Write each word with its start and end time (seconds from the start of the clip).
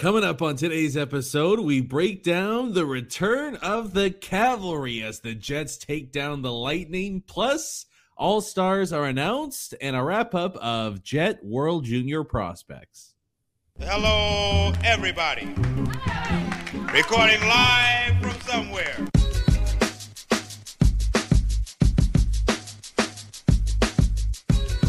Coming 0.00 0.24
up 0.24 0.40
on 0.40 0.56
today's 0.56 0.96
episode, 0.96 1.60
we 1.60 1.82
break 1.82 2.22
down 2.22 2.72
the 2.72 2.86
return 2.86 3.56
of 3.56 3.92
the 3.92 4.10
cavalry 4.10 5.02
as 5.02 5.20
the 5.20 5.34
Jets 5.34 5.76
take 5.76 6.10
down 6.10 6.40
the 6.40 6.50
Lightning. 6.50 7.22
Plus, 7.26 7.84
all 8.16 8.40
stars 8.40 8.94
are 8.94 9.04
announced 9.04 9.74
and 9.78 9.94
a 9.94 10.02
wrap 10.02 10.34
up 10.34 10.56
of 10.56 11.02
Jet 11.02 11.44
World 11.44 11.84
Junior 11.84 12.24
prospects. 12.24 13.12
Hello, 13.78 14.72
everybody. 14.84 15.48
Recording 16.94 17.46
live 17.46 18.22
from 18.22 18.40
somewhere. 18.40 19.09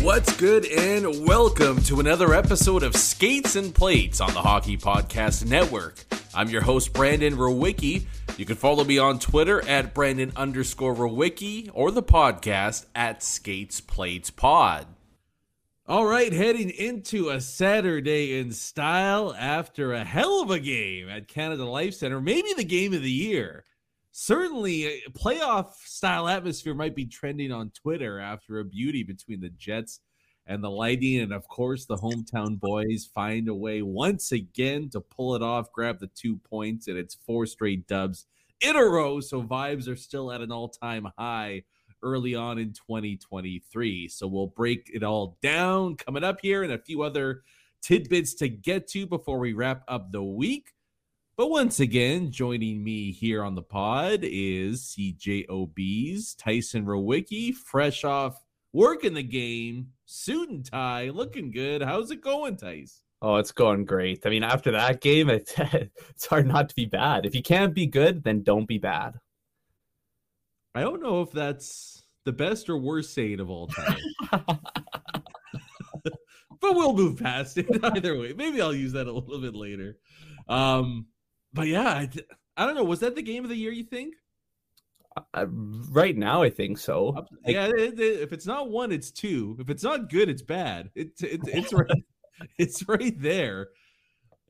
What's 0.02 0.35
good, 0.35 0.66
and 0.66 1.27
welcome 1.27 1.80
to 1.83 1.99
another 1.99 2.33
episode 2.33 2.81
of 2.81 2.95
Skates 2.95 3.55
and 3.55 3.73
Plates 3.73 4.19
on 4.19 4.33
the 4.33 4.41
Hockey 4.41 4.75
Podcast 4.75 5.45
Network. 5.45 6.03
I'm 6.33 6.49
your 6.49 6.63
host, 6.63 6.91
Brandon 6.91 7.35
Rowicki. 7.35 8.05
You 8.35 8.45
can 8.45 8.55
follow 8.55 8.83
me 8.83 8.97
on 8.97 9.19
Twitter 9.19 9.63
at 9.67 9.94
Brandon 9.94 10.31
underscore 10.35 10.95
Rowicki 10.95 11.69
or 11.75 11.91
the 11.91 12.02
podcast 12.02 12.88
at 12.95 13.22
Skates 13.22 13.79
Plates 13.79 14.31
Pod. 14.31 14.88
All 15.88 16.07
right, 16.07 16.33
heading 16.33 16.72
into 16.72 17.29
a 17.29 17.39
Saturday 17.39 18.39
in 18.39 18.53
style 18.53 19.35
after 19.38 19.94
a 19.94 20.03
hell 20.03 20.41
of 20.41 20.49
a 20.49 20.59
game 20.59 21.09
at 21.09 21.27
Canada 21.27 21.66
Life 21.66 21.94
Center, 21.94 22.19
maybe 22.19 22.53
the 22.57 22.63
game 22.63 22.94
of 22.94 23.03
the 23.03 23.11
year. 23.11 23.66
Certainly, 24.12 24.86
a 24.86 25.09
playoff 25.12 25.73
style 25.86 26.28
atmosphere 26.28 26.73
might 26.73 26.95
be 26.95 27.06
trending 27.06 27.52
on 27.52 27.72
Twitter 27.72 28.20
after 28.20 28.59
a 28.59 28.66
beauty 28.66 29.03
between 29.03 29.40
the 29.40 29.50
Jets 29.50 30.02
and 30.45 30.64
the 30.64 30.70
Lightning. 30.70 31.22
And 31.22 31.31
of 31.31 31.48
course, 31.48 31.86
the 31.86 31.95
hometown 31.95 32.59
boys 32.59 33.09
find 33.14 33.48
a 33.48 33.56
way 33.56 33.81
once 33.81 34.34
again 34.34 34.90
to 34.90 35.00
pull 35.00 35.36
it 35.36 35.42
off, 35.42 35.72
grab 35.72 36.00
the 36.00 36.09
two 36.14 36.38
points, 36.38 36.88
and 36.88 36.98
it's 36.98 37.16
four 37.26 37.45
straight 37.45 37.88
dubs 37.88 38.26
in 38.59 38.76
a 38.76 38.84
row. 38.84 39.22
So 39.22 39.42
vibes 39.42 39.88
are 39.88 39.96
still 39.96 40.31
at 40.31 40.41
an 40.41 40.52
all 40.52 40.69
time 40.69 41.08
high 41.18 41.64
early 42.03 42.35
on 42.35 42.58
in 42.58 42.74
2023. 42.74 44.08
So 44.09 44.28
we'll 44.28 44.47
break 44.47 44.90
it 44.94 45.03
all 45.03 45.38
down 45.41 45.96
coming 45.96 46.24
up 46.24 46.40
here 46.41 46.64
and 46.64 46.74
a 46.74 46.78
few 46.78 47.02
other 47.03 47.44
tidbits 47.81 48.34
to 48.35 48.50
get 48.50 48.88
to 48.90 49.06
before 49.06 49.40
we 49.40 49.53
wrap 49.53 49.84
up 49.88 50.12
the 50.12 50.24
week. 50.24 50.72
But 51.41 51.50
once 51.50 51.79
again, 51.79 52.29
joining 52.29 52.84
me 52.84 53.12
here 53.12 53.44
on 53.44 53.56
the 53.56 53.63
pod 53.63 54.19
is 54.22 54.96
CJOB's 54.96 56.35
Tyson 56.35 56.85
Rowicki, 56.85 57.52
fresh 57.52 58.03
off 58.03 58.40
working 58.74 59.16
the 59.16 59.24
game, 59.24 59.88
suit 60.06 60.52
and 60.52 60.63
tie, 60.63 61.09
looking 61.09 61.50
good. 61.50 61.81
How's 61.81 62.12
it 62.12 62.22
going, 62.22 62.57
Tice? 62.57 63.02
Oh, 63.24 63.38
it's 63.38 63.52
going 63.52 63.85
great. 63.85 64.24
I 64.24 64.29
mean, 64.29 64.44
after 64.44 64.69
that 64.74 65.02
game, 65.02 65.31
it, 65.31 65.52
it's 66.09 66.28
hard 66.28 66.46
not 66.46 66.69
to 66.69 66.75
be 66.75 66.85
bad. 66.85 67.25
If 67.25 67.34
you 67.34 67.41
can't 67.41 67.73
be 67.73 67.88
good, 67.88 68.23
then 68.23 68.44
don't 68.44 68.68
be 68.68 68.78
bad. 68.78 69.19
I 70.75 70.81
don't 70.81 71.02
know 71.02 71.23
if 71.23 71.31
that's 71.31 72.03
the 72.23 72.34
best 72.34 72.69
or 72.69 72.78
worst 72.78 73.16
saying 73.16 73.40
of 73.40 73.50
all 73.50 73.66
time. 73.66 73.97
but 76.03 76.75
we'll 76.75 76.94
move 76.94 77.18
past 77.18 77.58
it 77.58 77.66
either 77.84 78.16
way. 78.19 78.34
Maybe 78.38 78.62
I'll 78.62 78.75
use 78.75 78.91
that 78.91 79.08
a 79.08 79.12
little 79.12 79.41
bit 79.41 79.56
later. 79.56 79.97
Um, 80.47 81.08
but 81.53 81.67
yeah, 81.67 81.88
I, 81.88 82.09
I 82.57 82.66
don't 82.66 82.75
know. 82.75 82.84
Was 82.84 83.00
that 83.01 83.16
the 83.16 83.22
game 83.22 83.44
of 83.44 83.50
the 83.50 83.56
year? 83.56 83.72
You 83.72 83.84
think? 83.84 84.16
Uh, 85.34 85.45
right 85.89 86.16
now, 86.16 86.41
I 86.41 86.50
think 86.50 86.78
so. 86.78 87.25
yeah, 87.45 87.67
it, 87.67 88.00
it, 88.00 88.22
if 88.22 88.31
it's 88.31 88.45
not 88.45 88.69
one, 88.69 88.91
it's 88.91 89.12
two. 89.12 89.57
If 89.59 89.69
it's 89.69 89.84
not 89.84 90.09
good, 90.09 90.29
it's 90.29 90.41
bad. 90.41 90.90
It's 90.95 91.22
it, 91.22 91.41
it's 91.47 91.73
right, 91.73 92.03
it's 92.57 92.88
right 92.88 93.19
there. 93.22 93.69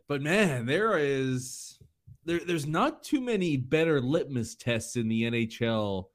But 0.08 0.22
man, 0.22 0.66
there 0.66 0.98
is 0.98 1.80
there. 2.26 2.40
There's 2.46 2.68
not 2.68 3.04
too 3.04 3.22
many 3.22 3.58
better 3.58 4.02
litmus 4.02 4.56
tests 4.56 4.96
in 4.96 5.08
the 5.08 5.24
NHL. 5.24 6.06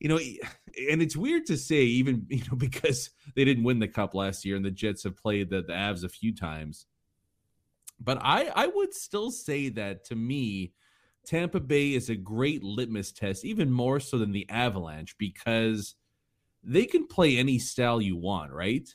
You 0.00 0.08
know, 0.08 0.18
and 0.90 1.00
it's 1.00 1.16
weird 1.16 1.46
to 1.46 1.56
say, 1.56 1.82
even 1.82 2.26
you 2.30 2.42
know, 2.50 2.56
because 2.56 3.10
they 3.36 3.44
didn't 3.44 3.64
win 3.64 3.78
the 3.78 3.88
cup 3.88 4.14
last 4.14 4.44
year, 4.44 4.56
and 4.56 4.64
the 4.64 4.70
Jets 4.70 5.04
have 5.04 5.16
played 5.16 5.50
the, 5.50 5.62
the 5.62 5.72
Avs 5.72 6.02
a 6.02 6.08
few 6.08 6.34
times. 6.34 6.86
But 8.00 8.18
I 8.20 8.46
I 8.54 8.66
would 8.66 8.94
still 8.94 9.30
say 9.30 9.68
that 9.70 10.04
to 10.06 10.14
me, 10.14 10.72
Tampa 11.24 11.60
Bay 11.60 11.94
is 11.94 12.10
a 12.10 12.16
great 12.16 12.62
litmus 12.62 13.12
test, 13.12 13.44
even 13.44 13.70
more 13.70 14.00
so 14.00 14.18
than 14.18 14.32
the 14.32 14.48
Avalanche, 14.50 15.16
because 15.18 15.94
they 16.62 16.86
can 16.86 17.06
play 17.06 17.36
any 17.36 17.58
style 17.58 18.00
you 18.00 18.16
want, 18.16 18.52
right? 18.52 18.88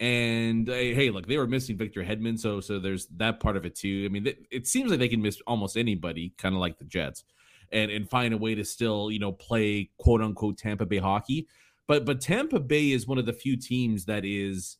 And 0.00 0.66
hey, 0.68 1.10
look, 1.10 1.26
they 1.26 1.38
were 1.38 1.46
missing 1.46 1.76
Victor 1.76 2.02
Hedman, 2.02 2.38
so 2.38 2.60
so 2.60 2.78
there's 2.78 3.06
that 3.16 3.40
part 3.40 3.56
of 3.56 3.64
it 3.64 3.74
too. 3.76 4.04
I 4.04 4.08
mean, 4.08 4.24
th- 4.24 4.38
it 4.50 4.66
seems 4.66 4.90
like 4.90 4.98
they 4.98 5.08
can 5.08 5.22
miss 5.22 5.40
almost 5.46 5.76
anybody, 5.76 6.34
kind 6.36 6.54
of 6.54 6.60
like 6.60 6.78
the 6.78 6.84
Jets, 6.84 7.24
and 7.70 7.90
and 7.90 8.08
find 8.08 8.34
a 8.34 8.38
way 8.38 8.54
to 8.54 8.64
still 8.64 9.10
you 9.10 9.18
know 9.18 9.32
play 9.32 9.90
quote 9.98 10.20
unquote 10.20 10.58
Tampa 10.58 10.84
Bay 10.84 10.98
hockey. 10.98 11.46
But 11.86 12.04
but 12.04 12.20
Tampa 12.20 12.60
Bay 12.60 12.90
is 12.90 13.06
one 13.06 13.18
of 13.18 13.26
the 13.26 13.32
few 13.32 13.56
teams 13.56 14.06
that 14.06 14.24
is, 14.24 14.78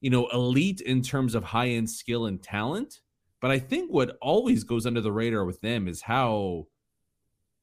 you 0.00 0.10
know, 0.10 0.28
elite 0.28 0.80
in 0.80 1.02
terms 1.02 1.34
of 1.34 1.44
high 1.44 1.68
end 1.68 1.90
skill 1.90 2.26
and 2.26 2.42
talent. 2.42 3.00
But 3.40 3.50
I 3.50 3.58
think 3.58 3.92
what 3.92 4.16
always 4.20 4.64
goes 4.64 4.86
under 4.86 5.00
the 5.00 5.12
radar 5.12 5.44
with 5.44 5.60
them 5.60 5.88
is 5.88 6.02
how 6.02 6.66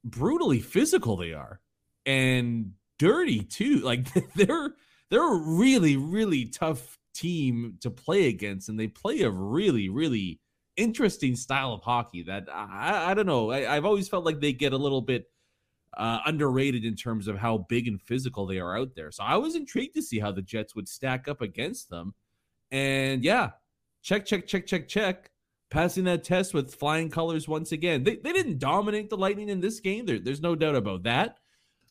brutally 0.04 0.60
physical 0.60 1.18
they 1.18 1.34
are 1.34 1.62
and 2.06 2.72
dirty 3.00 3.44
too. 3.44 3.80
Like 3.84 4.08
they're 4.36 4.74
they're 5.10 5.34
a 5.34 5.38
really 5.38 5.98
really 5.98 6.46
tough 6.46 6.98
team 7.14 7.78
to 7.82 7.92
play 7.92 8.28
against, 8.28 8.70
and 8.70 8.80
they 8.80 8.88
play 8.88 9.22
a 9.22 9.30
really 9.30 9.90
really 9.90 10.40
interesting 10.76 11.36
style 11.36 11.74
of 11.74 11.82
hockey 11.82 12.24
that 12.24 12.48
I, 12.52 13.12
I 13.12 13.14
don't 13.14 13.28
know. 13.28 13.52
I, 13.52 13.76
I've 13.76 13.86
always 13.86 14.08
felt 14.08 14.26
like 14.26 14.40
they 14.40 14.54
get 14.54 14.74
a 14.74 14.78
little 14.78 15.02
bit 15.02 15.26
uh, 15.98 16.20
underrated 16.26 16.86
in 16.86 16.96
terms 16.96 17.28
of 17.28 17.38
how 17.38 17.66
big 17.70 17.88
and 17.88 18.02
physical 18.02 18.46
they 18.46 18.60
are 18.60 18.78
out 18.78 18.96
there. 18.96 19.12
So 19.12 19.24
I 19.24 19.38
was 19.38 19.56
intrigued 19.56 19.94
to 19.96 20.02
see 20.02 20.20
how 20.20 20.32
the 20.32 20.42
Jets 20.42 20.76
would 20.76 20.88
stack 20.88 21.28
up 21.28 21.42
against 21.42 21.90
them. 21.90 22.16
And 22.72 23.24
yeah, 23.24 23.52
check, 24.02 24.26
check, 24.26 24.48
check, 24.48 24.66
check, 24.66 24.88
check. 24.88 25.30
Passing 25.70 26.04
that 26.04 26.24
test 26.24 26.54
with 26.54 26.76
flying 26.76 27.10
colors 27.10 27.48
once 27.48 27.72
again. 27.72 28.04
They, 28.04 28.18
they 28.18 28.32
didn't 28.32 28.60
dominate 28.60 29.10
the 29.10 29.18
Lightning 29.18 29.50
in 29.50 29.60
this 29.60 29.80
game. 29.80 30.06
There, 30.06 30.20
there's 30.20 30.42
no 30.42 30.56
doubt 30.56 30.76
about 30.76 31.04
that. 31.04 31.38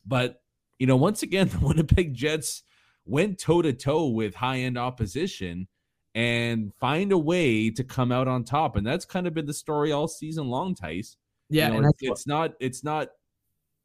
But, 0.05 0.41
you 0.79 0.87
know, 0.87 0.95
once 0.95 1.21
again, 1.21 1.47
the 1.49 1.59
Winnipeg 1.59 2.13
Jets 2.13 2.63
went 3.05 3.39
toe 3.39 3.61
to 3.61 3.73
toe 3.73 4.07
with 4.07 4.35
high 4.35 4.59
end 4.59 4.77
opposition 4.77 5.67
and 6.15 6.73
find 6.79 7.11
a 7.11 7.17
way 7.17 7.69
to 7.71 7.83
come 7.83 8.11
out 8.11 8.27
on 8.27 8.43
top. 8.43 8.75
And 8.75 8.85
that's 8.85 9.05
kind 9.05 9.27
of 9.27 9.33
been 9.33 9.45
the 9.45 9.53
story 9.53 9.91
all 9.91 10.07
season 10.07 10.47
long, 10.47 10.75
Tice. 10.75 11.17
Yeah, 11.49 11.71
you 11.71 11.81
know, 11.81 11.89
it's, 11.89 11.99
it's 12.01 12.27
not 12.27 12.53
it's 12.59 12.83
not 12.83 13.09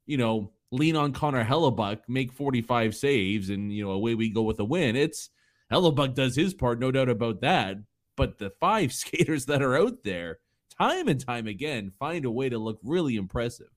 you 0.06 0.17
know 0.17 0.52
lean 0.70 0.96
on 0.96 1.12
Connor 1.12 1.44
Hellebuyck, 1.44 2.00
make 2.08 2.32
45 2.32 2.94
saves, 2.94 3.50
and 3.50 3.73
you 3.73 3.84
know 3.84 3.93
away 3.93 4.14
we 4.14 4.31
go 4.31 4.43
with 4.43 4.61
a 4.61 4.64
win. 4.64 4.96
It's 4.96 5.31
Hellebuyck 5.73 6.15
does 6.15 6.37
his 6.37 6.55
part, 6.55 6.81
no 6.81 6.91
doubt 6.91 7.09
about 7.09 7.41
that. 7.41 7.76
But 8.17 8.38
the 8.38 8.50
five 8.61 8.93
skaters 8.93 9.47
that 9.47 9.62
are 9.62 9.76
out 9.76 10.05
there, 10.05 10.38
time 10.79 11.09
and 11.09 11.25
time 11.25 11.47
again, 11.47 11.93
find 11.99 12.25
a 12.25 12.31
way 12.31 12.49
to 12.49 12.59
look 12.59 12.79
really 12.82 13.17
impressive. 13.17 13.69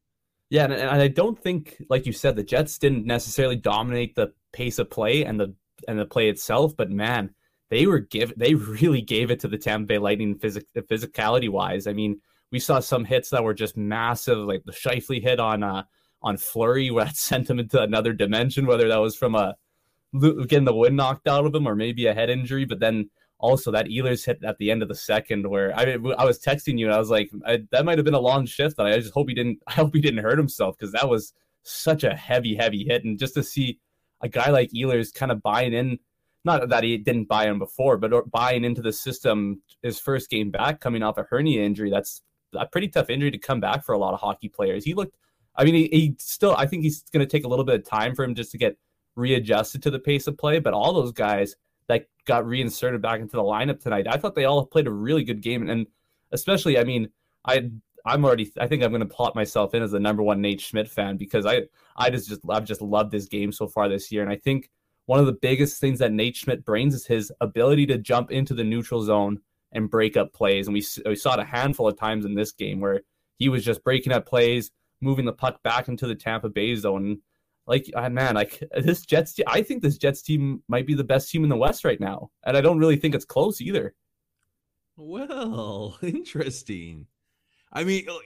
Yeah, 0.50 0.66
and, 0.66 1.02
I 1.02 1.08
don't 1.08 1.42
think, 1.42 1.82
like 1.90 2.06
you 2.06 2.12
said, 2.12 2.36
the 2.36 2.44
Jets 2.44 2.78
didn't 2.78 3.06
necessarily 3.06 3.56
dominate 3.56 4.16
the 4.16 4.34
pace 4.52 4.80
of 4.80 4.90
play 4.90 5.24
and 5.24 5.40
the 5.40 5.56
and 5.88 5.98
the 5.98 6.06
play 6.06 6.30
itself, 6.30 6.76
but 6.76 6.92
man, 6.92 7.34
they 7.70 7.88
were 7.88 8.00
give 8.00 8.34
they 8.38 8.54
really 8.82 9.02
gave 9.02 9.32
it 9.32 9.40
to 9.40 9.48
the 9.48 9.58
Tampa 9.58 9.88
Bay 9.88 9.98
Lightning 9.98 10.38
physic, 10.38 10.66
physicality 10.76 11.50
wise. 11.50 11.88
I 11.88 11.94
mean, 11.94 12.20
we 12.52 12.60
saw 12.60 12.80
some 12.80 13.06
hits 13.06 13.30
that 13.30 13.44
were 13.44 13.54
just 13.54 13.78
massive, 13.78 14.40
like 14.40 14.64
the 14.66 14.74
Scheifele 14.74 15.24
hit 15.24 15.40
on 15.40 15.64
uh 15.64 15.84
on 16.22 16.38
Fleury, 16.38 16.90
that 16.98 17.16
sent 17.16 17.50
him 17.50 17.60
into 17.60 17.82
another 17.82 18.14
dimension. 18.14 18.66
Whether 18.66 18.90
that 18.90 18.98
was 18.98 19.16
from 19.16 19.36
a 19.36 19.56
getting 20.20 20.66
the 20.66 20.74
wind 20.74 20.96
knocked 20.96 21.28
out 21.28 21.46
of 21.46 21.56
him 21.56 21.68
or 21.68 21.76
maybe 21.76 22.08
a 22.08 22.14
head 22.14 22.30
injury, 22.30 22.66
but 22.66 22.80
then 22.80 23.10
also 23.42 23.72
that 23.72 23.88
Ehlers 23.88 24.26
hit 24.26 24.44
at 24.44 24.58
the 24.60 24.72
end 24.72 24.82
of 24.82 24.88
the 24.88 24.96
second 24.96 25.50
where 25.50 25.76
I 25.78 25.98
I 26.18 26.26
was 26.26 26.40
texting 26.40 26.78
you 26.78 26.86
and 26.86 26.96
I 26.96 27.00
was 27.00 27.10
like 27.10 27.32
I, 27.46 27.64
that 27.72 27.86
might 27.86 27.98
have 27.98 28.06
been 28.06 28.14
a 28.14 28.20
long 28.20 28.46
shift 28.46 28.78
and 28.78 28.88
I 28.88 28.98
just 28.98 29.14
hope 29.14 29.28
he 29.28 29.36
didn't 29.36 29.60
I 29.68 29.74
hope 29.74 29.94
he 29.94 30.02
didn't 30.02 30.24
hurt 30.24 30.38
himself 30.38 30.78
because 30.78 30.94
that 30.94 31.10
was 31.10 31.34
such 31.64 32.04
a 32.04 32.16
heavy 32.16 32.56
heavy 32.56 32.86
hit. 32.86 33.04
And 33.04 33.20
just 33.20 33.34
to 33.34 33.44
see 33.44 33.80
a 34.22 34.30
guy 34.30 34.50
like 34.52 34.70
Ehlers 34.72 35.14
kind 35.14 35.32
of 35.32 35.42
buying 35.42 35.74
in 35.74 36.00
not 36.46 36.70
that 36.70 36.84
he 36.84 36.98
didn't 36.98 37.26
buy 37.26 37.46
him 37.46 37.60
before 37.60 37.98
but 37.98 38.30
buying 38.32 38.64
into 38.64 38.82
the 38.82 38.94
system 38.94 39.62
his 39.82 40.00
first 40.00 40.30
game 40.30 40.52
back 40.52 40.80
coming 40.80 41.04
off 41.04 41.18
a 41.18 41.24
hernia 41.24 41.64
injury 41.64 41.90
that's 41.90 42.22
a 42.54 42.66
pretty 42.66 42.88
tough 42.88 43.10
injury 43.10 43.32
to 43.32 43.38
come 43.38 43.60
back 43.60 43.84
for 43.84 43.94
a 43.94 43.98
lot 43.98 44.14
of 44.14 44.20
hockey 44.20 44.50
players. 44.50 44.86
He 44.86 44.94
looked 44.94 45.16
I 45.56 45.64
mean 45.64 45.76
he, 45.76 45.90
he 45.92 46.16
still 46.20 46.56
I 46.56 46.68
think 46.68 46.84
he's 46.84 47.04
going 47.12 47.26
to 47.26 47.32
take 47.32 47.44
a 47.44 47.48
little 47.48 47.66
bit 47.66 47.76
of 47.76 47.86
time 47.86 48.14
for 48.14 48.24
him 48.24 48.36
just 48.36 48.52
to 48.52 48.60
get 48.60 48.78
readjusted 49.16 49.84
to 49.84 49.92
the 49.92 50.00
pace 50.00 50.28
of 50.28 50.38
play 50.38 50.60
but 50.60 50.74
all 50.74 50.94
those 50.94 51.12
guys 51.12 51.56
that 51.92 52.08
got 52.26 52.46
reinserted 52.46 53.02
back 53.02 53.20
into 53.20 53.36
the 53.36 53.44
lineup 53.44 53.80
tonight. 53.82 54.08
I 54.08 54.18
thought 54.18 54.36
they 54.36 54.46
all 54.46 54.66
played 54.66 54.88
a 54.88 54.92
really 54.92 55.24
good 55.24 55.42
game, 55.42 55.70
and 55.70 55.88
especially, 56.32 56.78
I 56.78 56.84
mean, 56.84 57.10
I 57.46 57.70
I'm 58.06 58.24
already 58.24 58.52
I 58.60 58.68
think 58.68 58.84
I'm 58.84 58.92
going 58.92 59.02
to 59.02 59.06
plot 59.06 59.36
myself 59.36 59.74
in 59.74 59.84
as 59.84 59.92
the 59.92 60.00
number 60.00 60.24
one 60.24 60.42
Nate 60.42 60.62
Schmidt 60.62 60.90
fan 60.90 61.18
because 61.18 61.46
I 61.46 61.64
I 61.96 62.10
just 62.10 62.30
just 62.30 62.42
I've 62.50 62.66
just 62.66 62.82
loved 62.82 63.12
this 63.12 63.28
game 63.28 63.52
so 63.52 63.68
far 63.68 63.90
this 63.90 64.12
year, 64.12 64.22
and 64.22 64.32
I 64.32 64.38
think 64.38 64.70
one 65.06 65.20
of 65.20 65.26
the 65.26 65.34
biggest 65.34 65.82
things 65.82 66.00
that 66.00 66.14
Nate 66.14 66.38
Schmidt 66.38 66.64
brings 66.64 66.94
is 66.96 67.06
his 67.06 67.32
ability 67.42 67.88
to 67.88 67.98
jump 67.98 68.32
into 68.32 68.54
the 68.54 68.64
neutral 68.64 69.04
zone 69.04 69.40
and 69.74 69.90
break 69.90 70.16
up 70.16 70.34
plays, 70.34 70.68
and 70.68 70.74
we 70.74 70.86
we 71.06 71.16
saw 71.16 71.34
it 71.34 71.40
a 71.40 71.46
handful 71.46 71.88
of 71.88 71.98
times 71.98 72.26
in 72.26 72.36
this 72.36 72.52
game 72.52 72.80
where 72.80 73.02
he 73.38 73.50
was 73.50 73.66
just 73.66 73.84
breaking 73.84 74.14
up 74.14 74.26
plays, 74.26 74.72
moving 75.02 75.26
the 75.26 75.34
puck 75.34 75.62
back 75.64 75.88
into 75.88 76.08
the 76.08 76.16
Tampa 76.16 76.48
Bay 76.48 76.76
zone 76.76 77.20
like 77.68 77.90
man, 77.96 78.36
like 78.36 78.64
this 78.78 79.06
Jets. 79.06 79.34
Te- 79.34 79.44
I 79.48 79.62
think 79.62 79.82
this 79.82 79.98
Jets 79.98 80.22
team 80.22 80.64
might 80.68 80.88
be 80.88 80.94
the 80.94 81.04
best 81.04 81.30
team 81.30 81.44
in 81.44 81.50
the 81.50 81.58
West 81.58 81.86
right 81.86 82.00
now, 82.00 82.32
and 82.44 82.58
I 82.58 82.62
don't 82.62 82.80
really 82.80 82.98
think 82.98 83.16
it's 83.16 83.26
close 83.26 83.62
either. 83.62 83.94
Well, 84.98 85.98
interesting. 86.04 87.08
I 87.72 87.84
mean, 87.84 88.08
uh, 88.10 88.18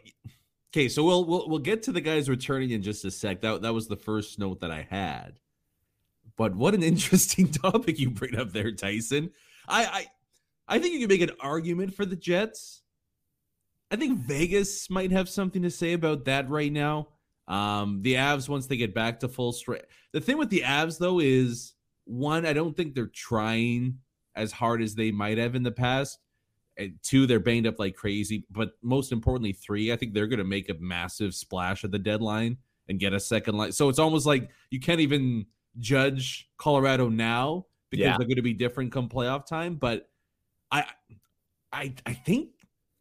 okay, 0.74 0.90
so 0.90 1.04
we'll 1.04 1.26
we'll 1.26 1.50
we'll 1.50 1.60
get 1.60 1.84
to 1.84 1.92
the 1.92 2.02
guys 2.02 2.30
returning 2.30 2.72
in 2.72 2.82
just 2.82 3.06
a 3.06 3.12
sec. 3.12 3.42
That 3.42 3.62
that 3.62 3.74
was 3.74 3.88
the 3.88 3.96
first 3.96 4.40
note 4.40 4.62
that 4.62 4.72
I 4.72 4.88
had. 4.90 5.40
But 6.38 6.56
what 6.56 6.74
an 6.74 6.84
interesting 6.92 7.52
topic 7.52 8.00
you 8.00 8.10
bring 8.10 8.38
up 8.38 8.52
there, 8.52 8.72
Tyson. 8.72 9.31
I 9.68 9.86
I 9.86 10.76
I 10.76 10.80
think 10.80 10.94
you 10.94 11.00
can 11.02 11.10
make 11.10 11.30
an 11.30 11.36
argument 11.40 11.94
for 11.94 12.06
the 12.06 12.16
Jets. 12.16 12.81
I 13.92 13.98
think 13.98 14.18
Vegas 14.18 14.90
might 14.90 15.12
have 15.12 15.30
something 15.30 15.62
to 15.62 15.70
say 15.70 15.94
about 15.94 16.26
that 16.26 16.50
right 16.50 16.72
now. 16.72 17.10
Um, 17.47 18.01
the 18.01 18.15
Avs 18.15 18.50
once 18.50 18.68
they 18.68 18.77
get 18.77 18.94
back 18.94 19.19
to 19.19 19.27
full 19.27 19.51
strength. 19.51 19.86
The 20.13 20.21
thing 20.21 20.38
with 20.38 20.50
the 20.50 20.62
Avs 20.62 20.97
though 20.97 21.19
is 21.19 21.74
one, 22.06 22.45
I 22.45 22.53
don't 22.53 22.75
think 22.75 22.95
they're 22.95 23.07
trying 23.07 24.00
as 24.36 24.51
hard 24.51 24.81
as 24.81 24.95
they 24.95 25.12
might 25.12 25.38
have 25.38 25.56
in 25.56 25.63
the 25.63 25.71
past. 25.71 26.19
And 26.77 26.95
two, 27.03 27.25
they're 27.25 27.39
banged 27.39 27.68
up 27.68 27.80
like 27.80 27.95
crazy. 27.95 28.45
But 28.50 28.71
most 28.81 29.12
importantly, 29.12 29.53
three, 29.53 29.94
I 29.94 29.95
think 29.95 30.13
they're 30.13 30.27
going 30.27 30.39
to 30.39 30.44
make 30.44 30.69
a 30.69 30.75
massive 30.80 31.33
splash 31.33 31.83
at 31.83 31.92
the 31.92 32.00
deadline 32.00 32.57
and 32.89 33.00
get 33.00 33.13
a 33.13 33.19
second 33.19 33.56
line. 33.56 33.71
So 33.71 33.89
it's 33.89 34.00
almost 34.00 34.25
like 34.25 34.50
you 34.71 34.80
can't 34.80 35.00
even 35.00 35.45
judge 35.80 36.50
Colorado 36.57 37.09
now 37.09 37.65
because 37.89 38.03
yeah. 38.03 38.18
they're 38.18 38.27
going 38.27 38.36
to 38.36 38.42
be 38.42 38.53
different 38.53 38.92
come 38.92 39.07
playoff 39.07 39.45
time. 39.45 39.75
But 39.75 40.09
I, 40.71 40.86
I, 41.71 41.94
I 42.06 42.13
think, 42.13 42.50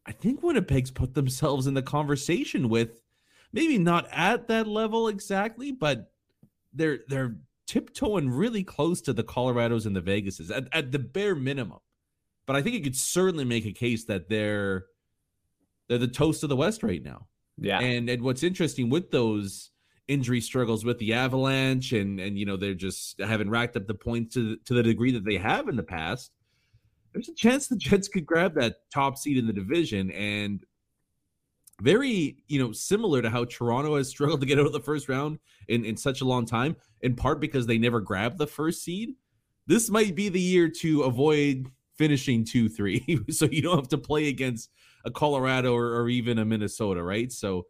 I 0.07 0.13
think 0.13 0.43
Winnipeg's 0.43 0.91
put 0.91 1.15
themselves 1.15 1.67
in 1.67 1.75
the 1.75 1.83
conversation 1.83 2.69
with 2.69 3.01
maybe 3.55 3.79
not 3.79 4.09
at 4.11 4.49
that 4.49 4.67
level 4.67 5.09
exactly, 5.09 5.71
but 5.73 6.11
they're 6.75 6.99
they're 7.09 7.37
tiptoeing 7.67 8.29
really 8.29 8.65
close 8.65 9.01
to 9.03 9.13
the 9.15 9.23
Colorados 9.23 9.87
and 9.87 9.97
the 9.97 10.03
Vegases 10.03 10.55
at, 10.55 10.69
at 10.73 10.93
the 10.93 10.99
bare 10.99 11.35
minimum. 11.35 11.79
But 12.47 12.57
I 12.57 12.63
think 12.63 12.75
you 12.75 12.83
could 12.83 12.97
certainly 12.97 13.45
make 13.45 13.65
a 13.65 13.73
case 13.73 14.05
that 14.07 14.29
they're 14.29 14.87
they're 15.89 15.99
the 15.99 16.09
toast 16.09 16.43
of 16.43 16.49
the 16.49 16.57
West 16.57 16.83
right 16.83 17.03
now. 17.03 17.29
Yeah. 17.57 17.81
And 17.81 18.11
and 18.11 18.23
what's 18.23 18.43
interesting 18.43 18.91
with 18.91 19.11
those 19.13 19.71
injury 20.09 20.41
struggles 20.41 20.85
with 20.85 20.99
the 20.99 21.15
Avalanche 21.15 21.93
and 21.93 22.21
and 22.21 22.37
you 22.37 22.45
know 22.45 22.57
they're 22.57 22.75
just 22.75 23.21
haven't 23.21 23.49
racked 23.49 23.77
up 23.77 23.87
the 23.87 23.95
points 23.95 24.35
to 24.35 24.57
to 24.67 24.75
the 24.75 24.83
degree 24.83 25.13
that 25.13 25.25
they 25.25 25.39
have 25.39 25.69
in 25.69 25.77
the 25.77 25.85
past. 25.85 26.33
There's 27.13 27.29
a 27.29 27.35
chance 27.35 27.69
the 27.69 27.77
Jets 27.77 28.09
could 28.09 28.27
grab 28.27 28.57
that 28.57 28.91
top 28.93 29.17
seed 29.17 29.39
in 29.39 29.47
the 29.47 29.53
division 29.53 30.11
and 30.11 30.65
very 31.85 32.39
you 32.49 32.59
know 32.59 32.73
similar 32.73 33.21
to 33.21 33.29
how 33.29 33.45
Toronto 33.45 33.97
has 33.97 34.09
struggled 34.09 34.41
to 34.41 34.47
get 34.47 34.59
out 34.59 34.67
of 34.67 34.73
the 34.73 34.81
first 34.81 35.07
round 35.09 35.39
in 35.69 35.85
in 35.85 35.97
such 35.97 36.23
a 36.23 36.25
long 36.25 36.47
time 36.47 36.75
in 37.03 37.15
part 37.15 37.41
because 37.41 37.67
they 37.67 37.77
never 37.77 38.01
grabbed 38.01 38.39
the 38.39 38.47
first 38.47 38.83
seed. 38.83 39.11
This 39.67 39.91
might 39.91 40.15
be 40.15 40.31
the 40.31 40.41
year 40.41 40.69
to 40.81 41.03
avoid 41.03 41.67
finishing 41.97 42.45
2-3 42.45 43.31
so 43.33 43.45
you 43.45 43.63
don't 43.63 43.77
have 43.77 43.89
to 43.89 43.99
play 43.99 44.29
against 44.29 44.71
a 45.05 45.11
Colorado 45.11 45.75
or, 45.75 46.01
or 46.01 46.09
even 46.09 46.39
a 46.39 46.45
Minnesota 46.45 47.03
right? 47.03 47.31
So 47.31 47.67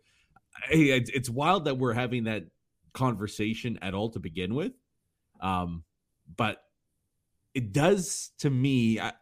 it's 0.71 1.29
wild 1.29 1.65
that 1.65 1.77
we're 1.77 1.93
having 1.93 2.25
that 2.25 2.45
conversation 2.93 3.79
at 3.83 3.93
all 3.93 4.11
to 4.11 4.21
begin 4.21 4.55
with. 4.55 4.73
Um 5.41 5.83
but 6.37 6.59
it 7.53 7.73
does 7.73 8.31
to 8.39 8.49
me 8.49 9.01
I, 9.01 9.13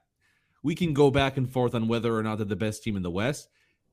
we 0.62 0.74
can 0.74 0.92
go 0.92 1.10
back 1.10 1.38
and 1.38 1.50
forth 1.50 1.74
on 1.74 1.88
whether 1.88 2.14
or 2.14 2.22
not 2.22 2.36
they're 2.36 2.46
the 2.46 2.56
best 2.56 2.82
team 2.82 2.96
in 2.96 3.02
the 3.02 3.10
west 3.10 3.48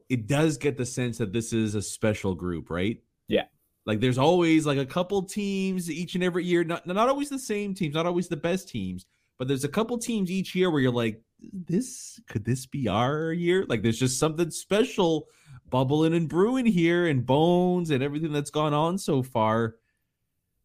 it 0.09 0.27
does 0.27 0.57
get 0.57 0.77
the 0.77 0.85
sense 0.85 1.19
that 1.19 1.31
this 1.31 1.53
is 1.53 1.75
a 1.75 1.81
special 1.81 2.33
group, 2.33 2.69
right? 2.69 2.97
Yeah. 3.27 3.45
Like 3.85 3.99
there's 3.99 4.17
always 4.17 4.65
like 4.65 4.77
a 4.77 4.85
couple 4.85 5.21
teams 5.23 5.89
each 5.89 6.15
and 6.15 6.23
every 6.23 6.43
year, 6.45 6.63
not 6.63 6.85
not 6.85 7.09
always 7.09 7.29
the 7.29 7.39
same 7.39 7.73
teams, 7.73 7.95
not 7.95 8.05
always 8.05 8.27
the 8.27 8.37
best 8.37 8.69
teams, 8.69 9.05
but 9.37 9.47
there's 9.47 9.63
a 9.63 9.69
couple 9.69 9.97
teams 9.97 10.29
each 10.29 10.53
year 10.53 10.69
where 10.69 10.81
you're 10.81 10.91
like, 10.91 11.21
this 11.53 12.19
could 12.27 12.43
this 12.43 12.65
be 12.65 12.87
our 12.87 13.31
year? 13.31 13.65
Like 13.67 13.81
there's 13.81 13.99
just 13.99 14.19
something 14.19 14.51
special 14.51 15.27
bubbling 15.69 16.13
and 16.13 16.27
brewing 16.27 16.65
here 16.65 17.07
and 17.07 17.25
bones 17.25 17.91
and 17.91 18.03
everything 18.03 18.33
that's 18.33 18.51
gone 18.51 18.73
on 18.73 18.97
so 18.97 19.23
far. 19.23 19.75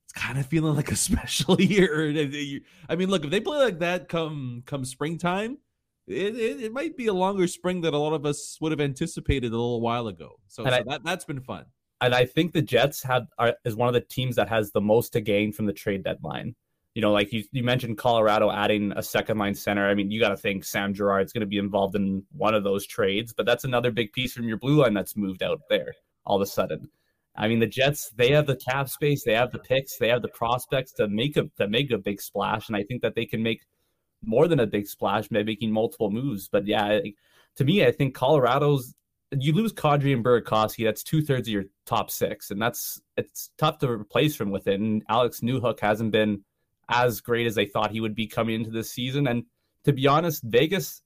It's 0.04 0.12
kind 0.12 0.38
of 0.38 0.46
feeling 0.46 0.74
like 0.74 0.90
a 0.90 0.96
special 1.10 1.60
year. 1.60 2.10
I 2.88 2.96
mean, 2.96 3.10
look, 3.10 3.24
if 3.24 3.30
they 3.30 3.40
play 3.40 3.58
like 3.58 3.78
that 3.80 4.08
come 4.08 4.62
come 4.66 4.84
springtime, 4.84 5.58
it, 6.06 6.36
it, 6.36 6.60
it, 6.64 6.72
might 6.72 6.96
be 6.96 7.06
a 7.06 7.12
longer 7.14 7.46
spring 7.46 7.80
than 7.80 7.94
a 7.94 7.98
lot 7.98 8.12
of 8.12 8.26
us 8.26 8.58
would 8.60 8.72
have 8.72 8.80
anticipated 8.80 9.48
a 9.48 9.56
little 9.56 9.80
while 9.80 10.08
ago. 10.08 10.38
So, 10.48 10.64
so 10.64 10.70
I, 10.70 10.82
that 10.86 11.04
that's 11.04 11.24
been 11.24 11.40
fun. 11.40 11.64
And 12.00 12.14
I 12.14 12.26
think 12.26 12.52
the 12.52 12.62
Jets 12.62 13.02
have 13.02 13.26
are, 13.38 13.54
is 13.64 13.76
one 13.76 13.88
of 13.88 13.94
the 13.94 14.00
teams 14.00 14.36
that 14.36 14.48
has 14.48 14.72
the 14.72 14.80
most 14.80 15.12
to 15.14 15.20
gain 15.20 15.52
from 15.52 15.66
the 15.66 15.72
trade 15.72 16.04
deadline. 16.04 16.54
You 16.94 17.02
know, 17.02 17.12
like 17.12 17.32
you, 17.32 17.42
you 17.50 17.64
mentioned 17.64 17.98
Colorado 17.98 18.52
adding 18.52 18.92
a 18.94 19.02
second 19.02 19.38
line 19.38 19.54
center. 19.54 19.88
I 19.88 19.94
mean, 19.94 20.10
you 20.10 20.20
got 20.20 20.28
to 20.28 20.36
think 20.36 20.64
Sam 20.64 20.94
Girard's 20.94 21.32
going 21.32 21.40
to 21.40 21.46
be 21.46 21.58
involved 21.58 21.96
in 21.96 22.22
one 22.30 22.54
of 22.54 22.62
those 22.62 22.86
trades, 22.86 23.32
but 23.32 23.46
that's 23.46 23.64
another 23.64 23.90
big 23.90 24.12
piece 24.12 24.32
from 24.32 24.46
your 24.46 24.58
blue 24.58 24.82
line 24.82 24.94
that's 24.94 25.16
moved 25.16 25.42
out 25.42 25.60
there 25.68 25.94
all 26.26 26.36
of 26.36 26.42
a 26.42 26.46
sudden. 26.46 26.88
I 27.36 27.48
mean, 27.48 27.58
the 27.58 27.66
Jets 27.66 28.12
they 28.14 28.30
have 28.30 28.46
the 28.46 28.56
cap 28.56 28.88
space, 28.88 29.24
they 29.24 29.34
have 29.34 29.50
the 29.50 29.58
picks, 29.58 29.96
they 29.98 30.08
have 30.08 30.22
the 30.22 30.28
prospects 30.28 30.92
to 30.92 31.08
make 31.08 31.36
a 31.36 31.44
to 31.58 31.66
make 31.66 31.90
a 31.90 31.98
big 31.98 32.20
splash, 32.20 32.68
and 32.68 32.76
I 32.76 32.84
think 32.84 33.02
that 33.02 33.14
they 33.14 33.26
can 33.26 33.42
make 33.42 33.62
more 34.26 34.48
than 34.48 34.60
a 34.60 34.66
big 34.66 34.86
splash 34.86 35.28
by 35.28 35.42
making 35.42 35.70
multiple 35.70 36.10
moves. 36.10 36.48
But 36.48 36.66
yeah, 36.66 37.00
to 37.56 37.64
me, 37.64 37.84
I 37.84 37.92
think 37.92 38.14
Colorado's 38.14 38.94
you 39.40 39.52
lose 39.52 39.72
Kadri 39.72 40.12
and 40.12 40.24
Burakovsky, 40.24 40.84
that's 40.84 41.02
two 41.02 41.22
thirds 41.22 41.48
of 41.48 41.52
your 41.52 41.64
top 41.86 42.10
six, 42.10 42.50
and 42.50 42.60
that's 42.60 43.00
it's 43.16 43.50
tough 43.58 43.78
to 43.78 43.90
replace 43.90 44.36
from 44.36 44.50
within. 44.50 44.82
And 44.82 45.02
Alex 45.08 45.40
Newhook 45.40 45.80
hasn't 45.80 46.12
been 46.12 46.44
as 46.88 47.20
great 47.20 47.46
as 47.46 47.54
they 47.54 47.66
thought 47.66 47.90
he 47.90 48.00
would 48.00 48.14
be 48.14 48.26
coming 48.26 48.56
into 48.56 48.70
this 48.70 48.90
season, 48.90 49.26
and 49.26 49.44
to 49.84 49.92
be 49.92 50.06
honest, 50.06 50.42
Vegas. 50.44 51.02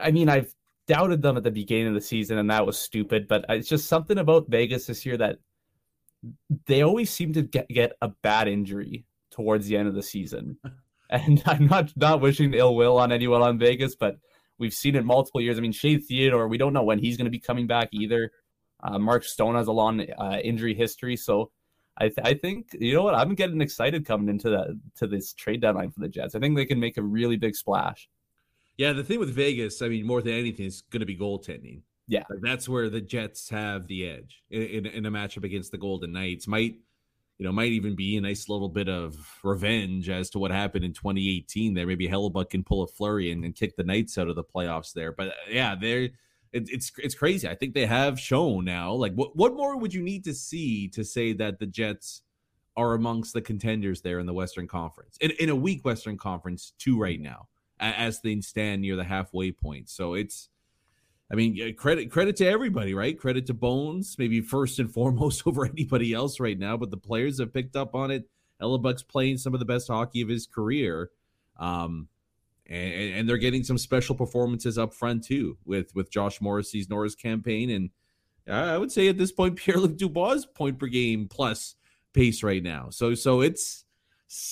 I, 0.00 0.12
mean, 0.12 0.28
I've 0.28 0.54
doubted 0.86 1.22
them 1.22 1.36
at 1.36 1.42
the 1.42 1.50
beginning 1.50 1.88
of 1.88 1.94
the 1.94 2.00
season, 2.00 2.38
and 2.38 2.48
that 2.50 2.64
was 2.64 2.78
stupid. 2.78 3.26
But 3.26 3.50
uh, 3.50 3.54
it's 3.54 3.68
just 3.68 3.88
something 3.88 4.16
about 4.16 4.48
Vegas 4.48 4.86
this 4.86 5.04
year 5.04 5.16
that 5.16 5.38
they 6.66 6.82
always 6.82 7.10
seem 7.10 7.32
to 7.32 7.42
get, 7.42 7.68
get 7.68 7.96
a 8.00 8.08
bad 8.08 8.46
injury 8.46 9.04
towards 9.32 9.66
the 9.66 9.76
end 9.76 9.88
of 9.88 9.94
the 9.94 10.02
season. 10.02 10.56
And 11.12 11.42
I'm 11.46 11.66
not 11.66 11.96
not 11.96 12.20
wishing 12.20 12.54
ill 12.54 12.74
will 12.74 12.98
on 12.98 13.12
anyone 13.12 13.42
on 13.42 13.58
Vegas, 13.58 13.94
but 13.94 14.16
we've 14.58 14.74
seen 14.74 14.96
it 14.96 15.04
multiple 15.04 15.40
years. 15.40 15.58
I 15.58 15.60
mean, 15.60 15.72
Shea 15.72 15.98
Theodore, 15.98 16.48
we 16.48 16.58
don't 16.58 16.72
know 16.72 16.82
when 16.82 16.98
he's 16.98 17.16
going 17.16 17.26
to 17.26 17.30
be 17.30 17.38
coming 17.38 17.66
back 17.66 17.90
either. 17.92 18.32
Uh, 18.82 18.98
Mark 18.98 19.22
Stone 19.22 19.54
has 19.54 19.68
a 19.68 19.72
long 19.72 20.00
uh, 20.00 20.38
injury 20.42 20.74
history, 20.74 21.16
so 21.16 21.52
I, 21.96 22.08
th- 22.08 22.18
I 22.24 22.34
think 22.34 22.68
you 22.72 22.94
know 22.94 23.02
what 23.02 23.14
I'm 23.14 23.34
getting 23.34 23.60
excited 23.60 24.06
coming 24.06 24.28
into 24.28 24.50
that 24.50 24.80
to 24.96 25.06
this 25.06 25.32
trade 25.34 25.60
deadline 25.60 25.90
for 25.90 26.00
the 26.00 26.08
Jets. 26.08 26.34
I 26.34 26.40
think 26.40 26.56
they 26.56 26.64
can 26.64 26.80
make 26.80 26.96
a 26.96 27.02
really 27.02 27.36
big 27.36 27.54
splash. 27.54 28.08
Yeah, 28.78 28.92
the 28.94 29.04
thing 29.04 29.20
with 29.20 29.34
Vegas, 29.34 29.82
I 29.82 29.88
mean, 29.88 30.06
more 30.06 30.22
than 30.22 30.32
anything, 30.32 30.66
is 30.66 30.82
going 30.90 31.00
to 31.00 31.06
be 31.06 31.16
goaltending. 31.16 31.82
Yeah, 32.08 32.24
like 32.30 32.40
that's 32.42 32.68
where 32.68 32.88
the 32.88 33.00
Jets 33.00 33.50
have 33.50 33.86
the 33.86 34.08
edge 34.08 34.42
in, 34.50 34.62
in, 34.62 34.86
in 34.86 35.06
a 35.06 35.10
matchup 35.10 35.44
against 35.44 35.70
the 35.70 35.78
Golden 35.78 36.12
Knights. 36.12 36.48
Might 36.48 36.76
you 37.42 37.48
know, 37.48 37.52
might 37.52 37.72
even 37.72 37.96
be 37.96 38.16
a 38.16 38.20
nice 38.20 38.48
little 38.48 38.68
bit 38.68 38.88
of 38.88 39.16
revenge 39.42 40.08
as 40.08 40.30
to 40.30 40.38
what 40.38 40.52
happened 40.52 40.84
in 40.84 40.92
2018. 40.92 41.74
There, 41.74 41.88
maybe 41.88 42.06
Hellebuyck 42.06 42.50
can 42.50 42.62
pull 42.62 42.82
a 42.82 42.86
Fleury 42.86 43.32
and, 43.32 43.44
and 43.44 43.52
kick 43.52 43.74
the 43.74 43.82
Knights 43.82 44.16
out 44.16 44.28
of 44.28 44.36
the 44.36 44.44
playoffs 44.44 44.92
there. 44.92 45.10
But 45.10 45.26
uh, 45.26 45.32
yeah, 45.50 45.74
they're 45.74 46.02
it, 46.52 46.68
it's 46.70 46.92
it's 46.98 47.16
crazy. 47.16 47.48
I 47.48 47.56
think 47.56 47.74
they 47.74 47.86
have 47.86 48.20
shown 48.20 48.64
now. 48.64 48.92
Like, 48.92 49.14
what 49.14 49.34
what 49.34 49.56
more 49.56 49.76
would 49.76 49.92
you 49.92 50.04
need 50.04 50.22
to 50.22 50.34
see 50.34 50.86
to 50.90 51.02
say 51.02 51.32
that 51.32 51.58
the 51.58 51.66
Jets 51.66 52.22
are 52.76 52.94
amongst 52.94 53.32
the 53.32 53.42
contenders 53.42 54.02
there 54.02 54.20
in 54.20 54.26
the 54.26 54.32
Western 54.32 54.68
Conference 54.68 55.16
in, 55.20 55.32
in 55.32 55.48
a 55.48 55.56
weak 55.56 55.84
Western 55.84 56.16
Conference 56.16 56.74
too 56.78 56.96
right 56.96 57.20
now 57.20 57.48
as 57.80 58.20
things 58.20 58.46
stand 58.46 58.82
near 58.82 58.94
the 58.94 59.02
halfway 59.02 59.50
point. 59.50 59.88
So 59.88 60.14
it's 60.14 60.48
I 61.32 61.34
mean, 61.34 61.74
credit 61.76 62.10
credit 62.10 62.36
to 62.36 62.46
everybody, 62.46 62.92
right? 62.92 63.18
Credit 63.18 63.46
to 63.46 63.54
Bones, 63.54 64.16
maybe 64.18 64.42
first 64.42 64.78
and 64.78 64.92
foremost 64.94 65.46
over 65.46 65.64
anybody 65.64 66.12
else 66.12 66.38
right 66.38 66.58
now. 66.58 66.76
But 66.76 66.90
the 66.90 66.98
players 66.98 67.40
have 67.40 67.54
picked 67.54 67.74
up 67.74 67.94
on 67.94 68.10
it. 68.10 68.28
Hellebuyck's 68.60 69.02
playing 69.02 69.38
some 69.38 69.54
of 69.54 69.60
the 69.60 69.66
best 69.66 69.88
hockey 69.88 70.20
of 70.20 70.28
his 70.28 70.46
career, 70.46 71.10
um, 71.58 72.06
and, 72.66 73.14
and, 73.14 73.28
they're 73.28 73.38
getting 73.38 73.64
some 73.64 73.76
special 73.76 74.14
performances 74.14 74.78
up 74.78 74.94
front 74.94 75.24
too 75.24 75.56
with 75.64 75.92
with 75.96 76.12
Josh 76.12 76.40
Morrissey's 76.40 76.88
Norris 76.88 77.16
campaign. 77.16 77.70
And 77.70 77.90
I 78.46 78.78
would 78.78 78.92
say 78.92 79.08
at 79.08 79.18
this 79.18 79.32
point, 79.32 79.56
Pierre 79.56 79.78
Luc 79.78 79.96
Dubois 79.96 80.44
point 80.54 80.78
per 80.78 80.86
game 80.86 81.28
plus 81.28 81.74
pace 82.12 82.42
right 82.42 82.62
now. 82.62 82.90
So 82.90 83.14
so 83.14 83.40
it's 83.40 83.84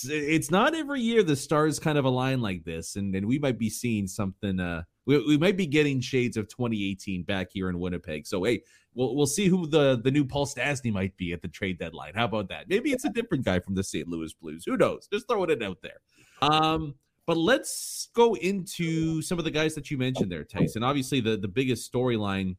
it's 0.03 0.51
not 0.51 0.75
every 0.75 1.01
year 1.01 1.23
the 1.23 1.35
stars 1.35 1.79
kind 1.79 1.97
of 1.97 2.05
align 2.05 2.41
like 2.41 2.65
this, 2.65 2.95
and 2.95 3.15
and 3.15 3.27
we 3.27 3.37
might 3.37 3.59
be 3.59 3.69
seeing 3.69 4.07
something. 4.07 4.59
Uh, 4.59 4.83
we, 5.05 5.17
we 5.25 5.37
might 5.37 5.57
be 5.57 5.65
getting 5.65 5.99
shades 5.99 6.37
of 6.37 6.47
2018 6.47 7.23
back 7.23 7.49
here 7.51 7.69
in 7.69 7.79
Winnipeg. 7.79 8.27
So 8.27 8.43
hey, 8.43 8.61
we'll 8.93 9.15
we'll 9.15 9.25
see 9.25 9.47
who 9.47 9.67
the 9.67 9.99
the 10.03 10.11
new 10.11 10.25
Paul 10.25 10.45
Stastny 10.45 10.91
might 10.91 11.15
be 11.17 11.33
at 11.33 11.41
the 11.41 11.47
trade 11.47 11.79
deadline. 11.79 12.13
How 12.15 12.25
about 12.25 12.49
that? 12.49 12.69
Maybe 12.69 12.91
it's 12.91 13.05
a 13.05 13.09
different 13.09 13.45
guy 13.45 13.59
from 13.59 13.75
the 13.75 13.83
St. 13.83 14.07
Louis 14.07 14.33
Blues. 14.33 14.63
Who 14.65 14.77
knows? 14.77 15.07
Just 15.11 15.27
throwing 15.27 15.49
it 15.49 15.63
out 15.63 15.81
there. 15.81 16.01
Um, 16.41 16.95
but 17.25 17.37
let's 17.37 18.09
go 18.13 18.35
into 18.35 19.21
some 19.21 19.37
of 19.37 19.45
the 19.45 19.51
guys 19.51 19.75
that 19.75 19.89
you 19.91 19.97
mentioned 19.97 20.31
there, 20.31 20.43
Tyson. 20.43 20.83
Obviously, 20.83 21.19
the 21.19 21.37
the 21.37 21.47
biggest 21.47 21.91
storyline 21.91 22.55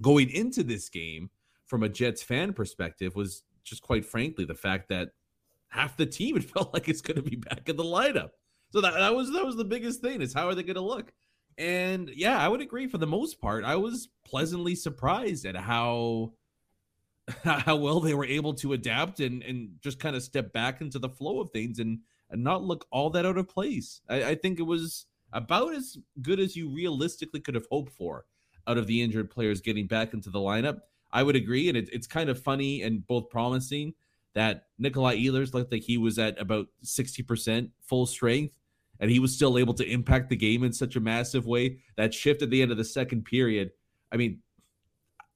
going 0.00 0.30
into 0.30 0.62
this 0.62 0.88
game 0.88 1.30
from 1.66 1.82
a 1.82 1.88
Jets 1.88 2.22
fan 2.22 2.52
perspective 2.52 3.14
was 3.14 3.44
just 3.64 3.82
quite 3.82 4.04
frankly 4.04 4.44
the 4.44 4.54
fact 4.54 4.88
that 4.88 5.10
half 5.68 5.96
the 5.96 6.06
team 6.06 6.36
it 6.36 6.44
felt 6.44 6.72
like 6.74 6.88
it's 6.88 7.00
going 7.00 7.16
to 7.16 7.22
be 7.22 7.36
back 7.36 7.68
in 7.68 7.76
the 7.76 7.84
lineup. 7.84 8.30
So 8.70 8.80
that, 8.80 8.94
that 8.94 9.14
was 9.14 9.30
that 9.32 9.44
was 9.44 9.56
the 9.56 9.64
biggest 9.64 10.00
thing 10.00 10.22
is 10.22 10.32
how 10.32 10.48
are 10.48 10.54
they 10.54 10.62
going 10.62 10.76
to 10.76 10.80
look? 10.80 11.12
And 11.58 12.10
yeah, 12.14 12.38
I 12.38 12.48
would 12.48 12.60
agree 12.60 12.86
for 12.86 12.98
the 12.98 13.06
most 13.06 13.40
part. 13.40 13.64
I 13.64 13.76
was 13.76 14.08
pleasantly 14.24 14.74
surprised 14.74 15.44
at 15.46 15.56
how 15.56 16.32
how 17.44 17.76
well 17.76 18.00
they 18.00 18.14
were 18.14 18.24
able 18.24 18.54
to 18.54 18.72
adapt 18.72 19.20
and 19.20 19.42
and 19.42 19.70
just 19.80 20.00
kind 20.00 20.16
of 20.16 20.22
step 20.22 20.52
back 20.52 20.80
into 20.80 20.98
the 20.98 21.08
flow 21.08 21.40
of 21.40 21.50
things 21.50 21.78
and 21.78 22.00
and 22.30 22.42
not 22.42 22.62
look 22.62 22.86
all 22.90 23.10
that 23.10 23.26
out 23.26 23.38
of 23.38 23.48
place. 23.48 24.00
I, 24.08 24.24
I 24.24 24.34
think 24.34 24.58
it 24.58 24.64
was 24.64 25.06
about 25.32 25.74
as 25.74 25.98
good 26.20 26.40
as 26.40 26.56
you 26.56 26.68
realistically 26.70 27.40
could 27.40 27.54
have 27.54 27.66
hoped 27.70 27.92
for 27.92 28.24
out 28.66 28.78
of 28.78 28.86
the 28.86 29.02
injured 29.02 29.30
players 29.30 29.60
getting 29.60 29.86
back 29.86 30.14
into 30.14 30.30
the 30.30 30.38
lineup. 30.38 30.80
I 31.12 31.22
would 31.22 31.36
agree, 31.36 31.68
and 31.68 31.76
it, 31.76 31.90
it's 31.92 32.06
kind 32.06 32.30
of 32.30 32.42
funny 32.42 32.82
and 32.82 33.06
both 33.06 33.28
promising 33.28 33.94
that 34.34 34.66
Nikolai 34.78 35.16
Ehlers 35.18 35.52
looked 35.52 35.72
like 35.72 35.82
he 35.82 35.98
was 35.98 36.18
at 36.18 36.40
about 36.40 36.68
60% 36.84 37.70
full 37.82 38.06
strength 38.06 38.56
and 39.02 39.10
he 39.10 39.18
was 39.18 39.34
still 39.34 39.58
able 39.58 39.74
to 39.74 39.84
impact 39.84 40.30
the 40.30 40.36
game 40.36 40.62
in 40.62 40.72
such 40.72 40.94
a 40.94 41.00
massive 41.00 41.44
way. 41.44 41.80
That 41.96 42.14
shift 42.14 42.40
at 42.40 42.50
the 42.50 42.62
end 42.62 42.70
of 42.70 42.78
the 42.78 42.84
second 42.84 43.24
period, 43.24 43.72
I 44.12 44.16
mean, 44.16 44.38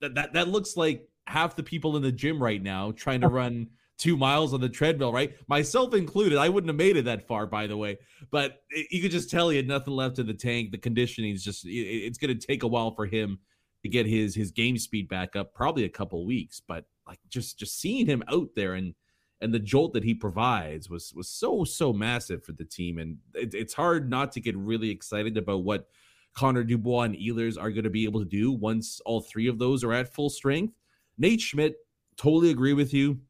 that 0.00 0.14
that, 0.14 0.32
that 0.34 0.48
looks 0.48 0.76
like 0.76 1.08
half 1.26 1.56
the 1.56 1.64
people 1.64 1.96
in 1.96 2.02
the 2.02 2.12
gym 2.12 2.40
right 2.40 2.62
now 2.62 2.92
trying 2.92 3.20
to 3.22 3.28
run 3.42 3.66
two 3.98 4.16
miles 4.16 4.54
on 4.54 4.60
the 4.60 4.68
treadmill, 4.68 5.12
right? 5.12 5.34
Myself 5.48 5.94
included. 5.94 6.38
I 6.38 6.48
wouldn't 6.48 6.68
have 6.68 6.76
made 6.76 6.96
it 6.96 7.06
that 7.06 7.26
far, 7.26 7.44
by 7.44 7.66
the 7.66 7.76
way. 7.76 7.98
But 8.30 8.62
it, 8.70 8.86
you 8.92 9.02
could 9.02 9.10
just 9.10 9.30
tell 9.30 9.48
he 9.48 9.56
had 9.56 9.66
nothing 9.66 9.94
left 9.94 10.20
in 10.20 10.28
the 10.28 10.34
tank. 10.34 10.70
The 10.70 10.78
conditioning 10.78 11.34
is 11.34 11.42
just, 11.42 11.66
it, 11.66 11.70
it's 11.70 12.18
going 12.18 12.38
to 12.38 12.46
take 12.46 12.62
a 12.62 12.68
while 12.68 12.94
for 12.94 13.06
him 13.06 13.40
to 13.82 13.88
get 13.88 14.06
his 14.06 14.34
his 14.34 14.52
game 14.52 14.78
speed 14.78 15.08
back 15.08 15.34
up, 15.34 15.54
probably 15.54 15.84
a 15.84 15.88
couple 15.88 16.24
weeks. 16.24 16.62
But 16.66 16.84
like 17.06 17.18
just 17.28 17.58
just 17.58 17.80
seeing 17.80 18.06
him 18.06 18.22
out 18.28 18.50
there 18.54 18.74
and 18.74 18.94
and 19.40 19.52
the 19.52 19.58
jolt 19.58 19.92
that 19.92 20.04
he 20.04 20.14
provides 20.14 20.88
was 20.88 21.12
was 21.14 21.28
so 21.28 21.64
so 21.64 21.92
massive 21.92 22.44
for 22.44 22.52
the 22.52 22.64
team. 22.64 22.98
And 22.98 23.18
it, 23.34 23.54
it's 23.54 23.74
hard 23.74 24.08
not 24.08 24.32
to 24.32 24.40
get 24.40 24.56
really 24.56 24.90
excited 24.90 25.36
about 25.36 25.64
what 25.64 25.88
connor 26.34 26.64
dubois 26.64 27.02
and 27.02 27.16
ehlers 27.16 27.60
are 27.60 27.70
going 27.70 27.84
to 27.84 27.90
be 27.90 28.04
able 28.04 28.20
to 28.20 28.26
do 28.26 28.52
once 28.52 29.00
all 29.04 29.20
three 29.20 29.48
of 29.48 29.58
those 29.58 29.84
are 29.84 29.92
at 29.92 30.12
full 30.12 30.30
strength. 30.30 30.74
Nate 31.18 31.40
schmidt 31.40 31.76
totally 32.16 32.50
agree 32.50 32.72
with 32.72 32.92
you. 32.94 33.20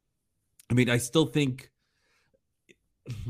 I 0.71 0.75
mean 0.75 0.91
i 0.91 0.97
still 0.97 1.27
think 1.27 1.71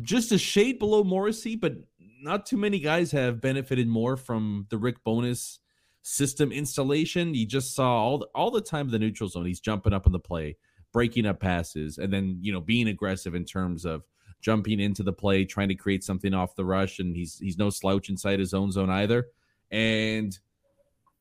just 0.00 0.33
a 0.33 0.38
shade 0.38 0.78
below 0.78 1.04
morrissey 1.04 1.54
but 1.54 1.75
not 2.23 2.47
too 2.47 2.56
many 2.56 2.78
guys 2.78 3.12
have 3.12 3.42
benefited 3.42 3.87
more 3.87 4.16
from 4.16 4.66
the 4.71 4.78
rick 4.78 5.04
Bowness 5.04 5.59
system 6.06 6.52
installation. 6.52 7.35
You 7.35 7.47
just 7.47 7.75
saw 7.75 7.97
all 7.97 8.18
the, 8.18 8.26
all 8.33 8.52
the 8.52 8.61
time 8.61 8.88
the 8.88 8.99
neutral 8.99 9.28
zone 9.28 9.45
he's 9.45 9.61
jumping 9.61 9.92
up 9.92 10.06
in 10.06 10.12
the 10.12 10.21
play 10.21 10.56
breaking 10.97 11.26
up 11.26 11.38
passes, 11.38 11.99
and 11.99 12.11
then 12.11 12.38
you 12.41 12.50
know 12.50 12.61
being 12.62 12.88
aggressive 12.88 13.35
in 13.35 13.45
terms 13.45 13.85
of 13.85 14.03
jumping 14.41 14.81
into 14.81 15.03
the 15.03 15.12
play, 15.12 15.45
trying 15.45 15.69
to 15.69 15.75
create 15.75 16.03
something 16.03 16.33
off 16.33 16.57
the 16.57 16.65
rush, 16.65 17.00
and 17.00 17.15
he's 17.15 17.38
he's 17.38 17.59
no 17.59 17.69
slouch 17.69 18.09
inside 18.09 18.38
his 18.38 18.55
own 18.55 18.73
zone 18.73 18.88
either. 18.88 19.26
And 19.71 20.38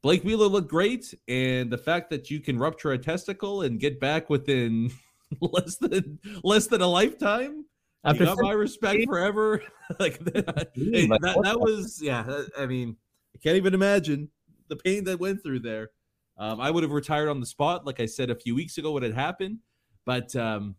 Blake 0.02 0.24
Wheeler 0.24 0.48
looked 0.48 0.70
great, 0.70 1.14
and 1.28 1.70
the 1.70 1.78
fact 1.78 2.10
that 2.12 2.32
you 2.32 2.40
can 2.40 2.58
rupture 2.58 2.94
a 2.94 2.98
testicle 2.98 3.64
and 3.64 3.78
get 3.78 4.00
back 4.00 4.30
within 4.30 4.92
less 5.42 5.76
than 5.76 6.20
less 6.42 6.68
than 6.68 6.80
a 6.80 6.88
lifetime. 6.88 7.66
After 8.06 8.24
you 8.24 8.30
got 8.30 8.38
my 8.42 8.54
respect 8.54 9.04
forever. 9.06 9.62
like 10.00 10.20
that, 10.24 10.46
that, 10.74 11.40
that 11.44 11.60
was 11.60 12.00
yeah. 12.02 12.44
I 12.58 12.66
mean, 12.66 12.96
I 13.36 13.40
can't 13.40 13.58
even 13.58 13.74
imagine 13.74 14.30
the 14.70 14.78
pain 14.78 15.04
that 15.04 15.20
went 15.20 15.44
through 15.44 15.60
there. 15.60 15.90
Um, 16.38 16.60
I 16.60 16.70
would 16.70 16.84
have 16.84 16.92
retired 16.92 17.30
on 17.30 17.40
the 17.40 17.46
spot, 17.46 17.86
like 17.86 18.00
I 18.00 18.06
said 18.06 18.30
a 18.30 18.36
few 18.36 18.56
weeks 18.56 18.78
ago, 18.78 18.92
what 18.92 19.04
had 19.04 19.14
happened, 19.14 19.60
but 20.06 20.36
um, 20.36 20.76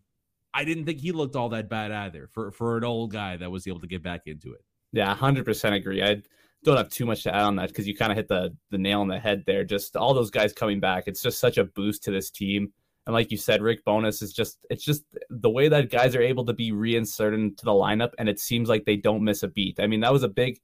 I 0.53 0.65
didn't 0.65 0.85
think 0.85 1.01
he 1.01 1.13
looked 1.13 1.37
all 1.37 1.49
that 1.51 1.69
bad 1.69 1.93
either 1.93 2.29
for 2.33 2.51
for 2.51 2.77
an 2.77 2.85
old 2.85 3.13
guy 3.13 3.37
that 3.37 3.51
was 3.51 3.67
able 3.67 3.81
to 3.81 3.87
get 3.87 4.03
back 4.03 4.23
into 4.27 4.53
it. 4.53 4.65
Yeah, 4.93 5.15
hundred 5.15 5.45
percent 5.45 5.75
agree. 5.75 6.03
I 6.03 6.23
don't 6.65 6.77
have 6.77 6.89
too 6.89 7.07
much 7.07 7.23
to 7.25 7.35
add 7.35 7.43
on 7.43 7.57
that 7.57 7.69
because 7.69 7.87
you 7.87 7.97
kind 7.97 8.13
of 8.13 8.17
hit 8.17 8.29
the 8.29 8.57
the 8.71 8.79
nail 8.79 9.01
on 9.01 9.09
the 9.09 9.19
head 9.19 9.45
there. 9.47 9.65
Just 9.65 9.97
all 9.97 10.15
those 10.15 10.31
guys 10.31 10.53
coming 10.53 10.81
back, 10.81 11.05
it's 11.07 11.23
just 11.23 11.41
such 11.41 11.59
a 11.59 11.65
boost 11.65 12.03
to 12.05 12.11
this 12.11 12.31
team. 12.31 12.73
And 13.07 13.15
like 13.15 13.31
you 13.31 13.37
said, 13.37 13.63
Rick 13.63 13.85
Bowness 13.85 14.21
is 14.21 14.33
just 14.33 14.59
it's 14.69 14.85
just 14.85 15.05
the 15.31 15.51
way 15.51 15.69
that 15.69 15.91
guys 15.91 16.17
are 16.17 16.23
able 16.23 16.45
to 16.47 16.53
be 16.53 16.73
reinserted 16.73 17.39
into 17.39 17.65
the 17.65 17.71
lineup, 17.73 18.13
and 18.19 18.29
it 18.29 18.41
seems 18.41 18.69
like 18.69 18.85
they 18.85 18.97
don't 18.97 19.25
miss 19.25 19.43
a 19.43 19.49
beat. 19.49 19.79
I 19.79 19.87
mean, 19.87 20.01
that 20.01 20.13
was 20.13 20.23
a 20.23 20.29
big, 20.29 20.59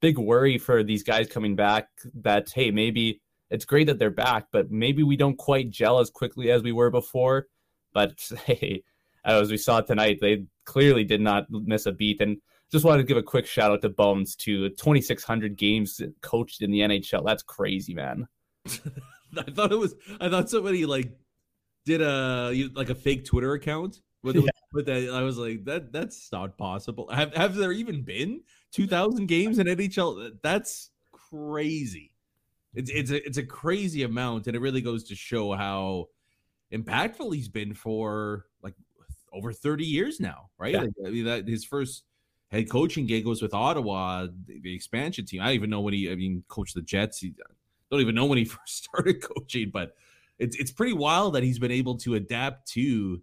big 0.00 0.16
worry 0.16 0.58
for 0.58 0.82
these 0.82 1.02
guys 1.02 1.26
coming 1.26 1.56
back. 1.56 1.88
That 2.14 2.50
hey, 2.54 2.70
maybe 2.70 3.20
it's 3.50 3.64
great 3.64 3.86
that 3.86 3.98
they're 3.98 4.10
back, 4.10 4.46
but 4.52 4.70
maybe 4.70 5.02
we 5.02 5.16
don't 5.16 5.36
quite 5.36 5.70
gel 5.70 5.98
as 6.00 6.10
quickly 6.10 6.50
as 6.50 6.62
we 6.62 6.72
were 6.72 6.90
before. 6.90 7.46
But 7.92 8.18
hey, 8.44 8.82
as 9.24 9.50
we 9.50 9.56
saw 9.56 9.80
tonight, 9.80 10.18
they 10.20 10.44
clearly 10.64 11.04
did 11.04 11.20
not 11.20 11.46
miss 11.50 11.86
a 11.86 11.92
beat. 11.92 12.20
And 12.20 12.38
just 12.70 12.84
wanted 12.84 13.02
to 13.02 13.08
give 13.08 13.16
a 13.16 13.22
quick 13.22 13.46
shout 13.46 13.72
out 13.72 13.82
to 13.82 13.88
Bones 13.88 14.36
to 14.36 14.68
2,600 14.70 15.56
games 15.56 16.00
coached 16.20 16.62
in 16.62 16.70
the 16.70 16.80
NHL. 16.80 17.24
That's 17.24 17.42
crazy, 17.42 17.94
man. 17.94 18.28
I 18.66 19.42
thought 19.42 19.72
it 19.72 19.78
was. 19.78 19.94
I 20.20 20.28
thought 20.28 20.50
somebody 20.50 20.86
like 20.86 21.10
did 21.84 22.00
a 22.02 22.70
like 22.74 22.90
a 22.90 22.94
fake 22.94 23.24
Twitter 23.24 23.52
account 23.54 24.00
with, 24.22 24.36
yeah. 24.36 24.50
with 24.72 24.86
that. 24.86 25.10
I 25.10 25.22
was 25.22 25.38
like, 25.38 25.64
that 25.64 25.92
that's 25.92 26.30
not 26.32 26.56
possible. 26.56 27.08
Have 27.10 27.34
have 27.34 27.54
there 27.54 27.72
even 27.72 28.02
been 28.02 28.42
2,000 28.72 29.26
games 29.26 29.58
in 29.58 29.66
NHL? 29.66 30.32
That's 30.42 30.90
crazy. 31.12 32.12
It's 32.74 32.90
it's 32.90 33.10
a, 33.10 33.26
it's 33.26 33.38
a 33.38 33.42
crazy 33.42 34.02
amount, 34.02 34.46
and 34.46 34.54
it 34.54 34.60
really 34.60 34.80
goes 34.80 35.04
to 35.04 35.14
show 35.14 35.52
how 35.52 36.08
impactful 36.72 37.34
he's 37.34 37.48
been 37.48 37.74
for 37.74 38.46
like 38.62 38.74
over 39.32 39.52
30 39.52 39.84
years 39.84 40.20
now, 40.20 40.50
right? 40.58 40.74
Yeah. 40.74 40.82
Like, 40.82 40.90
I 41.06 41.10
mean, 41.10 41.24
that 41.24 41.48
his 41.48 41.64
first 41.64 42.04
head 42.48 42.70
coaching 42.70 43.06
gig 43.06 43.26
was 43.26 43.42
with 43.42 43.54
Ottawa, 43.54 44.26
the, 44.46 44.60
the, 44.60 44.74
expansion 44.74 45.24
team. 45.24 45.40
I 45.40 45.46
don't 45.46 45.54
even 45.54 45.70
know 45.70 45.80
when 45.80 45.94
he, 45.94 46.10
I 46.10 46.14
mean, 46.14 46.44
coached 46.48 46.74
the 46.74 46.82
Jets. 46.82 47.18
He, 47.20 47.34
don't 47.90 48.00
even 48.00 48.14
know 48.14 48.26
when 48.26 48.38
he 48.38 48.44
first 48.44 48.84
started 48.84 49.22
coaching, 49.22 49.70
but 49.72 49.94
it's 50.38 50.56
it's 50.56 50.70
pretty 50.70 50.92
wild 50.92 51.34
that 51.34 51.42
he's 51.42 51.58
been 51.58 51.72
able 51.72 51.96
to 51.98 52.14
adapt 52.14 52.68
to 52.72 53.20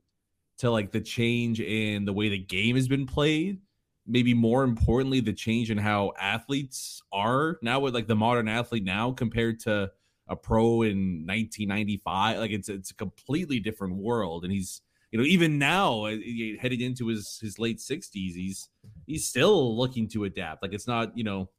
to 0.57 0.71
like 0.71 0.91
the 0.91 1.01
change 1.01 1.59
in 1.59 2.05
the 2.05 2.13
way 2.13 2.29
the 2.29 2.37
game 2.37 2.75
has 2.75 2.87
been 2.87 3.05
played 3.05 3.59
maybe 4.07 4.33
more 4.33 4.63
importantly 4.63 5.19
the 5.19 5.33
change 5.33 5.71
in 5.71 5.77
how 5.77 6.13
athletes 6.19 7.01
are 7.11 7.57
now 7.61 7.79
with 7.79 7.93
like 7.93 8.07
the 8.07 8.15
modern 8.15 8.47
athlete 8.47 8.83
now 8.83 9.11
compared 9.11 9.59
to 9.59 9.91
a 10.27 10.35
pro 10.35 10.81
in 10.81 11.25
1995 11.25 12.39
like 12.39 12.51
it's 12.51 12.69
it's 12.69 12.91
a 12.91 12.95
completely 12.95 13.59
different 13.59 13.95
world 13.95 14.43
and 14.43 14.51
he's 14.51 14.81
you 15.11 15.19
know 15.19 15.25
even 15.25 15.57
now 15.57 16.05
uh, 16.05 16.15
heading 16.59 16.81
into 16.81 17.07
his 17.07 17.39
his 17.41 17.59
late 17.59 17.77
60s 17.77 18.11
he's 18.13 18.69
he's 19.05 19.27
still 19.27 19.77
looking 19.77 20.07
to 20.07 20.23
adapt 20.23 20.61
like 20.61 20.73
it's 20.73 20.87
not 20.87 21.15
you 21.17 21.23
know 21.23 21.49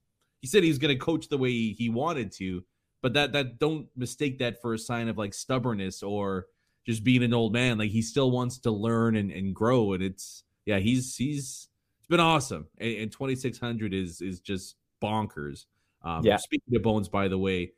he 0.41 0.49
said 0.49 0.63
he's 0.63 0.79
going 0.79 0.97
to 0.97 1.05
coach 1.05 1.29
the 1.29 1.39
way 1.39 1.73
he 1.73 1.89
wanted 1.89 2.33
to 2.33 2.65
but 3.03 3.13
that 3.15 3.33
that 3.33 3.59
don't 3.59 3.87
mistake 3.97 4.39
that 4.39 4.61
for 4.61 4.75
a 4.75 4.79
sign 4.79 5.09
of 5.09 5.19
like 5.19 5.33
stubbornness 5.33 6.03
or 6.03 6.47
just 6.87 7.03
being 7.03 7.23
an 7.23 7.35
old 7.35 7.53
man. 7.53 7.79
Like 7.79 7.91
he 7.91 8.01
still 8.01 8.31
wants 8.31 8.59
to 8.61 8.71
learn 8.71 9.17
and, 9.17 9.31
and 9.31 9.55
grow. 9.55 9.93
And 9.93 10.03
it's 10.03 10.45
yeah, 10.65 10.79
he's 10.79 11.17
he's 11.17 11.69
it's 12.07 12.11
been 12.11 12.21
awesome. 12.21 12.69
And, 12.79 12.97
and 12.99 13.13
2600 13.13 13.93
is 13.93 14.21
is 14.21 14.41
just 14.41 14.77
bonkers. 15.03 15.67
Um, 16.03 16.25
Yeah. 16.25 16.37
Speaking 16.37 16.77
of 16.77 16.83
bones, 16.83 17.09
by 17.09 17.27
the 17.27 17.37
way, 17.37 17.73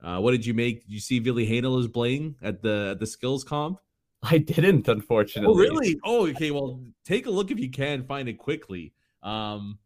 uh, 0.00 0.20
what 0.20 0.30
did 0.30 0.46
you 0.46 0.54
make? 0.54 0.82
Did 0.82 0.92
you 0.92 1.00
see 1.00 1.18
Billy 1.18 1.44
Hanel 1.44 1.80
is 1.80 1.88
playing 1.88 2.36
at 2.40 2.62
the 2.62 2.90
at 2.92 3.00
the 3.00 3.06
skills 3.06 3.42
comp? 3.42 3.80
I 4.22 4.38
didn't, 4.38 4.86
unfortunately. 4.86 5.52
Oh, 5.52 5.58
really? 5.58 6.00
Oh, 6.04 6.26
okay. 6.28 6.50
Well, 6.52 6.80
take 7.04 7.26
a 7.26 7.30
look 7.30 7.50
if 7.50 7.58
you 7.58 7.70
can 7.70 8.04
find 8.04 8.28
it 8.28 8.38
quickly. 8.38 8.94
Um, 9.22 9.78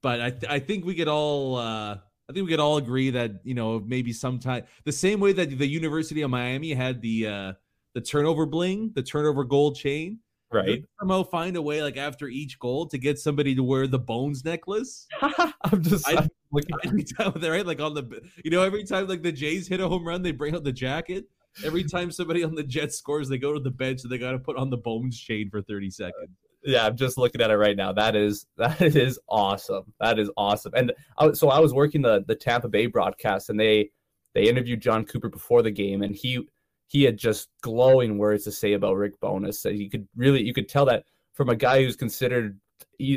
but 0.00 0.20
I, 0.20 0.30
th- 0.30 0.50
I 0.50 0.58
think 0.60 0.84
we 0.84 0.94
could 0.94 1.08
all, 1.08 1.56
uh, 1.56 1.96
I 2.28 2.32
think 2.32 2.46
we 2.46 2.52
could 2.52 2.60
all 2.60 2.76
agree 2.76 3.10
that 3.10 3.40
you 3.42 3.54
know 3.54 3.80
maybe 3.80 4.12
sometime 4.12 4.64
the 4.84 4.92
same 4.92 5.18
way 5.18 5.32
that 5.32 5.58
the 5.58 5.66
University 5.66 6.22
of 6.22 6.30
Miami 6.30 6.72
had 6.72 7.00
the 7.00 7.26
uh, 7.26 7.52
the 7.94 8.00
turnover 8.00 8.46
bling, 8.46 8.92
the 8.94 9.02
turnover 9.02 9.42
gold 9.44 9.76
chain. 9.76 10.20
Right. 10.52 10.66
Maybe 10.66 10.84
Somehow 11.00 11.24
find 11.24 11.56
a 11.56 11.62
way, 11.62 11.82
like 11.82 11.96
after 11.96 12.28
each 12.28 12.58
goal, 12.58 12.86
to 12.88 12.98
get 12.98 13.18
somebody 13.18 13.54
to 13.56 13.62
wear 13.64 13.86
the 13.86 13.98
bones 13.98 14.44
necklace. 14.44 15.06
I'm 15.20 15.82
just 15.82 16.08
I- 16.08 16.18
I'm 16.18 16.28
looking. 16.52 16.76
Every 16.84 17.02
time, 17.04 17.32
right? 17.42 17.66
Like 17.66 17.80
on 17.80 17.94
the, 17.94 18.20
you 18.44 18.50
know, 18.50 18.62
every 18.62 18.84
time 18.84 19.08
like 19.08 19.22
the 19.22 19.32
Jays 19.32 19.66
hit 19.66 19.80
a 19.80 19.88
home 19.88 20.06
run, 20.06 20.22
they 20.22 20.32
bring 20.32 20.54
out 20.54 20.64
the 20.64 20.72
jacket. 20.72 21.24
Every 21.64 21.84
time 21.92 22.10
somebody 22.10 22.44
on 22.44 22.54
the 22.54 22.62
Jets 22.62 22.96
scores, 22.96 23.28
they 23.28 23.38
go 23.38 23.52
to 23.54 23.60
the 23.60 23.70
bench 23.70 24.02
and 24.02 24.12
they 24.12 24.18
got 24.18 24.32
to 24.32 24.38
put 24.38 24.56
on 24.56 24.70
the 24.70 24.76
bones 24.76 25.18
chain 25.18 25.50
for 25.50 25.62
thirty 25.62 25.88
uh, 25.88 25.90
seconds. 25.90 26.30
Yeah, 26.64 26.86
I'm 26.86 26.96
just 26.96 27.16
looking 27.18 27.40
at 27.40 27.50
it 27.50 27.56
right 27.56 27.76
now. 27.76 27.92
That 27.92 28.14
is 28.16 28.46
that 28.56 28.80
is 28.82 29.18
awesome. 29.28 29.92
That 30.00 30.18
is 30.18 30.30
awesome. 30.36 30.72
And 30.76 30.92
I, 31.18 31.26
was- 31.26 31.40
so 31.40 31.48
I 31.48 31.58
was 31.58 31.74
working 31.74 32.02
the 32.02 32.24
the 32.26 32.34
Tampa 32.36 32.68
Bay 32.68 32.86
broadcast, 32.86 33.50
and 33.50 33.58
they 33.58 33.90
they 34.34 34.44
interviewed 34.48 34.80
Jon 34.80 35.04
Cooper 35.04 35.28
before 35.28 35.62
the 35.62 35.70
game, 35.70 36.02
and 36.02 36.14
he 36.14 36.46
he 36.86 37.02
had 37.02 37.16
just 37.16 37.48
glowing 37.62 38.18
words 38.18 38.44
to 38.44 38.52
say 38.52 38.74
about 38.74 38.96
Rick 38.96 39.20
Bowness. 39.20 39.62
That 39.62 39.74
you 39.74 39.90
could 39.90 40.06
really 40.16 40.42
you 40.42 40.54
could 40.54 40.68
tell 40.68 40.86
that 40.86 41.04
from 41.34 41.48
a 41.48 41.56
guy 41.56 41.82
who's 41.82 41.96
considered 41.96 42.58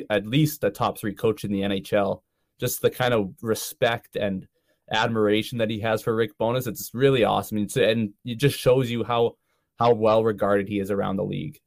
at 0.10 0.28
least 0.28 0.64
a 0.64 0.70
top 0.70 0.98
three 0.98 1.14
coach 1.14 1.44
in 1.44 1.52
the 1.52 1.62
NHL, 1.62 2.22
just 2.60 2.82
the 2.82 2.90
kind 2.90 3.14
of 3.14 3.34
respect 3.42 4.16
and 4.16 4.48
admiration 4.92 5.58
that 5.60 5.70
he 5.70 5.80
has 5.80 6.02
for 6.02 6.16
Rick 6.16 6.38
Bowness. 6.38 6.68
It's 6.68 6.92
really 6.94 7.24
awesome, 7.24 7.58
and, 7.58 7.78
and 7.78 8.14
it 8.26 8.36
just 8.36 8.58
shows 8.58 8.90
you 8.90 9.04
how 9.04 9.36
how 9.78 9.94
well 9.94 10.24
regarded 10.24 10.68
he 10.68 10.80
is 10.80 10.92
around 10.92 11.16
the 11.16 11.24
league. 11.24 11.60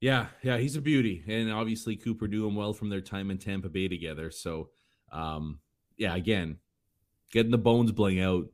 Yeah, 0.00 0.26
yeah, 0.42 0.58
he's 0.58 0.76
a 0.76 0.80
beauty, 0.80 1.24
and 1.26 1.50
obviously 1.50 1.96
Cooper 1.96 2.26
him 2.26 2.54
well 2.54 2.72
from 2.72 2.88
their 2.88 3.00
time 3.00 3.30
in 3.30 3.38
Tampa 3.38 3.68
Bay 3.68 3.88
together. 3.88 4.30
So, 4.30 4.68
um, 5.10 5.58
yeah, 5.96 6.14
again, 6.14 6.58
getting 7.32 7.50
the 7.50 7.58
bones 7.58 7.90
bling 7.90 8.20
out. 8.20 8.46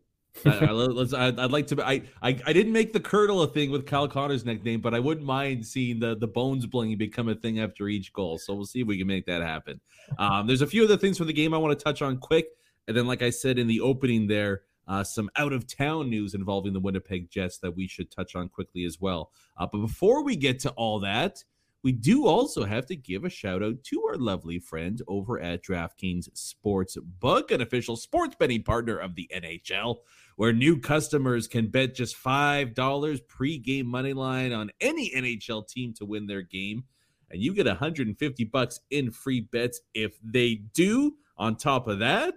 I, 0.44 0.66
I, 0.66 0.70
let's, 0.70 1.14
I'd, 1.14 1.38
I'd 1.38 1.52
like 1.52 1.66
to. 1.68 1.82
I, 1.84 2.02
I 2.22 2.38
I 2.46 2.52
didn't 2.52 2.72
make 2.72 2.92
the 2.92 3.00
curdle 3.00 3.42
a 3.42 3.46
thing 3.46 3.70
with 3.70 3.86
Kyle 3.86 4.08
Connor's 4.08 4.44
nickname, 4.44 4.80
but 4.80 4.94
I 4.94 4.98
wouldn't 4.98 5.26
mind 5.26 5.64
seeing 5.64 6.00
the 6.00 6.16
the 6.16 6.26
bones 6.26 6.66
bling 6.66 6.96
become 6.98 7.28
a 7.28 7.34
thing 7.34 7.60
after 7.60 7.88
each 7.88 8.12
goal. 8.12 8.38
So 8.38 8.54
we'll 8.54 8.66
see 8.66 8.80
if 8.80 8.86
we 8.86 8.98
can 8.98 9.06
make 9.06 9.26
that 9.26 9.42
happen. 9.42 9.80
Um, 10.18 10.46
there's 10.46 10.62
a 10.62 10.66
few 10.66 10.84
other 10.84 10.96
things 10.96 11.18
from 11.18 11.28
the 11.28 11.32
game 11.32 11.54
I 11.54 11.58
want 11.58 11.78
to 11.78 11.82
touch 11.82 12.02
on 12.02 12.18
quick, 12.18 12.46
and 12.88 12.96
then, 12.96 13.06
like 13.06 13.22
I 13.22 13.30
said 13.30 13.58
in 13.58 13.66
the 13.66 13.80
opening, 13.80 14.26
there 14.26 14.62
uh, 14.86 15.04
some 15.04 15.30
out 15.36 15.52
of 15.52 15.66
town 15.66 16.10
news 16.10 16.34
involving 16.34 16.72
the 16.72 16.80
Winnipeg 16.80 17.30
Jets 17.30 17.58
that 17.58 17.74
we 17.74 17.86
should 17.86 18.10
touch 18.10 18.34
on 18.34 18.48
quickly 18.48 18.84
as 18.84 19.00
well. 19.00 19.30
Uh, 19.56 19.66
but 19.70 19.78
before 19.78 20.22
we 20.22 20.36
get 20.36 20.58
to 20.60 20.70
all 20.70 21.00
that, 21.00 21.42
we 21.82 21.92
do 21.92 22.26
also 22.26 22.64
have 22.64 22.86
to 22.86 22.96
give 22.96 23.24
a 23.24 23.30
shout 23.30 23.62
out 23.62 23.84
to 23.84 24.02
our 24.08 24.16
lovely 24.16 24.58
friend 24.58 25.02
over 25.06 25.38
at 25.38 25.62
DraftKings 25.62 26.30
Sportsbook, 26.32 27.50
an 27.50 27.60
official 27.60 27.94
sports 27.94 28.34
betting 28.38 28.62
partner 28.62 28.96
of 28.96 29.14
the 29.14 29.30
NHL, 29.34 29.96
where 30.36 30.52
new 30.52 30.78
customers 30.78 31.46
can 31.46 31.68
bet 31.68 31.94
just 31.94 32.16
$5 32.16 33.28
pre-game 33.28 33.86
money 33.86 34.12
line 34.12 34.52
on 34.52 34.70
any 34.80 35.10
NHL 35.14 35.66
team 35.68 35.94
to 35.94 36.04
win 36.04 36.26
their 36.26 36.42
game. 36.42 36.84
And 37.30 37.40
you 37.40 37.54
get 37.54 37.66
150 37.66 38.44
bucks 38.44 38.80
in 38.90 39.10
free 39.10 39.40
bets 39.40 39.80
if 39.94 40.18
they 40.22 40.56
do. 40.74 41.16
On 41.36 41.56
top 41.56 41.88
of 41.88 41.98
that, 41.98 42.34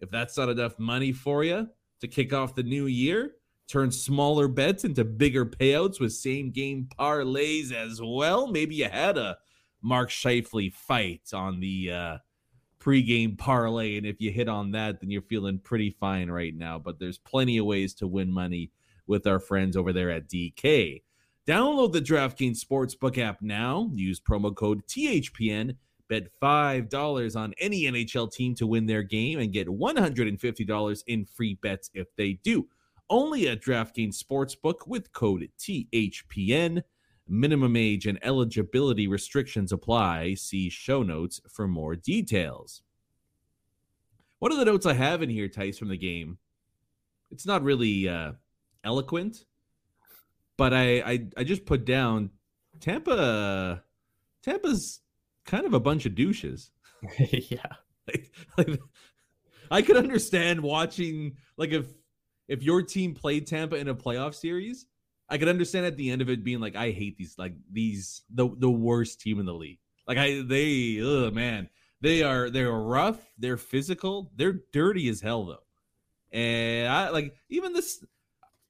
if 0.00 0.10
that's 0.10 0.36
not 0.36 0.50
enough 0.50 0.78
money 0.78 1.12
for 1.12 1.42
you 1.42 1.68
to 2.00 2.08
kick 2.08 2.34
off 2.34 2.54
the 2.54 2.62
new 2.62 2.86
year, 2.86 3.32
turn 3.66 3.90
smaller 3.90 4.46
bets 4.46 4.84
into 4.84 5.04
bigger 5.04 5.46
payouts 5.46 6.00
with 6.00 6.12
same 6.12 6.50
game 6.50 6.88
parlays 6.98 7.72
as 7.72 8.00
well. 8.02 8.46
Maybe 8.46 8.74
you 8.74 8.88
had 8.88 9.16
a 9.16 9.38
Mark 9.82 10.10
Scheifele 10.10 10.72
fight 10.72 11.30
on 11.32 11.60
the 11.60 11.90
uh, 11.92 12.18
pregame 12.86 13.36
parlay, 13.36 13.96
and 13.96 14.06
if 14.06 14.20
you 14.20 14.30
hit 14.30 14.48
on 14.48 14.70
that, 14.70 15.00
then 15.00 15.10
you're 15.10 15.22
feeling 15.22 15.58
pretty 15.58 15.90
fine 15.98 16.30
right 16.30 16.54
now. 16.54 16.78
But 16.78 17.00
there's 17.00 17.18
plenty 17.18 17.58
of 17.58 17.66
ways 17.66 17.94
to 17.94 18.06
win 18.06 18.30
money 18.30 18.70
with 19.06 19.26
our 19.26 19.40
friends 19.40 19.76
over 19.76 19.92
there 19.92 20.10
at 20.10 20.28
DK. 20.28 21.02
Download 21.48 21.92
the 21.92 22.00
DraftKings 22.00 22.64
Sportsbook 22.64 23.18
app 23.18 23.42
now. 23.42 23.90
Use 23.92 24.20
promo 24.20 24.54
code 24.54 24.86
THPN. 24.86 25.76
Bet 26.08 26.28
$5 26.40 27.36
on 27.36 27.52
any 27.58 27.82
NHL 27.82 28.32
team 28.32 28.54
to 28.54 28.66
win 28.66 28.86
their 28.86 29.02
game 29.02 29.40
and 29.40 29.52
get 29.52 29.66
$150 29.66 31.02
in 31.08 31.24
free 31.24 31.58
bets 31.60 31.90
if 31.94 32.14
they 32.14 32.34
do. 32.44 32.68
Only 33.10 33.48
at 33.48 33.60
DraftKings 33.60 34.22
Sportsbook 34.22 34.86
with 34.86 35.12
code 35.12 35.48
THPN. 35.58 36.82
Minimum 37.28 37.76
age 37.76 38.06
and 38.06 38.18
eligibility 38.22 39.08
restrictions 39.08 39.72
apply. 39.72 40.34
See 40.34 40.68
show 40.68 41.02
notes 41.02 41.40
for 41.50 41.66
more 41.66 41.96
details. 41.96 42.82
One 44.38 44.52
of 44.52 44.58
the 44.58 44.64
notes 44.64 44.86
I 44.86 44.92
have 44.92 45.22
in 45.22 45.30
here, 45.30 45.48
Tice, 45.48 45.78
from 45.78 45.88
the 45.88 45.96
game, 45.96 46.38
it's 47.30 47.46
not 47.46 47.62
really 47.62 48.08
uh, 48.08 48.32
eloquent, 48.84 49.44
but 50.56 50.72
I, 50.72 51.00
I 51.00 51.26
I 51.38 51.44
just 51.44 51.66
put 51.66 51.84
down 51.84 52.30
Tampa. 52.80 53.82
Tampa's 54.42 55.00
kind 55.44 55.66
of 55.66 55.74
a 55.74 55.80
bunch 55.80 56.06
of 56.06 56.14
douches. 56.14 56.70
yeah. 57.18 57.66
Like, 58.06 58.32
like 58.56 58.80
I 59.70 59.82
could 59.82 59.96
understand 59.96 60.60
watching 60.60 61.36
like 61.56 61.70
if 61.70 61.86
if 62.48 62.62
your 62.62 62.82
team 62.82 63.14
played 63.14 63.46
Tampa 63.46 63.76
in 63.76 63.88
a 63.88 63.94
playoff 63.94 64.34
series, 64.34 64.86
I 65.28 65.38
could 65.38 65.48
understand 65.48 65.86
at 65.86 65.96
the 65.96 66.10
end 66.10 66.22
of 66.22 66.30
it 66.30 66.44
being 66.44 66.60
like, 66.60 66.76
I 66.76 66.90
hate 66.90 67.16
these 67.16 67.36
like 67.38 67.54
these 67.70 68.22
the 68.32 68.48
the 68.56 68.70
worst 68.70 69.20
team 69.20 69.40
in 69.40 69.46
the 69.46 69.54
league. 69.54 69.78
Like 70.06 70.18
I 70.18 70.42
they 70.42 71.00
oh 71.02 71.30
man, 71.30 71.68
they 72.00 72.22
are 72.22 72.50
they're 72.50 72.70
rough, 72.70 73.18
they're 73.38 73.56
physical, 73.56 74.30
they're 74.36 74.60
dirty 74.72 75.08
as 75.08 75.20
hell 75.20 75.46
though. 75.46 75.58
And 76.32 76.88
I 76.88 77.10
like 77.10 77.34
even 77.48 77.72
this 77.72 78.04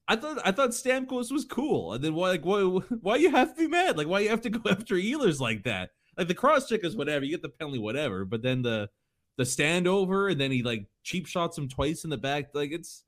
I 0.08 0.16
thought 0.16 0.38
I 0.44 0.52
thought 0.52 0.70
Stamkos 0.70 1.32
was 1.32 1.44
cool. 1.44 1.92
And 1.92 2.02
then 2.02 2.14
why 2.14 2.30
like 2.30 2.44
why 2.44 2.60
why 3.00 3.16
you 3.16 3.30
have 3.30 3.54
to 3.54 3.60
be 3.60 3.68
mad? 3.68 3.96
Like 3.98 4.08
why 4.08 4.20
you 4.20 4.28
have 4.30 4.42
to 4.42 4.50
go 4.50 4.60
after 4.70 4.94
Ehlers 4.94 5.40
like 5.40 5.64
that? 5.64 5.90
Like 6.16 6.28
the 6.28 6.34
cross 6.34 6.68
check 6.68 6.84
is 6.84 6.96
whatever, 6.96 7.24
you 7.24 7.32
get 7.32 7.42
the 7.42 7.48
penalty, 7.48 7.78
whatever. 7.78 8.24
But 8.24 8.42
then 8.42 8.62
the 8.62 8.88
the 9.36 9.44
standover 9.44 10.30
and 10.30 10.40
then 10.40 10.50
he 10.50 10.62
like 10.62 10.86
cheap 11.02 11.26
shots 11.26 11.58
him 11.58 11.68
twice 11.68 12.04
in 12.04 12.10
the 12.10 12.16
back. 12.16 12.54
Like 12.54 12.72
it's 12.72 13.04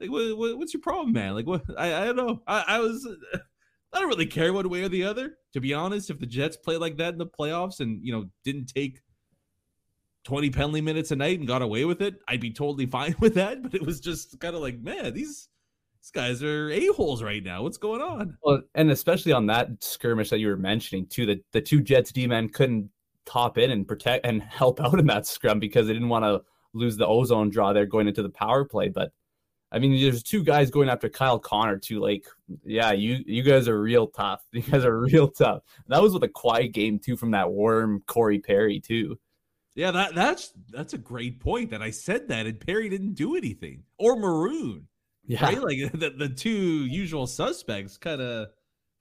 like 0.00 0.10
what, 0.10 0.36
what, 0.36 0.58
what's 0.58 0.74
your 0.74 0.80
problem, 0.80 1.12
man? 1.12 1.34
Like 1.34 1.46
what 1.46 1.62
I, 1.76 2.02
I 2.02 2.04
don't 2.06 2.16
know. 2.16 2.42
I, 2.46 2.64
I 2.66 2.80
was 2.80 3.06
I 3.92 4.00
don't 4.00 4.08
really 4.08 4.26
care 4.26 4.52
one 4.52 4.68
way 4.68 4.82
or 4.82 4.88
the 4.88 5.04
other. 5.04 5.36
To 5.52 5.60
be 5.60 5.72
honest, 5.72 6.10
if 6.10 6.18
the 6.18 6.26
Jets 6.26 6.56
play 6.56 6.76
like 6.76 6.96
that 6.96 7.12
in 7.12 7.18
the 7.18 7.26
playoffs 7.26 7.80
and 7.80 8.04
you 8.04 8.12
know 8.12 8.26
didn't 8.44 8.66
take 8.66 9.00
20 10.24 10.50
penalty 10.50 10.80
minutes 10.80 11.10
a 11.10 11.16
night 11.16 11.38
and 11.38 11.46
got 11.46 11.62
away 11.62 11.84
with 11.84 12.02
it, 12.02 12.16
I'd 12.26 12.40
be 12.40 12.50
totally 12.50 12.86
fine 12.98 13.14
with 13.20 13.34
that. 13.34 13.62
But 13.62 13.74
it 13.74 13.84
was 13.84 14.00
just 14.00 14.38
kind 14.40 14.54
of 14.54 14.62
like, 14.62 14.80
man, 14.80 15.14
these 15.14 15.48
these 16.00 16.10
guys 16.12 16.42
are 16.42 16.70
a-holes 16.70 17.22
right 17.22 17.42
now. 17.42 17.62
What's 17.62 17.78
going 17.78 18.02
on? 18.02 18.36
Well, 18.42 18.62
and 18.74 18.90
especially 18.90 19.32
on 19.32 19.46
that 19.46 19.68
skirmish 19.82 20.30
that 20.30 20.38
you 20.38 20.48
were 20.48 20.56
mentioning 20.56 21.06
too, 21.06 21.26
the 21.26 21.40
the 21.52 21.60
two 21.60 21.80
Jets 21.80 22.12
D 22.12 22.26
men 22.26 22.48
couldn't 22.48 22.90
top 23.26 23.58
in 23.58 23.70
and 23.70 23.86
protect 23.86 24.26
and 24.26 24.42
help 24.48 24.80
out 24.80 24.98
in 24.98 25.06
that 25.06 25.26
scrum 25.26 25.60
because 25.60 25.86
they 25.86 25.92
didn't 25.92 26.08
want 26.08 26.24
to 26.24 26.42
lose 26.72 26.96
the 26.96 27.06
ozone 27.06 27.50
draw 27.50 27.72
there 27.72 27.86
going 27.86 28.08
into 28.08 28.22
the 28.22 28.30
power 28.30 28.64
play. 28.64 28.88
But 28.88 29.12
I 29.74 29.80
mean, 29.80 30.00
there's 30.00 30.22
two 30.22 30.44
guys 30.44 30.70
going 30.70 30.88
after 30.88 31.08
Kyle 31.08 31.38
Connor 31.38 31.78
too. 31.78 31.98
Like, 31.98 32.26
yeah, 32.64 32.92
you 32.92 33.24
you 33.26 33.42
guys 33.42 33.66
are 33.66 33.80
real 33.80 34.06
tough. 34.06 34.44
You 34.52 34.62
guys 34.62 34.84
are 34.84 35.00
real 35.00 35.28
tough. 35.28 35.62
That 35.88 36.00
was 36.00 36.14
with 36.14 36.22
a 36.22 36.28
quiet 36.28 36.72
game 36.72 37.00
too 37.00 37.16
from 37.16 37.32
that 37.32 37.50
worm 37.50 38.00
Corey 38.06 38.38
Perry 38.38 38.78
too. 38.78 39.18
Yeah, 39.74 39.90
that 39.90 40.14
that's 40.14 40.52
that's 40.70 40.94
a 40.94 40.98
great 40.98 41.40
point 41.40 41.70
that 41.70 41.82
I 41.82 41.90
said 41.90 42.28
that 42.28 42.46
and 42.46 42.60
Perry 42.60 42.88
didn't 42.88 43.14
do 43.14 43.36
anything. 43.36 43.82
Or 43.98 44.14
Maroon. 44.14 44.86
Yeah, 45.26 45.44
Right? 45.44 45.60
Like 45.60 45.92
the, 45.92 46.10
the 46.10 46.28
two 46.28 46.86
usual 46.86 47.26
suspects 47.26 47.96
kind 47.96 48.20
of 48.20 48.48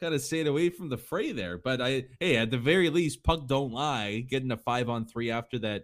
kind 0.02 0.16
of 0.16 0.22
stayed 0.22 0.48
away 0.48 0.70
from 0.70 0.90
the 0.90 0.98
fray 0.98 1.34
there. 1.34 1.60
But 1.60 1.82
I 1.82 2.06
hey, 2.20 2.38
at 2.38 2.50
the 2.50 2.58
very 2.58 2.90
least, 2.90 3.24
puck 3.24 3.48
don't 3.48 3.72
lie, 3.72 4.22
getting 4.28 4.52
a 4.52 4.58
five 4.58 4.90
on 4.90 5.06
three 5.06 5.30
after 5.30 5.60
that 5.60 5.84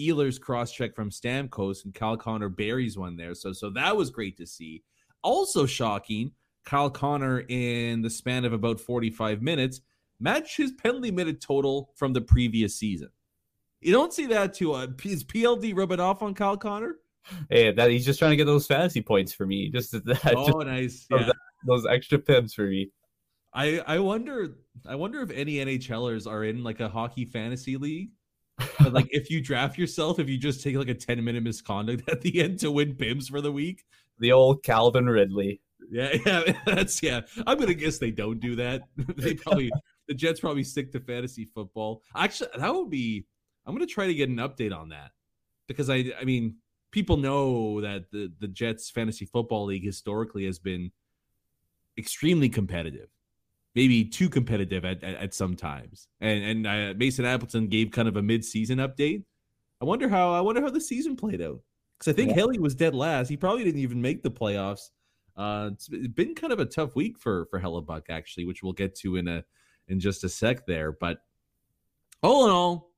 Ehlers 0.00 0.40
cross 0.40 0.72
check 0.72 0.94
from 0.94 1.10
Stamkos 1.10 1.84
and 1.84 1.94
Kyle 1.94 2.16
Connor 2.16 2.48
buries 2.48 2.96
one 2.96 3.16
there. 3.16 3.34
So 3.34 3.52
so 3.52 3.70
that 3.70 3.96
was 3.96 4.10
great 4.10 4.36
to 4.38 4.46
see. 4.46 4.82
Also 5.22 5.66
shocking, 5.66 6.32
Kyle 6.64 6.90
Connor 6.90 7.44
in 7.48 8.02
the 8.02 8.10
span 8.10 8.44
of 8.44 8.52
about 8.52 8.80
45 8.80 9.42
minutes 9.42 9.80
matched 10.18 10.56
his 10.56 10.72
penalty 10.72 11.10
minute 11.10 11.40
total 11.40 11.92
from 11.96 12.12
the 12.12 12.20
previous 12.20 12.76
season. 12.78 13.08
You 13.80 13.92
don't 13.92 14.12
see 14.12 14.26
that 14.26 14.54
too. 14.54 14.72
Uh, 14.74 14.88
is 15.04 15.24
PLD 15.24 15.76
rubbing 15.76 16.00
off 16.00 16.22
on 16.22 16.34
Kyle 16.34 16.56
Connor? 16.56 16.96
hey, 17.50 17.70
that 17.72 17.90
he's 17.90 18.04
just 18.06 18.18
trying 18.18 18.30
to 18.30 18.36
get 18.36 18.46
those 18.46 18.66
fantasy 18.66 19.02
points 19.02 19.32
for 19.32 19.46
me. 19.46 19.70
Just 19.70 19.92
that, 20.04 20.34
Oh, 20.36 20.46
just 20.62 20.66
nice. 20.66 21.06
Yeah. 21.10 21.24
that. 21.26 21.36
those 21.66 21.86
extra 21.86 22.18
pims 22.18 22.54
for 22.54 22.66
me. 22.66 22.90
I 23.52 23.80
I 23.80 23.98
wonder 23.98 24.56
I 24.86 24.94
wonder 24.94 25.20
if 25.22 25.30
any 25.30 25.54
NHLers 25.56 26.26
are 26.30 26.44
in 26.44 26.62
like 26.62 26.80
a 26.80 26.88
hockey 26.88 27.24
fantasy 27.24 27.76
league. 27.76 28.10
But 28.78 28.92
like 28.92 29.08
if 29.10 29.30
you 29.30 29.40
draft 29.40 29.78
yourself, 29.78 30.18
if 30.18 30.28
you 30.28 30.38
just 30.38 30.62
take 30.62 30.76
like 30.76 30.88
a 30.88 30.94
10 30.94 31.22
minute 31.24 31.42
misconduct 31.42 32.08
at 32.08 32.20
the 32.20 32.40
end 32.40 32.58
to 32.60 32.70
win 32.70 32.94
PIMS 32.94 33.28
for 33.28 33.40
the 33.40 33.52
week. 33.52 33.84
The 34.18 34.32
old 34.32 34.62
Calvin 34.62 35.06
Ridley. 35.06 35.60
Yeah, 35.90 36.16
yeah, 36.26 36.52
that's 36.66 37.02
yeah. 37.02 37.22
I'm 37.46 37.58
gonna 37.58 37.74
guess 37.74 37.98
they 37.98 38.10
don't 38.10 38.38
do 38.38 38.56
that. 38.56 38.82
they 39.16 39.34
probably 39.34 39.70
the 40.08 40.14
Jets 40.14 40.40
probably 40.40 40.64
stick 40.64 40.92
to 40.92 41.00
fantasy 41.00 41.48
football. 41.54 42.02
Actually, 42.14 42.50
that 42.56 42.74
would 42.74 42.90
be. 42.90 43.26
I'm 43.66 43.74
gonna 43.74 43.86
try 43.86 44.06
to 44.06 44.14
get 44.14 44.28
an 44.28 44.36
update 44.36 44.76
on 44.76 44.90
that 44.90 45.10
because 45.66 45.90
I 45.90 46.12
I 46.20 46.24
mean 46.24 46.56
people 46.90 47.16
know 47.16 47.80
that 47.80 48.10
the 48.10 48.32
the 48.40 48.48
Jets 48.48 48.90
fantasy 48.90 49.26
football 49.26 49.66
league 49.66 49.84
historically 49.84 50.46
has 50.46 50.58
been 50.58 50.90
extremely 51.98 52.48
competitive, 52.48 53.08
maybe 53.74 54.04
too 54.04 54.28
competitive 54.28 54.84
at 54.84 55.02
at, 55.02 55.14
at 55.16 55.34
some 55.34 55.56
times. 55.56 56.08
And 56.20 56.44
and 56.44 56.66
uh, 56.66 56.94
Mason 56.96 57.24
Appleton 57.24 57.68
gave 57.68 57.90
kind 57.90 58.08
of 58.08 58.16
a 58.16 58.22
mid 58.22 58.44
season 58.44 58.78
update. 58.78 59.24
I 59.80 59.84
wonder 59.84 60.08
how 60.08 60.32
I 60.32 60.40
wonder 60.40 60.60
how 60.60 60.70
the 60.70 60.80
season 60.80 61.16
played 61.16 61.40
out 61.40 61.60
because 61.98 62.12
I 62.12 62.16
think 62.16 62.30
Yeah. 62.30 62.36
Haley 62.36 62.58
was 62.58 62.74
dead 62.74 62.94
last. 62.94 63.28
He 63.28 63.36
probably 63.36 63.64
didn't 63.64 63.80
even 63.80 64.00
make 64.02 64.22
the 64.22 64.30
playoffs. 64.30 64.90
Uh, 65.36 65.70
it's 65.72 65.88
been 65.88 66.34
kind 66.34 66.52
of 66.52 66.60
a 66.60 66.66
tough 66.66 66.94
week 66.96 67.18
for 67.18 67.46
for 67.46 67.60
Hellebuyck 67.60 68.10
actually, 68.10 68.44
which 68.44 68.62
we'll 68.62 68.72
get 68.72 68.94
to 68.96 69.16
in 69.16 69.28
a 69.28 69.44
in 69.88 70.00
just 70.00 70.24
a 70.24 70.28
sec 70.28 70.66
there. 70.66 70.92
But 70.92 71.18
all 72.22 72.44
in 72.44 72.50
all, 72.50 72.90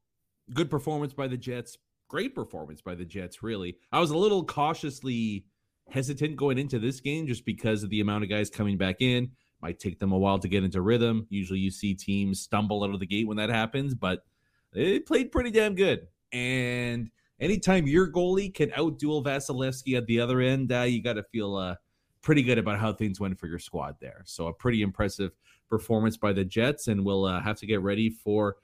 good 0.53 0.71
performance 0.71 1.13
by 1.13 1.29
the 1.29 1.37
Jets. 1.37 1.77
Great 2.09 2.35
performance 2.35 2.83
by 2.83 2.95
the 2.95 3.05
Jets. 3.05 3.43
Really, 3.43 3.77
I 3.93 4.01
was 4.01 4.11
a 4.11 4.17
little 4.17 4.45
cautiously 4.45 5.47
hesitant 5.89 6.37
going 6.37 6.59
into 6.59 6.79
this 6.79 7.01
game 7.01 7.27
just 7.27 7.45
because 7.45 7.83
of 7.83 7.91
the 7.91 8.01
amount 8.01 8.25
of 8.25 8.31
guys 8.31 8.51
coming 8.51 8.77
back 8.77 8.97
in. 9.01 9.31
Might 9.63 9.79
take 9.79 10.01
them 10.01 10.13
a 10.13 10.19
while 10.19 10.41
to 10.41 10.49
get 10.49 10.65
into 10.65 10.83
rhythm. 10.83 11.27
Usually, 11.31 11.61
you 11.61 11.71
see 11.71 11.95
teams 11.95 12.41
stumble 12.41 12.83
out 12.83 12.93
of 12.93 13.01
the 13.01 13.07
gate 13.07 13.29
when 13.29 13.37
that 13.37 13.49
happens, 13.49 13.95
but 13.95 14.25
they 14.73 14.99
played 14.99 15.31
pretty 15.31 15.53
damn 15.53 15.77
good. 15.77 16.09
And 16.33 17.11
anytime 17.39 17.87
your 17.87 18.11
goalie 18.11 18.53
can 18.53 18.71
outduel 18.71 19.25
Vasilevskiy 19.25 19.97
at 19.97 20.07
the 20.07 20.21
other 20.21 20.41
end, 20.41 20.73
uh, 20.73 20.81
you 20.81 21.01
got 21.01 21.13
to 21.13 21.23
feel 21.23 21.55
uh, 21.57 21.77
pretty 22.23 22.43
good 22.43 22.59
about 22.59 22.81
how 22.81 22.93
things 22.93 23.21
went 23.21 23.39
for 23.39 23.47
your 23.47 23.59
squad 23.59 23.97
there. 24.01 24.23
So 24.25 24.49
a 24.49 24.53
pretty 24.53 24.83
impressive 24.83 25.33
performance 25.69 26.17
by 26.17 26.33
the 26.33 26.45
Jets, 26.45 26.89
and 26.89 27.05
we'll 27.05 27.25
uh, 27.25 27.41
have 27.41 27.59
to 27.59 27.67
get 27.67 27.83
ready 27.83 28.11
for 28.11 28.57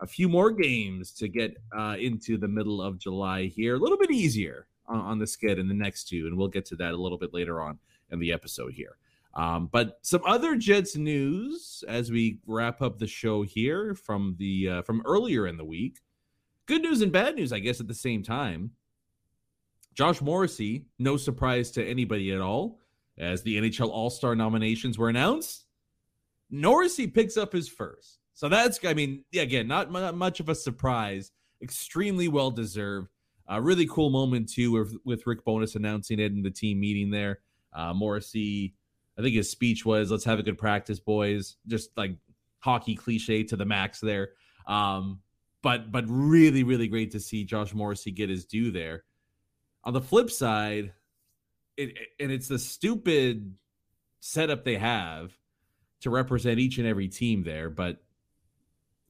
a 0.00 0.06
few 0.06 0.28
more 0.28 0.50
games 0.50 1.12
to 1.12 1.28
get 1.28 1.56
uh, 1.76 1.96
into 1.98 2.38
the 2.38 2.48
middle 2.48 2.80
of 2.80 2.98
July 2.98 3.46
here. 3.46 3.76
A 3.76 3.78
little 3.78 3.98
bit 3.98 4.10
easier 4.10 4.68
on, 4.86 5.00
on 5.00 5.18
the 5.18 5.26
skid 5.26 5.58
in 5.58 5.68
the 5.68 5.74
next 5.74 6.08
two, 6.08 6.26
and 6.26 6.36
we'll 6.36 6.48
get 6.48 6.64
to 6.66 6.76
that 6.76 6.92
a 6.92 6.96
little 6.96 7.18
bit 7.18 7.34
later 7.34 7.60
on 7.60 7.78
in 8.10 8.18
the 8.18 8.32
episode 8.32 8.72
here. 8.72 8.96
Um, 9.36 9.68
but 9.70 9.98
some 10.00 10.22
other 10.26 10.56
Jets 10.56 10.96
news 10.96 11.84
as 11.86 12.10
we 12.10 12.40
wrap 12.46 12.80
up 12.80 12.98
the 12.98 13.06
show 13.06 13.42
here 13.42 13.94
from 13.94 14.34
the 14.38 14.68
uh, 14.68 14.82
from 14.82 15.02
earlier 15.04 15.46
in 15.46 15.58
the 15.58 15.64
week. 15.64 16.00
Good 16.64 16.82
news 16.82 17.02
and 17.02 17.12
bad 17.12 17.36
news, 17.36 17.52
I 17.52 17.58
guess, 17.58 17.78
at 17.78 17.86
the 17.86 17.94
same 17.94 18.22
time. 18.22 18.70
Josh 19.94 20.20
Morrissey, 20.20 20.86
no 20.98 21.16
surprise 21.16 21.70
to 21.72 21.86
anybody 21.86 22.32
at 22.32 22.40
all, 22.40 22.80
as 23.18 23.42
the 23.42 23.60
NHL 23.60 23.90
All 23.90 24.10
Star 24.10 24.34
nominations 24.34 24.98
were 24.98 25.10
announced. 25.10 25.66
Norrisy 26.52 27.12
picks 27.12 27.36
up 27.36 27.52
his 27.52 27.68
first. 27.68 28.18
So 28.34 28.48
that's, 28.48 28.78
I 28.84 28.94
mean, 28.94 29.24
again, 29.34 29.66
not, 29.66 29.90
not 29.90 30.14
much 30.14 30.40
of 30.40 30.48
a 30.48 30.54
surprise. 30.54 31.32
Extremely 31.62 32.28
well 32.28 32.50
deserved. 32.50 33.08
A 33.48 33.60
really 33.60 33.86
cool 33.86 34.10
moment, 34.10 34.50
too, 34.50 34.72
with, 34.72 34.96
with 35.04 35.26
Rick 35.26 35.44
Bowness 35.44 35.74
announcing 35.74 36.20
it 36.20 36.32
in 36.32 36.42
the 36.42 36.50
team 36.50 36.78
meeting 36.80 37.10
there. 37.10 37.40
Uh, 37.72 37.94
Morrissey, 37.94 38.74
I 39.18 39.22
think 39.22 39.34
his 39.34 39.50
speech 39.50 39.84
was, 39.86 40.10
let's 40.10 40.24
have 40.24 40.38
a 40.38 40.42
good 40.42 40.58
practice, 40.58 41.00
boys. 41.00 41.56
Just 41.66 41.96
like 41.96 42.16
hockey 42.58 42.94
cliche 42.94 43.44
to 43.44 43.56
the 43.56 43.64
max 43.64 44.00
there. 44.00 44.30
Um, 44.66 45.20
but 45.62 45.90
but 45.90 46.04
really, 46.08 46.62
really 46.62 46.88
great 46.88 47.10
to 47.12 47.20
see 47.20 47.44
Josh 47.44 47.74
Morrissey 47.74 48.10
get 48.10 48.28
his 48.28 48.44
due 48.44 48.70
there. 48.70 49.04
On 49.84 49.92
the 49.92 50.00
flip 50.00 50.30
side, 50.30 50.92
it, 51.76 51.96
and 52.20 52.30
it's 52.30 52.48
the 52.48 52.58
stupid 52.58 53.54
setup 54.20 54.64
they 54.64 54.76
have 54.76 55.32
to 56.00 56.10
represent 56.10 56.58
each 56.58 56.78
and 56.78 56.86
every 56.86 57.08
team 57.08 57.42
there. 57.42 57.70
But 57.70 58.02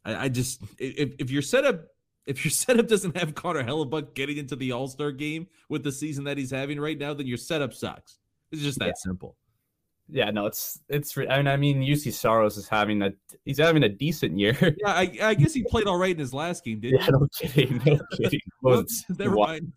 I, 0.05 0.25
I 0.25 0.29
just 0.29 0.63
if 0.79 1.15
if 1.19 1.31
your 1.31 1.43
setup 1.43 1.87
if 2.27 2.45
your 2.45 2.51
setup 2.53 2.89
doesn't 2.89 3.17
have 3.17 3.35
Connor 3.35 3.65
Hellebuyck 3.65 4.15
getting 4.15 4.37
into 4.37 4.57
the 4.57 4.73
All 4.73 4.89
Star 4.89 5.11
game 5.13 5.49
with 5.69 5.83
the 5.83 5.93
season 5.93 6.25
that 6.25 6.39
he's 6.39 6.51
having 6.51 6.79
right 6.79 6.99
now, 6.99 7.13
then 7.15 7.27
your 7.27 7.39
setup 7.39 7.75
sucks. 7.75 8.19
It's 8.53 8.63
just 8.63 8.79
that 8.79 8.87
Yeah. 8.87 8.93
simple. 8.97 9.37
Yeah, 10.09 10.31
no, 10.31 10.47
it's 10.47 10.79
it's. 10.89 11.17
I 11.19 11.39
mean, 11.39 11.49
I 11.49 11.57
mean, 11.57 11.83
Juuse 11.83 12.13
Saros 12.13 12.57
is 12.57 12.69
having 12.69 13.03
a 13.03 13.13
he's 13.45 13.59
having 13.59 13.83
a 13.83 13.89
decent 13.89 14.39
year. 14.39 14.57
Yeah, 14.79 14.89
I, 14.93 15.11
I 15.21 15.35
guess 15.35 15.53
he 15.53 15.65
played 15.65 15.87
all 15.89 15.99
right 15.99 16.13
in 16.13 16.19
his 16.19 16.33
last 16.33 16.65
game, 16.65 16.79
didn't 16.81 17.01
yeah, 17.01 17.07
he? 17.07 17.13
no 17.13 17.29
kidding, 17.37 17.83
no 17.85 17.99
kidding. 18.17 18.41
Was 18.63 19.05
never 19.19 19.35
mind. 19.35 19.73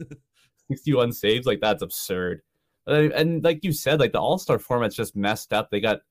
61 0.70 1.14
saves, 1.14 1.48
like 1.48 1.60
that's 1.62 1.82
absurd. 1.82 2.42
Uh, 2.88 3.10
And 3.16 3.44
like 3.44 3.64
you 3.64 3.72
said, 3.72 4.00
like 4.00 4.12
the 4.12 4.20
All 4.20 4.38
Star 4.38 4.60
format's 4.60 4.96
just 4.96 5.16
messed 5.16 5.52
up. 5.52 5.72
They 5.72 5.80
got 5.80 6.02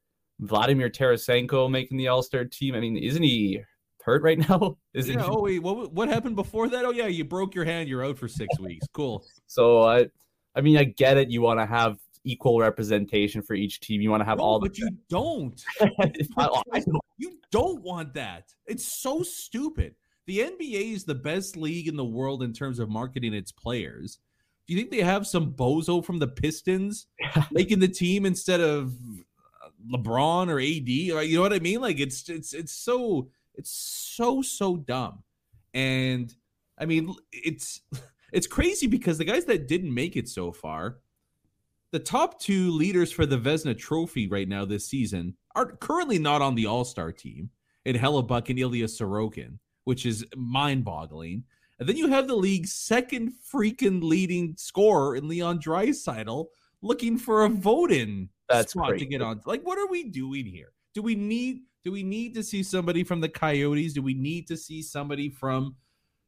Vladimir 0.41 0.91
Tarasenko 0.91 1.71
making 1.71 1.97
the 1.99 2.09
All 2.09 2.23
Star 2.23 2.45
team. 2.45 2.75
I 2.75 2.81
mean, 2.81 2.97
isn't 2.97 3.23
he 3.23 3.61
hurt 4.03 4.23
right 4.23 4.39
now? 4.49 4.79
Isn't 4.95 5.15
Yeah. 5.19 5.25
he? 5.25 5.31
Oh 5.31 5.43
wait, 5.43 5.63
what 5.63 5.93
what 5.93 6.09
happened 6.09 6.35
before 6.35 6.69
that? 6.71 6.85
Oh 6.85 6.91
yeah, 6.91 7.07
you 7.07 7.25
broke 7.25 7.55
your 7.55 7.65
hand. 7.65 7.89
You're 7.89 8.05
out 8.05 8.19
for 8.19 8.27
six 8.27 8.59
weeks. 8.59 8.87
Cool. 8.93 9.25
So 9.47 9.83
I, 9.83 10.09
I 10.57 10.61
mean, 10.61 10.77
I 10.77 10.85
get 10.85 11.19
it. 11.19 11.31
You 11.31 11.41
want 11.41 11.61
to 11.61 11.67
have 11.67 11.99
equal 12.25 12.59
representation 12.59 13.43
for 13.43 13.55
each 13.55 13.81
team. 13.81 14.01
You 14.01 14.11
want 14.11 14.21
to 14.21 14.25
have 14.25 14.39
No, 14.39 14.45
all 14.45 14.61
but 14.61 14.79
you 14.79 14.91
don't. 15.09 15.63
I, 15.81 16.63
I 16.73 16.85
know. 16.87 17.01
You 17.17 17.39
don't 17.51 17.83
want 17.83 18.15
that. 18.15 18.53
It's 18.67 18.87
so 18.87 19.23
stupid. 19.23 19.95
The 20.27 20.41
NBA 20.41 20.93
is 20.93 21.05
the 21.05 21.15
best 21.15 21.57
league 21.57 21.89
in 21.89 21.97
the 21.97 22.05
world 22.05 22.43
in 22.43 22.53
terms 22.53 22.79
of 22.79 22.91
marketing 22.91 23.33
its 23.33 23.51
players. 23.51 24.19
Do 24.67 24.75
you 24.75 24.81
think 24.81 24.91
they 24.91 25.01
have 25.01 25.27
some 25.27 25.53
bozo 25.53 26.05
from 26.05 26.19
the 26.19 26.29
Pistons 26.29 27.07
making 27.51 27.79
the 27.79 27.89
team 27.89 28.27
instead 28.27 28.61
of 28.61 28.93
uh, 29.65 29.71
LeBron 29.91 30.49
or 30.49 30.61
AD? 30.61 30.89
You 31.27 31.37
know 31.37 31.43
what 31.43 31.55
I 31.55 31.59
mean? 31.61 31.81
Like 31.81 31.99
it's 31.99 32.29
it's 32.29 32.53
it's 32.53 32.73
so 32.73 33.31
it's 33.55 33.71
so 33.71 34.43
so 34.43 34.77
dumb. 34.77 35.23
And 35.73 36.35
I 36.79 36.85
mean, 36.85 37.15
it's 37.33 37.81
it's 38.33 38.47
crazy 38.47 38.87
because 38.87 39.17
the 39.17 39.25
guys 39.25 39.47
that 39.47 39.67
didn't 39.67 39.95
make 39.95 40.17
it 40.17 40.29
so 40.29 40.53
far, 40.53 40.99
the 41.93 41.99
top 41.99 42.41
two 42.41 42.71
leaders 42.71 43.11
for 43.11 43.27
the 43.27 43.39
Vezina 43.39 43.77
Trophy 43.77 44.29
right 44.29 44.49
now 44.49 44.65
this 44.65 44.89
season 44.89 45.35
are 45.55 45.73
currently 45.77 46.19
not 46.19 46.43
on 46.43 46.55
the 46.55 46.67
All 46.67 46.85
Star 46.85 47.13
team 47.13 47.51
in 47.85 47.97
Hellebuyck 47.97 48.51
and 48.51 48.59
Ilya 48.59 48.87
Sorokin, 48.87 49.59
which 49.85 50.05
is 50.05 50.25
mind 50.37 50.85
boggling. 50.85 51.45
And 51.79 51.89
then 51.89 51.97
you 51.97 52.09
have 52.09 52.27
the 52.27 52.37
league's 52.37 52.75
second 52.75 53.33
freaking 53.53 54.03
leading 54.03 54.55
scorer 54.57 55.17
in 55.17 55.29
Leon 55.29 55.61
Draisaitl 55.61 56.47
looking 56.83 57.17
for 57.17 57.45
a 57.45 57.49
vote 57.49 57.93
in 57.93 58.29
That's 58.49 58.73
spot 58.73 58.87
to 58.87 58.91
crazy. 58.93 59.07
get 59.07 59.23
on. 59.23 59.41
Like, 59.47 59.63
what 59.63 59.79
are 59.79 59.87
we 59.89 60.05
doing 60.05 60.47
here? 60.47 60.73
Do 60.95 61.03
we 61.03 61.15
need 61.15 61.63
do 61.85 61.93
we 61.93 62.03
need 62.03 62.35
to 62.35 62.43
see 62.43 62.63
somebody 62.63 63.05
from 63.05 63.21
the 63.21 63.29
Coyotes? 63.29 63.95
Do 63.95 64.03
we 64.03 64.15
need 64.15 64.49
to 64.49 64.57
see 64.57 64.83
somebody 64.83 65.31
from 65.31 65.77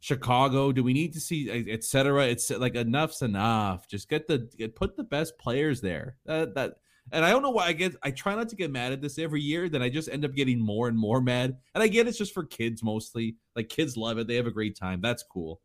Chicago? 0.01 0.73
Do 0.73 0.83
we 0.83 0.93
need 0.93 1.13
to 1.13 1.21
see 1.21 1.51
et 1.51 1.85
cetera? 1.85 2.27
It's 2.27 2.51
like 2.51 2.75
enough's 2.75 3.23
enough. 3.23 3.87
Just 3.87 4.09
get 4.09 4.27
the 4.27 4.49
get, 4.57 4.75
put 4.75 4.97
the 4.97 5.05
best 5.05 5.39
players 5.39 5.81
there. 5.81 6.17
That 6.25 6.55
that 6.55 6.77
and 7.13 7.25
I 7.25 7.31
don't 7.31 7.43
know 7.43 7.51
why 7.51 7.67
I 7.67 7.73
get 7.73 7.95
I 8.03 8.11
try 8.11 8.35
not 8.35 8.49
to 8.49 8.57
get 8.57 8.71
mad 8.71 8.93
at 8.93 9.03
this 9.03 9.19
every 9.19 9.43
year. 9.43 9.69
Then 9.69 9.83
I 9.83 9.91
just 9.91 10.09
end 10.09 10.25
up 10.25 10.35
getting 10.35 10.59
more 10.59 10.89
and 10.89 10.99
more 10.99 11.21
mad. 11.21 11.59
And 11.75 11.83
I 11.83 11.89
get 11.89 12.09
it's 12.09 12.19
just 12.19 12.35
for 12.35 12.45
kids 12.45 12.83
mostly. 12.83 13.37
Like 13.55 13.69
kids 13.69 13.97
love 13.97 14.19
it. 14.19 14.27
They 14.27 14.37
have 14.37 14.47
a 14.47 14.51
great 14.51 14.77
time. 14.77 15.01
That's 15.03 15.23
cool. 15.23 15.61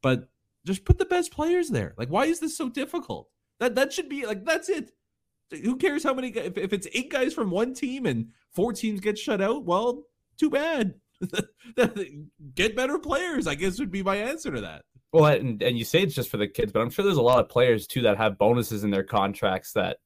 But 0.00 0.28
just 0.64 0.84
put 0.84 0.98
the 0.98 1.04
best 1.04 1.32
players 1.32 1.68
there. 1.68 1.94
Like 1.98 2.08
why 2.08 2.26
is 2.26 2.38
this 2.40 2.56
so 2.56 2.68
difficult? 2.68 3.28
That 3.58 3.74
that 3.74 3.92
should 3.92 4.08
be 4.08 4.26
like 4.26 4.44
that's 4.44 4.68
it. 4.68 4.92
Who 5.50 5.76
cares 5.76 6.02
how 6.02 6.14
many? 6.14 6.28
If, 6.28 6.56
if 6.58 6.72
it's 6.72 6.88
eight 6.92 7.10
guys 7.10 7.34
from 7.34 7.50
one 7.50 7.74
team 7.74 8.06
and 8.06 8.28
four 8.50 8.72
teams 8.72 9.00
get 9.00 9.18
shut 9.18 9.40
out, 9.40 9.64
well, 9.64 10.04
too 10.36 10.50
bad. 10.50 10.94
get 12.54 12.76
better 12.76 12.98
players, 12.98 13.46
I 13.46 13.54
guess 13.54 13.78
would 13.78 13.90
be 13.90 14.02
my 14.02 14.16
answer 14.16 14.50
to 14.50 14.60
that. 14.62 14.82
Well, 15.12 15.26
and, 15.26 15.62
and 15.62 15.78
you 15.78 15.84
say 15.84 16.02
it's 16.02 16.14
just 16.14 16.30
for 16.30 16.36
the 16.36 16.48
kids, 16.48 16.72
but 16.72 16.80
I'm 16.80 16.90
sure 16.90 17.04
there's 17.04 17.16
a 17.16 17.22
lot 17.22 17.38
of 17.38 17.48
players 17.48 17.86
too 17.86 18.02
that 18.02 18.16
have 18.18 18.38
bonuses 18.38 18.84
in 18.84 18.90
their 18.90 19.04
contracts 19.04 19.72
that 19.72 19.98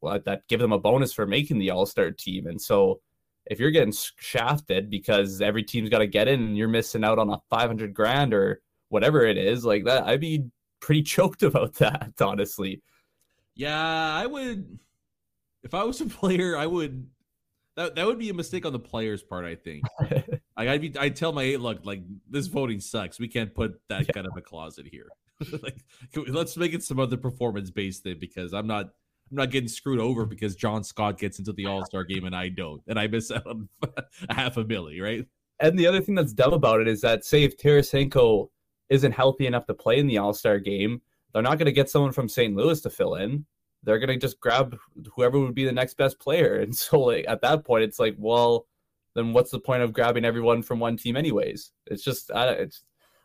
well, 0.00 0.20
that 0.24 0.46
give 0.48 0.60
them 0.60 0.72
a 0.72 0.78
bonus 0.78 1.12
for 1.12 1.26
making 1.26 1.58
the 1.58 1.70
All 1.70 1.86
Star 1.86 2.10
team. 2.10 2.46
And 2.46 2.60
so, 2.60 3.00
if 3.46 3.60
you're 3.60 3.70
getting 3.70 3.94
shafted 4.18 4.90
because 4.90 5.40
every 5.40 5.62
team's 5.62 5.88
got 5.88 5.98
to 5.98 6.06
get 6.06 6.28
in 6.28 6.40
and 6.40 6.56
you're 6.56 6.66
missing 6.68 7.04
out 7.04 7.18
on 7.18 7.30
a 7.30 7.40
500 7.48 7.94
grand 7.94 8.34
or 8.34 8.60
whatever 8.88 9.24
it 9.24 9.38
is, 9.38 9.64
like 9.64 9.84
that, 9.84 10.04
I'd 10.04 10.20
be 10.20 10.44
pretty 10.80 11.02
choked 11.04 11.42
about 11.42 11.74
that, 11.74 12.12
honestly. 12.20 12.82
Yeah, 13.54 14.14
I 14.14 14.26
would. 14.26 14.78
If 15.62 15.74
I 15.74 15.84
was 15.84 16.00
a 16.00 16.06
player, 16.06 16.56
I 16.56 16.66
would. 16.66 17.06
That 17.76 17.94
that 17.94 18.06
would 18.06 18.18
be 18.18 18.30
a 18.30 18.34
mistake 18.34 18.64
on 18.66 18.72
the 18.72 18.78
player's 18.78 19.22
part. 19.22 19.44
I 19.44 19.54
think. 19.54 19.84
like 20.00 20.68
I'd 20.68 20.80
be. 20.80 20.96
I'd 20.98 21.16
tell 21.16 21.32
my 21.32 21.42
eight, 21.42 21.60
look, 21.60 21.84
like 21.84 22.02
this 22.28 22.46
voting 22.46 22.80
sucks. 22.80 23.18
We 23.18 23.28
can't 23.28 23.54
put 23.54 23.80
that 23.88 24.06
Yeah. 24.06 24.12
kind 24.12 24.26
of 24.26 24.32
a 24.36 24.40
clause 24.40 24.78
in 24.78 24.86
here. 24.86 25.08
like, 25.62 25.76
we- 26.14 26.26
let's 26.30 26.56
make 26.56 26.72
it 26.72 26.82
some 26.82 26.98
other 26.98 27.16
performance 27.18 27.70
based 27.70 28.02
thing 28.02 28.16
because 28.18 28.52
I'm 28.54 28.66
not. 28.66 28.86
I'm 29.30 29.38
not 29.38 29.50
getting 29.50 29.68
screwed 29.68 29.98
over 29.98 30.24
because 30.24 30.54
John 30.54 30.84
Scott 30.84 31.18
gets 31.18 31.40
into 31.40 31.52
the 31.52 31.66
All 31.66 31.84
Star 31.84 32.04
game 32.04 32.24
and 32.26 32.34
I 32.36 32.48
don't, 32.48 32.80
and 32.86 32.96
I 32.96 33.08
miss 33.08 33.32
out 33.32 33.44
on 33.46 33.68
a 33.82 34.04
half 34.34 34.56
a 34.56 34.64
milli, 34.64 35.02
right? 35.02 35.26
And 35.58 35.76
the 35.76 35.88
other 35.88 36.00
thing 36.00 36.14
that's 36.14 36.32
dumb 36.32 36.52
about 36.52 36.80
it 36.80 36.86
is 36.86 37.00
that 37.00 37.24
say 37.24 37.42
if 37.42 37.56
Tarasenko 37.58 38.48
isn't 38.88 39.10
healthy 39.10 39.48
enough 39.48 39.66
to 39.66 39.74
play 39.74 39.98
in 39.98 40.06
the 40.06 40.18
All 40.18 40.32
Star 40.32 40.60
game, 40.60 41.02
they're 41.32 41.42
not 41.42 41.58
going 41.58 41.66
to 41.66 41.72
get 41.72 41.90
someone 41.90 42.12
from 42.12 42.28
St. 42.28 42.54
Louis 42.54 42.80
to 42.82 42.88
fill 42.88 43.16
in. 43.16 43.44
They're 43.82 43.98
going 43.98 44.08
to 44.08 44.16
just 44.26 44.40
grab 44.40 44.76
whoever 45.14 45.38
would 45.38 45.54
be 45.54 45.64
the 45.64 45.72
next 45.72 45.94
best 45.96 46.18
player. 46.18 46.56
And 46.56 46.74
so, 46.74 47.00
like 47.00 47.24
at 47.28 47.40
that 47.42 47.64
point, 47.64 47.84
it's 47.84 47.98
like, 47.98 48.16
well, 48.18 48.66
then 49.14 49.32
what's 49.32 49.50
the 49.50 49.60
point 49.60 49.82
of 49.82 49.92
grabbing 49.92 50.24
everyone 50.24 50.62
from 50.62 50.78
one 50.80 50.96
team, 50.96 51.16
anyways? 51.16 51.72
It's 51.86 52.02
just 52.02 52.30
uh, 52.30 52.54
it's 52.58 52.82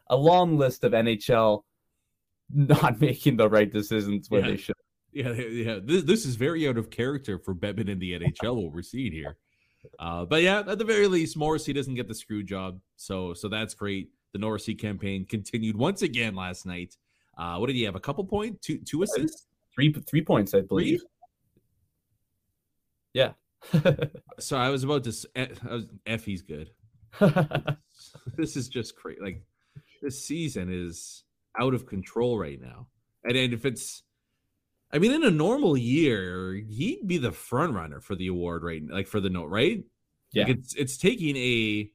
a 0.07 0.15
long 0.15 0.57
list 0.57 0.83
of 0.83 0.91
NHL 0.93 1.63
not 2.53 2.99
making 3.01 3.37
the 3.37 3.49
right 3.49 3.71
decisions 3.71 4.29
where 4.29 4.41
Yeah. 4.41 4.47
they 4.47 4.57
should. 4.57 4.75
Yeah, 5.13 5.31
yeah. 5.33 5.79
This, 5.83 6.03
this 6.03 6.25
is 6.25 6.35
very 6.35 6.67
out 6.69 6.77
of 6.77 6.89
character 6.89 7.37
for 7.37 7.53
Bettman 7.53 7.89
in 7.89 7.99
the 7.99 8.13
NHL. 8.17 8.55
what 8.63 8.71
we're 8.73 8.81
seeing 8.81 9.11
here, 9.11 9.35
uh, 9.99 10.23
but 10.25 10.41
yeah, 10.41 10.59
at 10.65 10.77
the 10.77 10.85
very 10.85 11.07
least, 11.07 11.35
Morrissey 11.35 11.73
doesn't 11.73 11.95
get 11.95 12.07
the 12.07 12.15
screw 12.15 12.43
job, 12.43 12.79
so 12.95 13.33
so 13.33 13.49
that's 13.49 13.73
great. 13.73 14.09
The 14.31 14.39
Morrissey 14.39 14.73
campaign 14.75 15.25
continued 15.25 15.75
once 15.75 16.01
again 16.01 16.33
last 16.35 16.65
night. 16.65 16.95
Uh, 17.37 17.57
what 17.57 17.67
did 17.67 17.75
he 17.75 17.83
have? 17.83 17.95
A 17.95 17.99
couple 17.99 18.23
point, 18.23 18.61
two 18.61 18.77
two 18.79 19.03
assists. 19.03 19.47
Three 19.75 19.93
three 19.93 20.23
points, 20.23 20.53
I 20.53 20.61
believe. 20.61 21.01
Yeah. 23.13 23.33
So 24.39 24.57
I 24.57 24.69
was 24.69 24.83
about 24.83 25.03
to. 25.03 25.13
eh, 25.35 25.47
I 25.69 25.73
was, 25.73 25.85
Effie's 26.07 26.41
good. 26.41 26.71
this 28.35 28.57
is 28.57 28.69
just 28.69 28.95
crazy. 28.95 29.21
Like 29.21 29.43
this 30.01 30.25
season 30.25 30.69
is 30.73 31.23
out 31.59 31.75
of 31.75 31.85
control 31.85 32.39
right 32.39 32.59
now. 32.59 32.87
And 33.23 33.35
then 33.35 33.53
if 33.53 33.65
it's, 33.65 34.01
I 34.91 34.97
mean, 34.97 35.11
in 35.11 35.23
a 35.23 35.29
normal 35.29 35.77
year, 35.77 36.53
he'd 36.53 37.07
be 37.07 37.19
the 37.19 37.31
front 37.31 37.75
runner 37.75 37.99
for 37.99 38.15
the 38.15 38.27
award, 38.27 38.63
right? 38.63 38.81
Like 38.89 39.07
for 39.07 39.19
the 39.19 39.29
note, 39.29 39.49
right? 39.49 39.83
Yeah. 40.31 40.45
Like 40.45 40.57
it's 40.57 40.73
it's 40.73 40.97
taking 40.97 41.37
a 41.37 41.91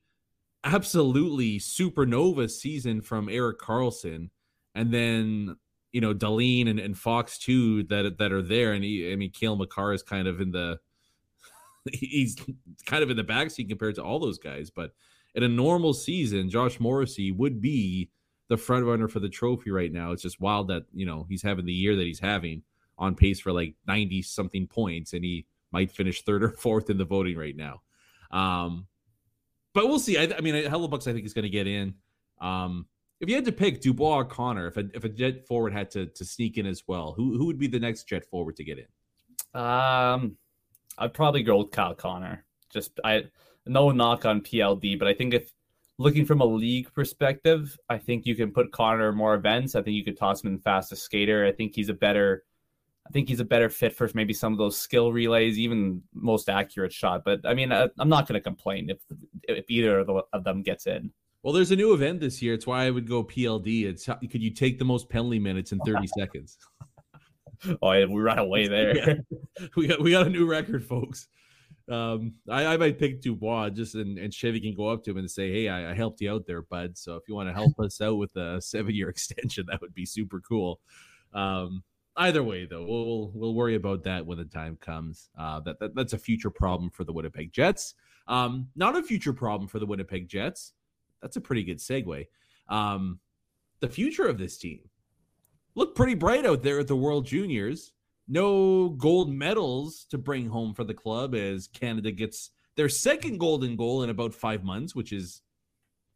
absolutely 0.63 1.59
supernova 1.59 2.49
season 2.49 3.03
from 3.03 3.29
Erik 3.29 3.59
Karlsson, 3.59 4.31
and 4.77 4.95
then 4.95 5.57
you 5.97 6.03
know 6.03 6.13
Dahlin 6.13 6.69
and, 6.69 6.79
and 6.79 6.99
Fox 6.99 7.39
too 7.39 7.83
that 7.85 8.19
that 8.19 8.31
are 8.31 8.43
there, 8.43 8.75
and 8.75 8.85
he, 8.85 9.11
I 9.11 9.17
mean, 9.17 9.31
Cale 9.31 9.57
Makar 9.57 9.95
is 9.95 10.03
kind 10.03 10.29
of 10.29 10.43
in 10.43 10.51
the 10.51 10.79
he's 11.91 12.37
kind 12.85 13.03
of 13.03 13.09
in 13.09 13.17
the 13.17 13.25
backseat 13.25 13.71
compared 13.71 13.95
to 13.95 14.03
all 14.05 14.19
those 14.19 14.37
guys. 14.37 14.69
But 14.69 14.93
in 15.35 15.43
a 15.43 15.49
normal 15.49 15.95
season, 15.95 16.51
Josh 16.51 16.79
Morrissey 16.79 17.33
would 17.33 17.63
be 17.63 18.11
the 18.49 18.59
front 18.59 18.85
runner 18.85 19.09
for 19.09 19.21
the 19.21 19.31
trophy 19.31 19.71
right 19.71 19.91
now. 19.91 20.13
It's 20.13 20.21
just 20.21 20.39
wild 20.39 20.69
that 20.69 20.83
you 20.93 21.07
know 21.07 21.25
he's 21.31 21.43
having 21.43 21.65
the 21.65 21.73
year 21.73 21.97
that 21.97 22.05
he's 22.05 22.21
having 22.21 22.63
on 22.99 23.15
pace 23.15 23.41
for 23.41 23.51
like 23.51 23.75
90 23.87 24.21
something 24.21 24.67
points 24.67 25.15
and 25.15 25.25
he 25.25 25.47
might 25.73 25.91
finish 25.91 26.25
third 26.25 26.43
or 26.43 26.51
fourth 26.59 26.91
in 26.91 26.99
the 26.99 27.07
voting 27.07 27.39
right 27.39 27.57
now. 27.57 27.81
Um, 28.31 28.87
but 29.73 29.89
we'll 29.89 29.99
see. 29.99 30.19
I, 30.19 30.25
I 30.37 30.43
mean, 30.43 30.55
Hellebuycks, 30.55 31.09
I 31.09 31.15
think 31.15 31.25
is 31.25 31.33
going 31.33 31.45
to 31.45 31.49
get 31.49 31.67
in. 31.67 31.95
Um, 32.39 32.87
if 33.21 33.29
you 33.29 33.35
had 33.35 33.45
to 33.47 33.53
pick 33.53 33.81
Dubois 33.81 34.17
or 34.17 34.25
Connor, 34.25 34.69
if 34.69 34.77
a, 34.77 34.85
if 34.95 35.05
a 35.05 35.09
jet 35.09 35.47
forward 35.47 35.73
had 35.73 35.91
to, 35.93 36.07
to 36.07 36.25
sneak 36.25 36.59
in 36.59 36.67
as 36.67 36.83
well, 36.87 37.15
who, 37.17 37.37
who 37.37 37.47
would 37.47 37.59
be 37.59 37.67
the 37.67 37.79
next 37.79 38.05
jet 38.05 38.25
forward 38.27 38.57
to 38.57 38.65
get 38.65 38.79
in? 38.79 39.61
Um, 39.61 40.37
I'd 40.99 41.15
probably 41.15 41.43
go 41.43 41.59
with 41.59 41.71
Kyle 41.71 41.95
Connor. 41.95 42.45
Just 42.71 43.01
I 43.05 43.25
no 43.65 43.91
knock 43.91 44.25
on 44.25 44.43
PLD, 44.43 44.99
but 44.99 45.09
I 45.09 45.15
think 45.15 45.35
if 45.35 45.53
looking 45.99 46.27
from 46.27 46.41
a 46.41 46.45
league 46.45 46.93
perspective, 46.93 47.77
I 47.89 47.99
think 47.99 48.27
you 48.27 48.35
can 48.35 48.53
put 48.53 48.73
Connor 48.73 49.13
more 49.13 49.35
events. 49.35 49.75
I 49.75 49.83
think 49.83 49.95
you 49.95 50.05
could 50.05 50.19
toss 50.19 50.43
him 50.43 50.53
in 50.53 50.59
fastest 50.59 51.03
skater. 51.03 51.47
I 51.47 51.53
think 51.53 51.75
he's 51.75 51.89
a 51.89 51.95
better 51.95 52.45
I 53.07 53.11
think 53.11 53.29
he's 53.29 53.41
a 53.41 53.45
better 53.45 53.69
fit 53.69 53.95
for 53.95 54.11
maybe 54.15 54.33
some 54.33 54.53
of 54.53 54.59
those 54.59 54.77
skill 54.77 55.13
relays, 55.13 55.59
even 55.59 56.03
most 56.13 56.49
accurate 56.49 56.93
shot. 56.93 57.23
But 57.25 57.41
I 57.45 57.55
mean, 57.55 57.73
I, 57.73 57.89
I'm 57.99 58.09
not 58.09 58.27
going 58.27 58.35
to 58.35 58.43
complain 58.43 58.91
if 58.91 58.99
if 59.45 59.71
either 59.71 60.01
of, 60.01 60.07
the, 60.07 60.23
of 60.33 60.45
them 60.45 60.63
gets 60.63 60.87
in. 60.87 61.13
Well, 61.47 61.53
there's 61.53 61.71
a 61.71 61.77
new 61.77 61.95
event 61.95 62.19
this 62.19 62.43
year. 62.43 62.55
It's 62.55 62.67
why 62.67 62.87
I 62.87 62.91
would 62.91 63.09
go 63.09 63.23
PLD. 63.23 63.85
It's 63.85 64.05
how, 64.05 64.17
could 64.17 64.43
you 64.43 64.51
take 64.51 64.81
the 64.81 64.85
most 64.85 65.09
penalty 65.09 65.39
minutes 65.39 65.71
in 65.71 65.79
30 65.87 66.05
seconds? 66.19 66.59
Oh, 67.81 67.93
yeah, 67.93 68.07
we 68.07 68.21
ran 68.21 68.41
away 68.41 68.67
there. 68.69 68.97
Yeah. 68.97 69.67
we 69.77 69.87
got 69.87 70.03
we 70.03 70.11
got 70.11 70.27
a 70.27 70.31
new 70.31 70.45
record, 70.45 70.85
folks. 70.85 71.29
Um, 71.89 72.35
I, 72.51 72.67
I 72.67 72.77
might 72.77 72.99
pick 72.99 73.23
Dubois 73.23 73.71
just 73.71 73.95
and, 73.95 74.19
and 74.19 74.35
Chevy 74.35 74.59
can 74.59 74.75
go 74.75 74.89
up 74.89 75.05
to 75.05 75.13
him 75.13 75.19
and 75.19 75.31
say, 75.31 75.53
Hey, 75.53 75.69
I, 75.69 75.93
I 75.93 75.95
helped 75.95 76.21
you 76.21 76.33
out 76.33 76.49
there, 76.49 76.63
bud. 76.63 76.99
So 76.99 77.15
if 77.15 77.23
you 77.29 77.37
want 77.37 77.49
to 77.49 77.55
help 77.55 77.79
us 77.79 78.01
out 78.01 78.17
with 78.17 78.35
a 78.35 78.61
seven 78.61 78.93
year 78.93 79.09
extension, 79.09 79.67
that 79.69 79.81
would 79.81 79.95
be 79.95 80.05
super 80.05 80.41
cool. 80.41 80.81
Um, 81.33 81.85
either 82.17 82.43
way, 82.43 82.67
though, 82.67 82.85
we'll, 82.85 83.31
we'll 83.33 83.55
worry 83.55 83.77
about 83.77 84.03
that 84.03 84.27
when 84.27 84.39
the 84.39 84.47
time 84.47 84.79
comes. 84.81 85.31
Uh, 85.39 85.61
that, 85.61 85.79
that 85.79 85.95
that's 85.95 86.13
a 86.13 86.19
future 86.19 86.51
problem 86.51 86.91
for 86.91 87.05
the 87.05 87.13
Winnipeg 87.13 87.53
Jets. 87.53 87.95
Um, 88.27 88.67
not 88.75 88.97
a 88.97 89.03
future 89.05 89.33
problem 89.33 89.69
for 89.69 89.79
the 89.79 89.87
Winnipeg 89.87 90.29
Jets. 90.29 90.73
That's 91.23 91.37
a 91.37 91.41
pretty 91.41 91.65
good 91.65 91.79
segue. 91.79 92.27
Um, 92.69 93.21
the 93.81 93.89
future 93.89 94.27
of 94.27 94.39
this 94.39 94.59
team 94.59 94.81
looked 95.75 95.97
pretty 95.97 96.15
bright 96.15 96.47
out 96.47 96.63
there 96.63 96.81
at 96.81 96.89
the 96.89 96.97
World 96.97 97.27
Juniors. 97.27 97.93
No 98.29 98.89
gold 98.91 99.33
medals 99.33 100.07
to 100.11 100.19
bring 100.19 100.49
home 100.49 100.75
for 100.75 100.85
the 100.85 100.95
club 100.95 101.35
as 101.35 101.69
Canada 101.69 102.11
gets 102.11 102.51
their 102.77 102.89
second 102.89 103.39
golden 103.39 103.77
goal 103.77 104.03
in 104.03 104.11
about 104.11 104.35
five 104.35 104.65
months, 104.65 104.95
which 104.95 105.13
is 105.13 105.43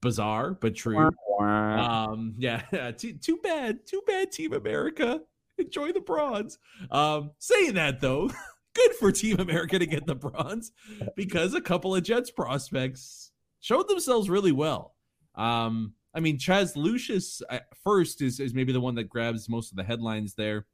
bizarre 0.03 0.53
but 0.53 0.75
true. 0.75 1.11
Um, 1.41 2.35
yeah, 2.39 2.63
too, 2.97 3.15
too 3.15 3.39
bad, 3.43 3.87
too 3.87 4.03
bad, 4.07 4.33
Team 4.33 4.53
America. 4.53 5.21
Enjoy 5.59 5.93
the 5.93 6.01
bronze. 6.01 6.59
Um, 6.91 7.33
saying 7.39 7.75
that 7.75 8.01
though, 8.01 8.31
good 8.75 8.95
for 8.95 9.13
Team 9.13 9.39
America 9.39 9.79
to 9.79 9.87
get 9.87 10.07
the 10.07 10.15
bronze 10.15 10.73
because 11.17 11.55
a 11.55 11.61
couple 11.61 11.95
of 11.95 12.03
Jets 12.03 12.31
prospects 12.31 13.30
showed 13.61 13.89
themselves 13.89 14.29
really 14.29 14.53
well. 14.53 14.95
Um, 15.35 15.95
I 16.15 16.21
mean, 16.21 16.39
Chaz 16.39 16.77
Lucius 16.77 17.41
at 17.51 17.67
first 17.83 18.21
is, 18.21 18.41
is 18.41 18.53
maybe 18.53 18.73
the 18.73 18.81
one 18.81 18.95
that 18.97 19.09
grabs 19.09 19.49
most 19.49 19.71
of 19.71 19.77
the 19.77 19.85
headlines 19.85 20.35
there. 20.35 20.67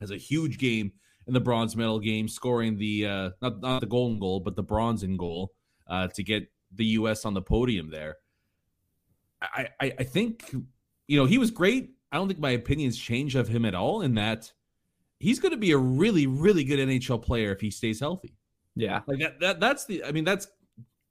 Has 0.00 0.10
a 0.10 0.16
huge 0.16 0.58
game 0.58 0.92
in 1.26 1.34
the 1.34 1.40
bronze 1.40 1.76
medal 1.76 1.98
game, 1.98 2.28
scoring 2.28 2.76
the 2.76 3.06
uh, 3.06 3.30
not 3.40 3.60
not 3.60 3.80
the 3.80 3.86
golden 3.86 4.18
goal, 4.18 4.40
but 4.40 4.56
the 4.56 4.62
bronze 4.62 5.02
in 5.02 5.16
goal 5.16 5.52
uh, 5.88 6.08
to 6.08 6.22
get 6.22 6.50
the 6.72 6.84
U.S. 6.86 7.24
on 7.24 7.32
the 7.32 7.40
podium 7.42 7.90
there. 7.90 8.16
I, 9.40 9.68
I 9.80 9.92
I 10.00 10.04
think 10.04 10.52
you 11.06 11.18
know 11.18 11.24
he 11.24 11.38
was 11.38 11.50
great. 11.50 11.94
I 12.12 12.16
don't 12.16 12.28
think 12.28 12.40
my 12.40 12.50
opinions 12.50 12.98
change 12.98 13.34
of 13.34 13.48
him 13.48 13.64
at 13.64 13.74
all 13.74 14.02
in 14.02 14.14
that 14.14 14.52
he's 15.20 15.38
going 15.38 15.52
to 15.52 15.58
be 15.58 15.72
a 15.72 15.78
really 15.78 16.26
really 16.26 16.64
good 16.64 16.78
NHL 16.78 17.22
player 17.22 17.52
if 17.52 17.60
he 17.60 17.70
stays 17.70 18.00
healthy. 18.00 18.36
Yeah. 18.76 19.00
Like 19.06 19.20
that, 19.20 19.40
that 19.40 19.60
that's 19.60 19.86
the 19.86 20.04
I 20.04 20.12
mean 20.12 20.24
that's 20.24 20.48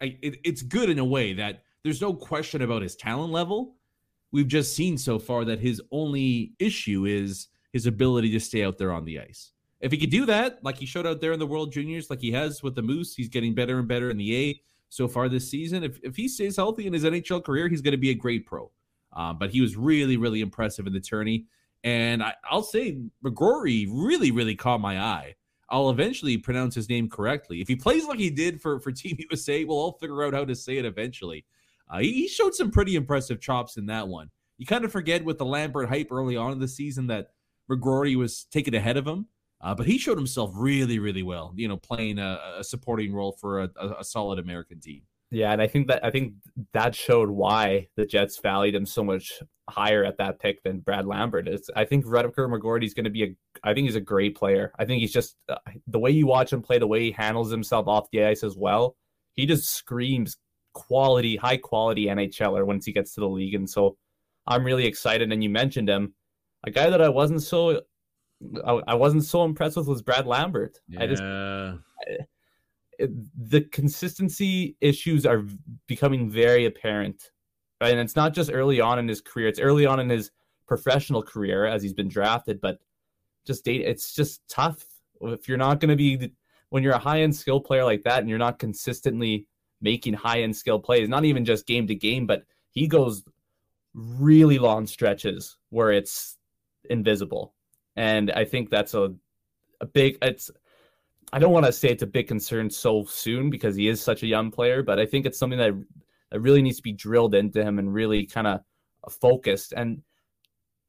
It, 0.03 0.39
it's 0.43 0.61
good 0.61 0.89
in 0.89 0.99
a 0.99 1.05
way 1.05 1.33
that 1.33 1.63
there's 1.83 2.01
no 2.01 2.13
question 2.13 2.61
about 2.61 2.81
his 2.81 2.95
talent 2.95 3.31
level. 3.31 3.75
We've 4.31 4.47
just 4.47 4.75
seen 4.75 4.97
so 4.97 5.19
far 5.19 5.45
that 5.45 5.59
his 5.59 5.81
only 5.91 6.53
issue 6.59 7.05
is 7.05 7.47
his 7.71 7.85
ability 7.85 8.31
to 8.31 8.39
stay 8.39 8.63
out 8.63 8.77
there 8.77 8.91
on 8.91 9.05
the 9.05 9.19
ice. 9.19 9.51
If 9.79 9.91
he 9.91 9.97
could 9.97 10.09
do 10.09 10.25
that, 10.27 10.63
like 10.63 10.77
he 10.77 10.85
showed 10.85 11.05
out 11.05 11.19
there 11.19 11.33
in 11.33 11.39
the 11.39 11.47
World 11.47 11.71
Juniors, 11.71 12.09
like 12.09 12.21
he 12.21 12.31
has 12.31 12.63
with 12.63 12.73
the 12.75 12.81
Moose, 12.81 13.15
he's 13.15 13.27
getting 13.27 13.53
better 13.53 13.79
and 13.79 13.87
better 13.87 14.09
in 14.09 14.17
the 14.17 14.49
A 14.49 14.61
so 14.89 15.07
far 15.07 15.27
this 15.27 15.49
season. 15.49 15.83
If, 15.83 15.99
if 16.03 16.15
he 16.15 16.27
stays 16.27 16.55
healthy 16.55 16.87
in 16.87 16.93
his 16.93 17.03
NHL 17.03 17.43
career, 17.43 17.67
he's 17.67 17.81
going 17.81 17.91
to 17.91 17.97
be 17.97 18.11
a 18.11 18.15
great 18.15 18.45
pro. 18.45 18.71
Um, 19.11 19.37
but 19.37 19.49
he 19.49 19.59
was 19.59 19.75
really, 19.75 20.17
really 20.17 20.41
impressive 20.41 20.87
in 20.87 20.93
the 20.93 20.99
tourney. 20.99 21.47
And 21.83 22.23
I, 22.23 22.33
I'll 22.49 22.63
say 22.63 22.97
McGrory 23.23 23.87
really, 23.91 24.31
really 24.31 24.55
caught 24.55 24.79
my 24.79 24.99
eye. 24.99 25.35
I'll 25.73 25.89
eventually 25.89 26.37
pronounce 26.37 26.75
his 26.75 26.87
name 26.87 27.09
correctly. 27.09 27.59
If 27.59 27.67
he 27.67 27.75
plays 27.75 28.05
like 28.05 28.19
he 28.19 28.29
did 28.29 28.61
for, 28.61 28.79
for 28.79 28.91
Team 28.93 29.17
USA, 29.31 29.63
we'll 29.63 29.79
all 29.79 29.93
figure 29.93 30.23
out 30.23 30.35
how 30.35 30.45
to 30.45 30.55
say 30.55 30.77
it 30.77 30.85
eventually. 30.85 31.45
Uh, 31.89 31.97
he, 31.97 32.13
he 32.13 32.27
showed 32.27 32.53
some 32.53 32.69
pretty 32.69 32.95
impressive 32.95 33.41
chops 33.41 33.75
in 33.75 33.87
that 33.87 34.07
one. 34.07 34.29
You 34.59 34.67
kind 34.67 34.85
of 34.85 34.91
forget 34.91 35.25
with 35.25 35.39
the 35.39 35.45
Lambert 35.45 35.89
hype 35.89 36.11
early 36.11 36.37
on 36.37 36.51
in 36.51 36.59
the 36.59 36.67
season 36.67 37.07
that 37.07 37.31
McGrory 37.71 38.15
was 38.15 38.43
taken 38.51 38.75
ahead 38.75 38.97
of 38.97 39.07
him, 39.07 39.25
uh, 39.61 39.73
but 39.73 39.87
he 39.87 39.97
showed 39.97 40.17
himself 40.17 40.51
really, 40.53 40.99
really 40.99 41.23
well. 41.23 41.53
You 41.55 41.67
know, 41.67 41.77
playing 41.77 42.19
a, 42.19 42.39
a 42.59 42.63
supporting 42.63 43.11
role 43.11 43.31
for 43.31 43.63
a, 43.63 43.69
a, 43.75 43.89
a 44.01 44.03
solid 44.03 44.37
American 44.37 44.79
team. 44.79 45.01
Yeah, 45.33 45.51
and 45.51 45.61
I 45.61 45.67
think 45.67 45.87
that 45.87 46.05
I 46.05 46.11
think 46.11 46.33
that 46.73 46.93
showed 46.93 47.29
why 47.29 47.87
the 47.97 48.05
Jets 48.05 48.39
valued 48.39 48.75
him 48.75 48.85
so 48.85 49.03
much 49.03 49.41
higher 49.67 50.03
at 50.05 50.19
that 50.19 50.39
pick 50.39 50.61
than 50.61 50.79
Brad 50.79 51.07
Lambert 51.07 51.47
is. 51.47 51.71
I 51.75 51.85
think 51.85 52.05
Rutger 52.05 52.35
McGroarty 52.35 52.85
is 52.85 52.93
going 52.93 53.05
to 53.05 53.09
be 53.09 53.23
a. 53.23 53.35
I 53.63 53.73
think 53.73 53.85
he's 53.85 53.95
a 53.95 54.01
great 54.01 54.35
player. 54.35 54.71
I 54.77 54.85
think 54.85 55.01
he's 55.01 55.11
just 55.11 55.35
uh, 55.49 55.55
the 55.87 55.97
way 55.97 56.11
you 56.11 56.27
watch 56.27 56.53
him 56.53 56.61
play, 56.61 56.77
the 56.77 56.87
way 56.87 57.01
he 57.01 57.11
handles 57.11 57.49
himself 57.49 57.87
off 57.87 58.11
the 58.11 58.23
ice 58.23 58.43
as 58.43 58.55
well. 58.55 58.95
He 59.33 59.47
just 59.47 59.73
screams 59.73 60.37
quality, 60.73 61.35
high 61.35 61.57
quality 61.57 62.05
NHLer 62.05 62.63
once 62.63 62.85
he 62.85 62.93
gets 62.93 63.15
to 63.15 63.21
the 63.21 63.29
league, 63.29 63.55
and 63.55 63.67
so 63.67 63.97
I'm 64.45 64.63
really 64.63 64.85
excited. 64.85 65.31
And 65.31 65.43
you 65.43 65.49
mentioned 65.49 65.89
him, 65.89 66.13
a 66.63 66.69
guy 66.69 66.91
that 66.91 67.01
I 67.01 67.09
wasn't 67.09 67.41
so. 67.41 67.81
I, 68.65 68.81
I 68.87 68.93
wasn't 68.95 69.23
so 69.23 69.45
impressed 69.45 69.77
with 69.77 69.87
was 69.87 70.03
Brad 70.03 70.27
Lambert. 70.27 70.77
I 70.99 71.07
just 71.07 71.23
the 72.99 73.61
consistency 73.71 74.75
issues 74.81 75.25
are 75.25 75.43
becoming 75.87 76.29
very 76.29 76.65
apparent. 76.65 77.31
Right? 77.81 77.91
And 77.91 77.99
it's 77.99 78.15
not 78.15 78.33
just 78.33 78.51
early 78.53 78.79
on 78.79 78.99
in 78.99 79.07
his 79.07 79.21
career, 79.21 79.47
it's 79.47 79.59
early 79.59 79.85
on 79.85 79.99
in 79.99 80.09
his 80.09 80.31
professional 80.67 81.21
career 81.21 81.65
as 81.65 81.83
he's 81.83 81.93
been 81.93 82.07
drafted, 82.07 82.61
but 82.61 82.79
just 83.45 83.65
date 83.65 83.81
it's 83.81 84.13
just 84.15 84.41
tough 84.47 84.85
if 85.21 85.47
you're 85.47 85.57
not 85.57 85.79
going 85.79 85.89
to 85.89 85.95
be 85.95 86.31
when 86.69 86.81
you're 86.81 86.93
a 86.93 86.99
high 86.99 87.21
end 87.21 87.35
skill 87.35 87.59
player 87.59 87.83
like 87.83 88.03
that 88.03 88.19
and 88.19 88.29
you're 88.29 88.39
not 88.39 88.57
consistently 88.57 89.47
making 89.81 90.13
high 90.13 90.41
end 90.41 90.55
skill 90.55 90.79
plays, 90.79 91.09
not 91.09 91.25
even 91.25 91.45
just 91.45 91.67
game 91.67 91.85
to 91.87 91.95
game, 91.95 92.25
but 92.25 92.45
he 92.71 92.87
goes 92.87 93.23
really 93.93 94.57
long 94.57 94.87
stretches 94.87 95.57
where 95.69 95.91
it's 95.91 96.37
invisible. 96.89 97.53
And 97.95 98.31
I 98.31 98.45
think 98.45 98.69
that's 98.69 98.93
a 98.93 99.13
a 99.81 99.85
big 99.85 100.17
it's 100.21 100.49
I 101.31 101.39
don't 101.39 101.53
want 101.53 101.65
to 101.65 101.71
say 101.71 101.89
it's 101.89 102.03
a 102.03 102.07
big 102.07 102.27
concern 102.27 102.69
so 102.69 103.05
soon 103.05 103.49
because 103.49 103.75
he 103.75 103.87
is 103.87 104.01
such 104.01 104.23
a 104.23 104.27
young 104.27 104.51
player, 104.51 104.83
but 104.83 104.99
I 104.99 105.05
think 105.05 105.25
it's 105.25 105.39
something 105.39 105.59
that, 105.59 105.73
that 106.31 106.39
really 106.39 106.61
needs 106.61 106.77
to 106.77 106.83
be 106.83 106.93
drilled 106.93 107.35
into 107.35 107.63
him 107.63 107.79
and 107.79 107.93
really 107.93 108.25
kind 108.25 108.47
of 108.47 108.61
focused. 109.09 109.73
And 109.75 110.01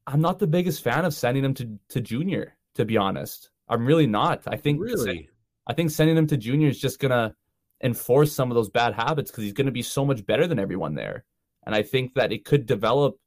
I'm 0.07 0.21
not 0.21 0.39
the 0.39 0.47
biggest 0.47 0.83
fan 0.83 1.05
of 1.05 1.13
sending 1.13 1.43
him 1.43 1.53
to, 1.55 1.79
to 1.89 2.01
junior, 2.01 2.55
to 2.75 2.85
be 2.85 2.97
honest. 2.97 3.49
I'm 3.67 3.85
really 3.85 4.07
not. 4.07 4.43
I 4.47 4.57
think 4.57 4.79
really, 4.81 5.29
I 5.67 5.73
think 5.73 5.89
sending 5.89 6.17
him 6.17 6.27
to 6.27 6.37
junior 6.37 6.69
is 6.69 6.79
just 6.79 6.99
gonna 6.99 7.35
enforce 7.83 8.31
some 8.31 8.51
of 8.51 8.55
those 8.55 8.69
bad 8.69 8.93
habits 8.93 9.31
because 9.31 9.43
he's 9.43 9.53
gonna 9.53 9.71
be 9.71 9.81
so 9.81 10.05
much 10.05 10.25
better 10.25 10.45
than 10.47 10.59
everyone 10.59 10.95
there. 10.95 11.25
And 11.65 11.73
I 11.73 11.81
think 11.81 12.13
that 12.13 12.31
it 12.31 12.45
could 12.45 12.65
develop. 12.65 13.17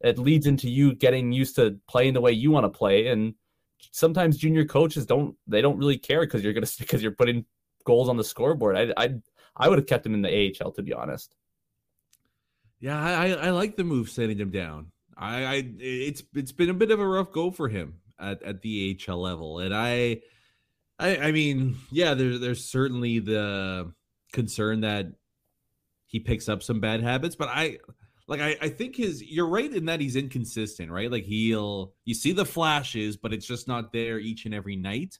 It 0.00 0.18
leads 0.18 0.46
into 0.46 0.70
you 0.70 0.94
getting 0.94 1.32
used 1.32 1.56
to 1.56 1.78
playing 1.88 2.14
the 2.14 2.20
way 2.20 2.30
you 2.30 2.52
want 2.52 2.64
to 2.64 2.78
play, 2.78 3.08
and 3.08 3.34
sometimes 3.90 4.36
junior 4.36 4.64
coaches 4.64 5.06
don't 5.06 5.36
they 5.46 5.60
don't 5.60 5.78
really 5.78 5.98
care 5.98 6.20
because 6.20 6.42
you're 6.42 6.52
gonna 6.52 6.66
because 6.78 7.02
you're 7.02 7.12
putting 7.12 7.44
goals 7.84 8.08
on 8.08 8.16
the 8.16 8.24
scoreboard. 8.24 8.76
I 8.76 8.92
I 8.96 9.14
I 9.56 9.68
would 9.68 9.78
have 9.78 9.86
kept 9.86 10.06
him 10.06 10.14
in 10.14 10.22
the 10.22 10.54
AHL 10.60 10.72
to 10.72 10.82
be 10.82 10.92
honest. 10.92 11.34
Yeah, 12.80 13.00
I 13.00 13.30
I 13.30 13.50
like 13.50 13.76
the 13.76 13.84
move 13.84 14.08
sending 14.08 14.38
him 14.38 14.50
down. 14.50 14.92
I, 15.16 15.44
I 15.44 15.64
it's 15.78 16.22
it's 16.34 16.52
been 16.52 16.70
a 16.70 16.74
bit 16.74 16.90
of 16.90 17.00
a 17.00 17.06
rough 17.06 17.32
go 17.32 17.50
for 17.50 17.68
him 17.68 17.94
at, 18.20 18.42
at 18.42 18.62
the 18.62 18.98
AHL 19.08 19.20
level, 19.20 19.58
and 19.58 19.74
I, 19.74 20.20
I 20.98 21.16
I 21.16 21.32
mean, 21.32 21.76
yeah, 21.90 22.14
there's 22.14 22.38
there's 22.38 22.64
certainly 22.64 23.18
the 23.18 23.92
concern 24.32 24.82
that 24.82 25.06
he 26.06 26.20
picks 26.20 26.48
up 26.48 26.62
some 26.62 26.78
bad 26.78 27.02
habits, 27.02 27.34
but 27.34 27.48
I 27.48 27.78
like 28.28 28.40
I, 28.40 28.56
I 28.60 28.68
think 28.68 28.96
his 28.96 29.22
you're 29.22 29.48
right 29.48 29.72
in 29.72 29.86
that 29.86 30.00
he's 30.00 30.14
inconsistent, 30.14 30.92
right? 30.92 31.10
Like 31.10 31.24
he'll 31.24 31.94
you 32.04 32.14
see 32.14 32.32
the 32.32 32.44
flashes, 32.44 33.16
but 33.16 33.32
it's 33.32 33.46
just 33.46 33.66
not 33.66 33.92
there 33.92 34.18
each 34.18 34.44
and 34.44 34.54
every 34.54 34.76
night. 34.76 35.18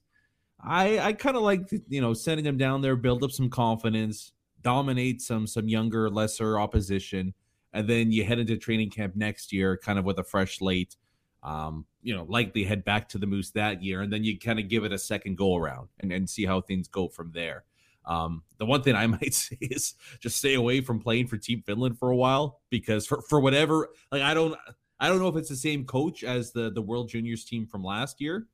I 0.63 0.99
I 0.99 1.13
kind 1.15 1.37
of 1.37 1.43
like 1.43 1.71
you 1.89 2.03
know 2.03 2.13
sending 2.13 2.45
him 2.45 2.59
down 2.59 2.83
there, 2.83 2.97
build 2.97 3.25
up 3.25 3.31
some 3.31 3.49
confidence, 3.49 4.33
dominate 4.61 5.23
some 5.23 5.47
some 5.47 5.69
younger, 5.69 6.11
lesser 6.11 6.61
opposition, 6.61 7.33
and 7.73 7.89
then 7.89 8.13
you 8.13 8.25
head 8.25 8.39
into 8.39 8.59
training 8.59 8.91
camp 8.91 9.17
next 9.17 9.53
year, 9.55 9.79
kind 9.83 9.99
of 9.99 10.05
with 10.05 10.19
a 10.19 10.25
fresh 10.25 10.59
slate. 10.59 10.97
Um, 11.43 11.87
you 12.03 12.15
know, 12.15 12.25
likely 12.29 12.65
head 12.65 12.85
back 12.85 13.09
to 13.11 13.19
the 13.19 13.27
Moose 13.27 13.53
that 13.53 13.83
year, 13.83 14.03
and 14.03 14.13
then 14.13 14.23
you 14.23 14.39
kind 14.39 14.59
of 14.59 14.69
give 14.69 14.85
it 14.85 14.93
a 14.93 14.99
second 14.99 15.39
go 15.39 15.57
around 15.57 15.89
and, 16.01 16.13
and 16.13 16.29
see 16.29 16.45
how 16.45 16.61
things 16.61 16.89
go 16.89 17.09
from 17.09 17.31
there. 17.33 17.65
Um, 18.09 18.43
the 18.57 18.67
one 18.67 18.83
thing 18.83 18.97
I 18.97 19.07
might 19.07 19.35
say 19.35 19.59
is 19.61 19.95
just 20.19 20.39
stay 20.39 20.55
away 20.55 20.81
from 20.81 20.99
playing 20.99 21.29
for 21.29 21.37
Team 21.37 21.63
Finland 21.65 21.99
for 21.99 22.11
a 22.11 22.17
while 22.17 22.61
because 22.71 23.07
for, 23.07 23.23
for 23.29 23.39
whatever, 23.39 23.91
like 24.11 24.23
I 24.23 24.35
don't, 24.35 24.57
I 24.99 25.09
don't 25.09 25.21
know 25.21 25.29
if 25.29 25.37
it's 25.37 25.51
the 25.51 25.57
same 25.57 25.85
coach 25.85 26.25
as 26.25 26.53
the 26.53 26.71
the 26.71 26.83
World 26.83 27.09
Juniors 27.09 27.45
team 27.45 27.67
from 27.67 27.85
last 27.85 28.21
year, 28.21 28.49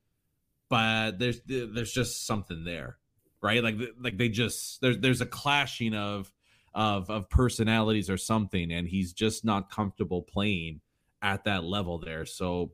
but 0.69 1.19
there's 1.19 1.41
there's 1.47 1.93
just 1.93 2.27
something 2.27 2.65
there, 2.65 2.99
right? 3.41 3.63
Like 3.63 3.77
like 3.99 4.19
they 4.19 4.29
just 4.29 4.81
there's 4.83 4.99
there's 4.99 5.21
a 5.23 5.27
clashing 5.27 5.95
of 5.95 6.31
of 6.75 7.09
of 7.09 7.31
personalities 7.31 8.11
or 8.11 8.19
something, 8.19 8.73
and 8.73 8.89
he's 8.89 9.13
just 9.13 9.45
not 9.45 9.71
comfortable 9.71 10.23
playing 10.23 10.81
at 11.23 11.45
that 11.45 11.65
level 11.65 11.99
there. 11.99 12.27
So 12.27 12.73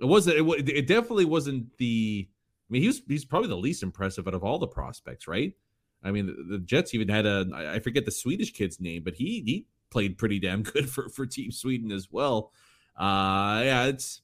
it 0.00 0.06
wasn't 0.06 0.36
it, 0.38 0.68
it 0.68 0.86
definitely 0.86 1.26
wasn't 1.26 1.76
the. 1.78 2.28
I 2.28 2.72
mean, 2.72 2.82
he's 2.82 3.02
he's 3.06 3.24
probably 3.24 3.48
the 3.48 3.56
least 3.56 3.82
impressive 3.82 4.26
out 4.26 4.34
of 4.34 4.42
all 4.42 4.58
the 4.58 4.66
prospects, 4.66 5.28
right? 5.28 5.52
I 6.02 6.10
mean, 6.10 6.26
the, 6.26 6.56
the 6.56 6.58
Jets 6.58 6.94
even 6.94 7.08
had 7.08 7.26
a 7.26 7.46
I 7.54 7.78
forget 7.78 8.04
the 8.04 8.10
Swedish 8.10 8.52
kid's 8.52 8.80
name, 8.80 9.02
but 9.04 9.14
he 9.14 9.42
he 9.44 9.66
played 9.90 10.18
pretty 10.18 10.38
damn 10.38 10.62
good 10.64 10.88
for 10.88 11.08
for 11.08 11.26
Team 11.26 11.50
Sweden 11.50 11.92
as 11.92 12.08
well. 12.10 12.52
Uh, 12.98 13.62
yeah, 13.64 13.84
it's 13.86 14.22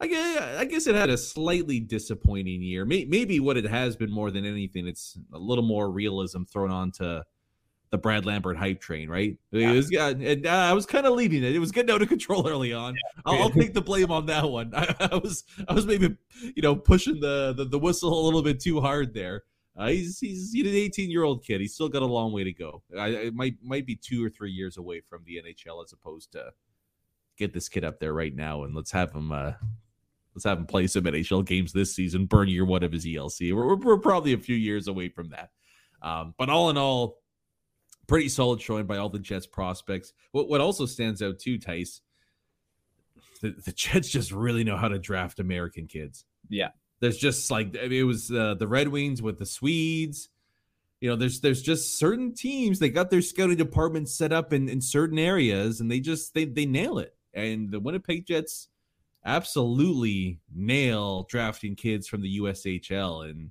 I 0.00 0.06
guess, 0.06 0.58
I 0.58 0.64
guess 0.64 0.86
it 0.86 0.94
had 0.94 1.10
a 1.10 1.18
slightly 1.18 1.80
disappointing 1.80 2.62
year. 2.62 2.84
Maybe 2.84 3.40
what 3.40 3.56
it 3.56 3.64
has 3.64 3.96
been 3.96 4.12
more 4.12 4.30
than 4.30 4.44
anything, 4.44 4.86
it's 4.86 5.18
a 5.32 5.38
little 5.38 5.64
more 5.64 5.90
realism 5.90 6.44
thrown 6.44 6.70
onto 6.70 7.20
the 7.90 7.98
Brad 7.98 8.26
Lambert 8.26 8.56
hype 8.56 8.80
train, 8.80 9.08
right? 9.08 9.36
Yeah. 9.50 9.72
It 9.72 9.76
was, 9.76 9.90
and 9.90 10.46
uh, 10.46 10.50
I 10.50 10.72
was 10.72 10.86
kind 10.86 11.06
of 11.06 11.14
leading 11.14 11.42
it. 11.42 11.54
It 11.54 11.58
was 11.58 11.72
getting 11.72 11.90
out 11.92 12.02
of 12.02 12.08
control 12.08 12.46
early 12.48 12.72
on. 12.72 12.94
Yeah. 12.94 13.22
I'll, 13.26 13.42
I'll, 13.42 13.50
take 13.50 13.74
the 13.74 13.80
blame 13.80 14.12
on 14.12 14.26
that 14.26 14.48
one. 14.48 14.72
I, 14.76 14.94
I, 15.12 15.16
was 15.16 15.44
I 15.66 15.72
was 15.72 15.86
maybe 15.86 16.16
you 16.54 16.62
know 16.62 16.76
pushing 16.76 17.20
the, 17.20 17.54
the, 17.56 17.64
the 17.64 17.78
whistle 17.78 18.12
a 18.12 18.22
little 18.24 18.42
bit 18.42 18.60
too 18.60 18.80
hard 18.80 19.14
there. 19.14 19.44
Uh, 19.78 19.88
he's 19.88 20.18
he's 20.18 20.52
he's 20.52 20.66
an 20.66 20.74
18 20.74 21.08
year 21.08 21.22
old 21.22 21.44
kid. 21.44 21.60
He's 21.60 21.74
still 21.74 21.88
got 21.88 22.02
a 22.02 22.06
long 22.06 22.32
way 22.32 22.42
to 22.42 22.52
go. 22.52 22.82
I, 22.98 23.30
might 23.32 23.54
might 23.62 23.86
be 23.86 23.94
two 23.94 24.24
or 24.24 24.28
three 24.28 24.50
years 24.50 24.76
away 24.76 25.00
from 25.08 25.22
the 25.24 25.36
NHL 25.36 25.84
as 25.84 25.92
opposed 25.92 26.32
to 26.32 26.50
get 27.36 27.52
this 27.52 27.68
kid 27.68 27.84
up 27.84 28.00
there 28.00 28.12
right 28.12 28.34
now 28.34 28.64
and 28.64 28.74
let's 28.74 28.90
have 28.90 29.12
him 29.12 29.30
uh, 29.30 29.52
let's 30.34 30.44
have 30.44 30.58
him 30.58 30.66
play 30.66 30.88
some 30.88 31.04
NHL 31.04 31.44
games 31.44 31.72
this 31.72 31.94
season. 31.94 32.26
Burn 32.26 32.48
year 32.48 32.64
one 32.64 32.82
of 32.82 32.90
his 32.92 33.06
ELC. 33.06 33.54
We're, 33.54 33.66
we're, 33.66 33.76
we're 33.76 33.98
probably 33.98 34.32
a 34.32 34.38
few 34.38 34.56
years 34.56 34.88
away 34.88 35.08
from 35.08 35.30
that. 35.30 35.50
Um, 36.02 36.34
but 36.36 36.50
all 36.50 36.70
in 36.70 36.76
all, 36.76 37.18
pretty 38.08 38.28
solid 38.28 38.60
showing 38.60 38.86
by 38.86 38.98
all 38.98 39.08
the 39.08 39.18
Jets 39.20 39.46
prospects. 39.46 40.12
What 40.32 40.48
what 40.48 40.60
also 40.60 40.86
stands 40.86 41.22
out 41.22 41.38
too, 41.38 41.58
Tice, 41.58 42.00
the, 43.42 43.50
the 43.50 43.72
Jets 43.72 44.08
just 44.08 44.32
really 44.32 44.64
know 44.64 44.76
how 44.76 44.88
to 44.88 44.98
draft 44.98 45.38
American 45.38 45.86
kids. 45.86 46.24
Yeah, 46.48 46.70
there's 47.00 47.18
just 47.18 47.50
like 47.50 47.76
I 47.76 47.88
mean, 47.88 48.00
it 48.00 48.04
was 48.04 48.30
uh, 48.30 48.54
the 48.54 48.68
Red 48.68 48.88
Wings 48.88 49.22
with 49.22 49.38
the 49.38 49.46
Swedes. 49.46 50.28
You 51.00 51.10
know, 51.10 51.16
there's 51.16 51.40
there's 51.40 51.62
just 51.62 51.98
certain 51.98 52.34
teams 52.34 52.78
they 52.78 52.90
got 52.90 53.10
their 53.10 53.22
scouting 53.22 53.56
department 53.56 54.08
set 54.08 54.32
up 54.32 54.52
in, 54.52 54.68
in 54.68 54.80
certain 54.80 55.18
areas, 55.18 55.80
and 55.80 55.90
they 55.90 56.00
just 56.00 56.34
they 56.34 56.44
they 56.44 56.66
nail 56.66 56.98
it. 56.98 57.14
And 57.34 57.70
the 57.70 57.80
Winnipeg 57.80 58.26
Jets 58.26 58.68
absolutely 59.24 60.40
nail 60.54 61.24
drafting 61.24 61.76
kids 61.76 62.08
from 62.08 62.22
the 62.22 62.38
USHL. 62.38 63.28
And 63.30 63.50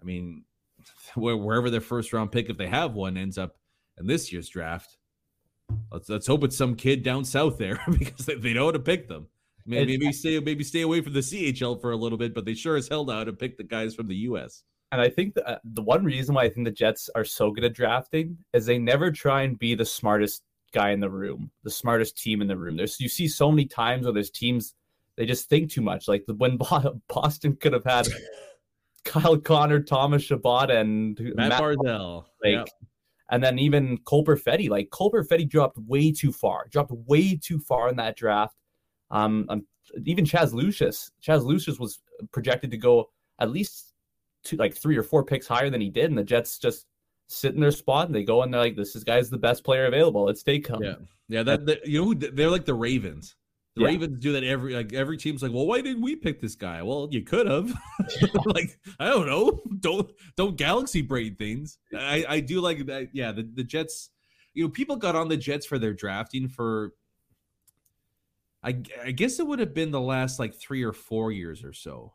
I 0.00 0.04
mean, 0.04 0.44
wherever 1.14 1.70
their 1.70 1.80
first 1.80 2.12
round 2.12 2.32
pick, 2.32 2.48
if 2.48 2.56
they 2.56 2.68
have 2.68 2.94
one, 2.94 3.16
ends 3.16 3.38
up 3.38 3.56
in 3.98 4.06
this 4.06 4.32
year's 4.32 4.48
draft. 4.48 4.98
Let's 5.90 6.08
let's 6.08 6.26
hope 6.26 6.44
it's 6.44 6.56
some 6.56 6.76
kid 6.76 7.02
down 7.02 7.24
south 7.24 7.58
there 7.58 7.80
because 7.98 8.26
they, 8.26 8.34
they 8.34 8.52
know 8.54 8.66
how 8.66 8.72
to 8.72 8.78
pick 8.78 9.08
them. 9.08 9.28
Maybe, 9.66 9.98
maybe 9.98 10.12
stay 10.12 10.38
maybe 10.40 10.64
stay 10.64 10.82
away 10.82 11.00
from 11.00 11.12
the 11.12 11.20
CHL 11.20 11.80
for 11.80 11.90
a 11.90 11.96
little 11.96 12.18
bit, 12.18 12.34
but 12.34 12.44
they 12.44 12.54
sure 12.54 12.76
as 12.76 12.88
hell 12.88 13.04
know 13.04 13.14
how 13.14 13.24
to 13.24 13.32
pick 13.32 13.56
the 13.56 13.64
guys 13.64 13.94
from 13.94 14.08
the 14.08 14.16
US. 14.16 14.62
And 14.92 15.00
I 15.00 15.08
think 15.08 15.34
the, 15.34 15.46
uh, 15.48 15.58
the 15.64 15.82
one 15.82 16.04
reason 16.04 16.34
why 16.34 16.44
I 16.44 16.48
think 16.48 16.64
the 16.64 16.70
Jets 16.70 17.10
are 17.14 17.24
so 17.24 17.50
good 17.50 17.64
at 17.64 17.74
drafting 17.74 18.38
is 18.52 18.66
they 18.66 18.78
never 18.78 19.10
try 19.10 19.42
and 19.42 19.58
be 19.58 19.74
the 19.74 19.84
smartest 19.84 20.42
guy 20.72 20.90
in 20.90 21.00
the 21.00 21.10
room, 21.10 21.50
the 21.64 21.70
smartest 21.70 22.16
team 22.22 22.40
in 22.40 22.48
the 22.48 22.56
room. 22.56 22.76
There's 22.76 23.00
you 23.00 23.08
see 23.08 23.28
so 23.28 23.50
many 23.50 23.66
times 23.66 24.04
where 24.04 24.12
there's 24.12 24.30
teams 24.30 24.74
they 25.16 25.26
just 25.26 25.48
think 25.48 25.70
too 25.70 25.80
much. 25.80 26.08
Like 26.08 26.24
when 26.36 26.58
Boston 27.08 27.56
could 27.56 27.72
have 27.72 27.84
had 27.84 28.06
Kyle 29.04 29.38
Connor, 29.38 29.80
Thomas 29.80 30.22
Chabot, 30.22 30.70
and 30.70 31.18
Matt, 31.34 31.50
Matt. 31.50 31.60
Like, 32.42 32.66
yep. 32.66 32.68
and 33.30 33.42
then 33.42 33.58
even 33.58 33.98
Cole 33.98 34.24
Perfetti. 34.24 34.68
Like 34.68 34.90
Cole 34.90 35.10
Perfetti 35.10 35.48
dropped 35.48 35.78
way 35.78 36.12
too 36.12 36.32
far, 36.32 36.66
dropped 36.70 36.92
way 36.92 37.36
too 37.36 37.58
far 37.58 37.88
in 37.88 37.96
that 37.96 38.16
draft. 38.16 38.54
Um, 39.10 39.46
um, 39.48 39.66
even 40.04 40.24
Chaz 40.24 40.52
Lucius, 40.52 41.10
Chaz 41.22 41.44
Lucius 41.44 41.78
was 41.78 42.00
projected 42.32 42.70
to 42.70 42.76
go 42.76 43.10
at 43.38 43.50
least 43.50 43.92
two, 44.42 44.56
like 44.56 44.74
three 44.74 44.96
or 44.96 45.02
four 45.02 45.24
picks 45.24 45.46
higher 45.46 45.70
than 45.70 45.80
he 45.80 45.90
did, 45.90 46.10
and 46.10 46.18
the 46.18 46.24
Jets 46.24 46.58
just 46.58 46.86
sit 47.28 47.54
in 47.54 47.60
their 47.60 47.72
spot 47.72 48.06
and 48.06 48.14
they 48.14 48.24
go 48.24 48.42
and 48.42 48.52
they're 48.52 48.60
like, 48.60 48.76
"This 48.76 48.96
is 48.96 49.04
guy's 49.04 49.30
the 49.30 49.38
best 49.38 49.64
player 49.64 49.86
available. 49.86 50.24
Let's 50.24 50.42
take 50.42 50.66
him." 50.66 50.82
Yeah, 50.82 50.94
yeah. 51.28 51.42
That, 51.42 51.66
that 51.66 51.86
you 51.86 52.04
know, 52.04 52.14
they're 52.14 52.50
like 52.50 52.64
the 52.64 52.74
Ravens. 52.74 53.36
The 53.74 53.82
yeah. 53.82 53.88
Ravens 53.88 54.18
do 54.20 54.32
that 54.32 54.42
every 54.42 54.74
like 54.74 54.94
every 54.94 55.18
team's 55.18 55.42
like, 55.42 55.52
well, 55.52 55.66
why 55.66 55.82
didn't 55.82 56.02
we 56.02 56.16
pick 56.16 56.40
this 56.40 56.54
guy? 56.54 56.82
Well, 56.82 57.08
you 57.10 57.22
could 57.22 57.46
have. 57.46 57.74
like 58.46 58.78
I 58.98 59.08
don't 59.08 59.26
know. 59.26 59.60
Don't 59.80 60.10
don't 60.36 60.56
galaxy 60.56 61.02
brain 61.02 61.34
things. 61.36 61.78
I 61.96 62.24
I 62.26 62.40
do 62.40 62.60
like 62.60 62.86
that. 62.86 63.10
Yeah, 63.12 63.32
the 63.32 63.42
the 63.42 63.64
Jets. 63.64 64.10
You 64.54 64.64
know, 64.64 64.70
people 64.70 64.96
got 64.96 65.14
on 65.14 65.28
the 65.28 65.36
Jets 65.36 65.66
for 65.66 65.78
their 65.78 65.92
drafting 65.92 66.48
for 66.48 66.94
I, 68.62 68.82
I 69.04 69.10
guess 69.12 69.38
it 69.38 69.46
would 69.46 69.60
have 69.60 69.74
been 69.74 69.90
the 69.90 70.00
last 70.00 70.38
like 70.38 70.54
three 70.54 70.82
or 70.82 70.92
four 70.92 71.30
years 71.30 71.62
or 71.62 71.72
so, 71.72 72.12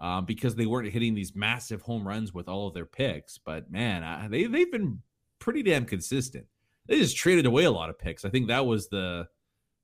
um, 0.00 0.24
because 0.24 0.56
they 0.56 0.66
weren't 0.66 0.92
hitting 0.92 1.14
these 1.14 1.36
massive 1.36 1.82
home 1.82 2.06
runs 2.06 2.32
with 2.32 2.48
all 2.48 2.68
of 2.68 2.74
their 2.74 2.86
picks. 2.86 3.38
But 3.38 3.70
man, 3.70 4.02
I, 4.02 4.28
they 4.28 4.44
they've 4.44 4.70
been 4.70 5.00
pretty 5.38 5.62
damn 5.62 5.84
consistent. 5.84 6.46
They 6.86 6.98
just 6.98 7.16
traded 7.16 7.46
away 7.46 7.64
a 7.64 7.70
lot 7.70 7.90
of 7.90 7.98
picks. 7.98 8.24
I 8.24 8.30
think 8.30 8.48
that 8.48 8.66
was 8.66 8.88
the 8.88 9.28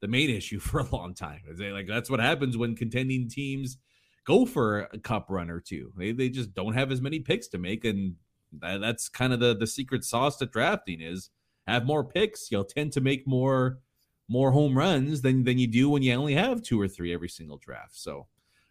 the 0.01 0.09
main 0.09 0.31
issue 0.37 0.59
for 0.59 0.81
a 0.81 0.95
long 0.95 1.15
time. 1.15 1.41
They, 1.57 1.71
like 1.71 1.87
that's 1.87 2.11
what 2.11 2.21
happens 2.21 2.57
when 2.57 2.77
contending 2.77 3.29
teams 3.29 3.79
go 4.27 4.45
for 4.45 4.89
a 4.93 4.99
cup 4.99 5.27
run 5.29 5.51
or 5.51 5.61
two. 5.61 5.93
They 5.97 6.13
they 6.13 6.29
just 6.29 6.55
don't 6.55 6.75
have 6.75 6.91
as 6.91 7.01
many 7.01 7.21
picks 7.21 7.49
to 7.49 7.59
make, 7.59 7.85
and 7.85 8.17
that, 8.61 8.81
that's 8.81 9.09
kind 9.09 9.33
of 9.33 9.41
the 9.41 9.55
the 9.55 9.67
secret 9.67 10.05
sauce 10.05 10.37
to 10.39 10.47
drafting 10.47 11.01
is 11.01 11.31
have 11.67 11.87
more 11.87 12.05
picks. 12.05 12.51
You'll 12.51 12.65
tend 12.65 12.93
to 12.93 13.01
make 13.01 13.27
more 13.27 13.79
more 14.31 14.53
home 14.53 14.79
runs 14.79 15.21
than 15.23 15.43
than 15.43 15.59
you 15.59 15.67
do 15.67 15.91
when 15.91 16.03
you 16.03 16.15
only 16.15 16.35
have 16.35 16.63
two 16.63 16.81
or 16.81 16.87
three 16.87 17.13
every 17.13 17.29
single 17.29 17.59
draft. 17.59 17.97
So, 17.97 18.29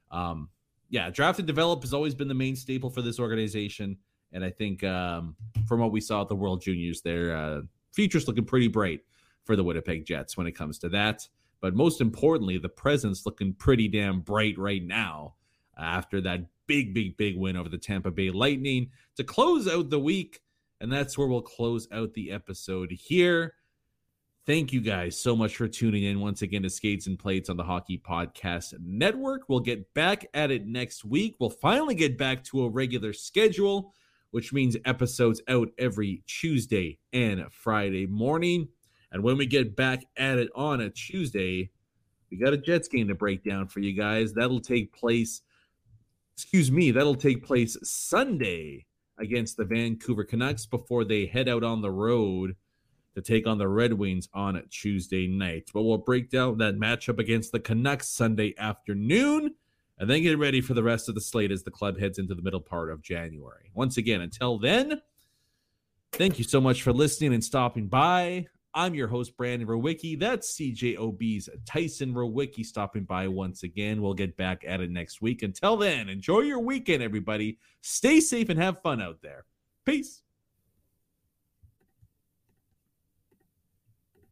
um, 0.10 0.50
yeah, 0.90 1.10
draft 1.10 1.38
and 1.38 1.48
develop 1.48 1.84
has 1.84 1.94
always 1.94 2.16
been 2.16 2.30
the 2.30 2.34
main 2.34 2.56
staple 2.56 2.90
for 2.90 3.02
this 3.02 3.20
organization. 3.20 3.98
And 4.32 4.44
I 4.44 4.52
think 4.52 4.84
um, 4.86 5.36
from 5.68 5.82
what 5.82 5.92
we 5.92 6.00
saw 6.00 6.22
at 6.22 6.30
the 6.30 6.36
World 6.36 6.62
Juniors, 6.62 7.02
their 7.02 7.36
uh, 7.36 7.62
future's 7.92 8.28
looking 8.28 8.46
pretty 8.46 8.70
bright 8.70 9.02
for 9.44 9.58
the 9.58 9.64
Winnipeg 9.64 10.06
Jets 10.06 10.38
when 10.38 10.48
it 10.48 10.54
comes 10.54 10.80
to 10.80 10.90
that. 10.90 11.28
But 11.60 11.76
most 11.76 12.00
importantly, 12.00 12.58
the 12.58 12.70
present's 12.70 13.26
looking 13.26 13.54
pretty 13.54 13.90
damn 13.90 14.22
bright 14.22 14.58
right 14.58 14.84
now 14.84 15.36
after 15.78 16.22
that 16.22 16.46
big, 16.68 16.94
big, 16.94 17.18
big 17.18 17.38
win 17.38 17.58
over 17.58 17.68
the 17.68 17.78
Tampa 17.78 18.12
Bay 18.12 18.30
Lightning 18.30 18.92
to 19.18 19.26
close 19.26 19.68
out 19.68 19.90
the 19.90 20.00
week. 20.00 20.42
And 20.80 20.90
that's 20.90 21.18
where 21.18 21.28
we'll 21.28 21.42
close 21.42 21.86
out 21.92 22.14
the 22.14 22.32
episode 22.32 22.92
here. 22.92 23.56
Thank 24.50 24.74
you 24.74 24.82
guys 24.82 25.22
so 25.22 25.36
much 25.36 25.58
for 25.58 25.68
tuning 25.68 26.06
in 26.06 26.20
once 26.20 26.42
again 26.42 26.64
to 26.64 26.72
Skates 26.72 27.06
and 27.06 27.20
Plates 27.20 27.52
on 27.52 27.58
the 27.58 27.64
Hockey 27.64 28.00
Podcast 28.00 28.74
Network. 28.84 29.44
We'll 29.48 29.60
get 29.60 29.94
back 29.94 30.26
at 30.34 30.50
it 30.50 30.66
next 30.66 31.06
week. 31.06 31.36
We'll 31.40 31.52
finally 31.52 31.94
get 31.94 32.18
back 32.18 32.44
to 32.46 32.64
a 32.64 32.70
regular 32.70 33.14
schedule, 33.14 33.94
which 34.32 34.52
means 34.52 34.76
episodes 34.86 35.40
out 35.50 35.70
every 35.78 36.24
Tuesday 36.26 36.98
and 37.14 37.46
Friday 37.52 38.08
morning. 38.08 38.68
And 39.12 39.22
when 39.22 39.38
we 39.38 39.46
get 39.46 39.76
back 39.76 40.04
at 40.18 40.40
it 40.40 40.50
on 40.56 40.82
a 40.82 40.90
Tuesday, 40.90 41.70
we 42.32 42.38
got 42.38 42.54
a 42.54 42.58
Jets 42.58 42.88
game 42.88 43.08
to 43.10 43.14
break 43.14 43.44
down 43.44 43.68
for 43.68 43.82
you 43.82 43.94
guys. 43.94 44.34
That'll 44.34 44.60
take 44.60 44.92
place, 44.92 45.44
excuse 46.36 46.72
me, 46.72 46.90
that'll 46.90 47.14
take 47.14 47.46
place 47.46 47.78
Sunday 47.84 48.88
against 49.20 49.58
the 49.58 49.66
Vancouver 49.66 50.24
Canucks 50.24 50.66
before 50.66 51.06
they 51.06 51.28
head 51.28 51.48
out 51.48 51.64
on 51.64 51.84
the 51.84 51.92
road 51.92 52.56
to 53.16 53.22
take 53.22 53.48
on 53.48 53.58
the 53.58 53.68
Red 53.68 53.94
Wings 53.94 54.30
on 54.34 54.62
Tuesday 54.70 55.28
night. 55.28 55.70
But 55.74 55.84
we'll 55.84 55.98
break 55.98 56.30
down 56.30 56.58
that 56.60 56.76
matchup 56.76 57.20
against 57.20 57.52
the 57.52 57.60
Canucks 57.60 58.10
Sunday 58.10 58.54
afternoon 58.58 59.56
and 59.98 60.10
then 60.10 60.24
get 60.24 60.38
ready 60.38 60.62
for 60.62 60.74
the 60.74 60.84
rest 60.84 61.10
of 61.10 61.16
the 61.16 61.22
slate 61.22 61.52
as 61.52 61.64
the 61.64 61.72
club 61.72 62.00
heads 62.00 62.20
into 62.20 62.34
the 62.34 62.42
middle 62.42 62.62
part 62.62 62.92
of 62.92 63.02
January. 63.02 63.72
Once 63.74 63.98
again, 63.98 64.22
until 64.22 64.58
then, 64.58 65.02
thank 66.14 66.38
you 66.38 66.46
so 66.46 66.62
much 66.62 66.82
for 66.84 66.94
listening 66.94 67.34
and 67.34 67.44
stopping 67.44 67.88
by. 67.88 68.48
I'm 68.74 68.94
your 68.94 69.08
host, 69.08 69.36
Brandon 69.36 69.68
Rowicki. 69.68 70.18
That's 70.18 70.56
CJOB's 70.56 71.50
Tyson 71.66 72.14
Rowicki 72.14 72.64
stopping 72.64 73.04
by 73.04 73.28
once 73.28 73.64
again. 73.64 74.02
We'll 74.02 74.14
get 74.14 74.38
back 74.38 74.64
at 74.66 74.80
it 74.80 74.92
next 74.92 75.22
week. 75.22 75.42
Until 75.42 75.76
then, 75.76 76.08
enjoy 76.08 76.42
your 76.42 76.60
weekend, 76.60 77.02
everybody. 77.02 77.58
Stay 77.82 78.20
safe 78.20 78.50
and 78.50 78.60
have 78.60 78.82
fun 78.82 79.02
out 79.02 79.18
there. 79.22 79.46
Peace. 79.86 80.22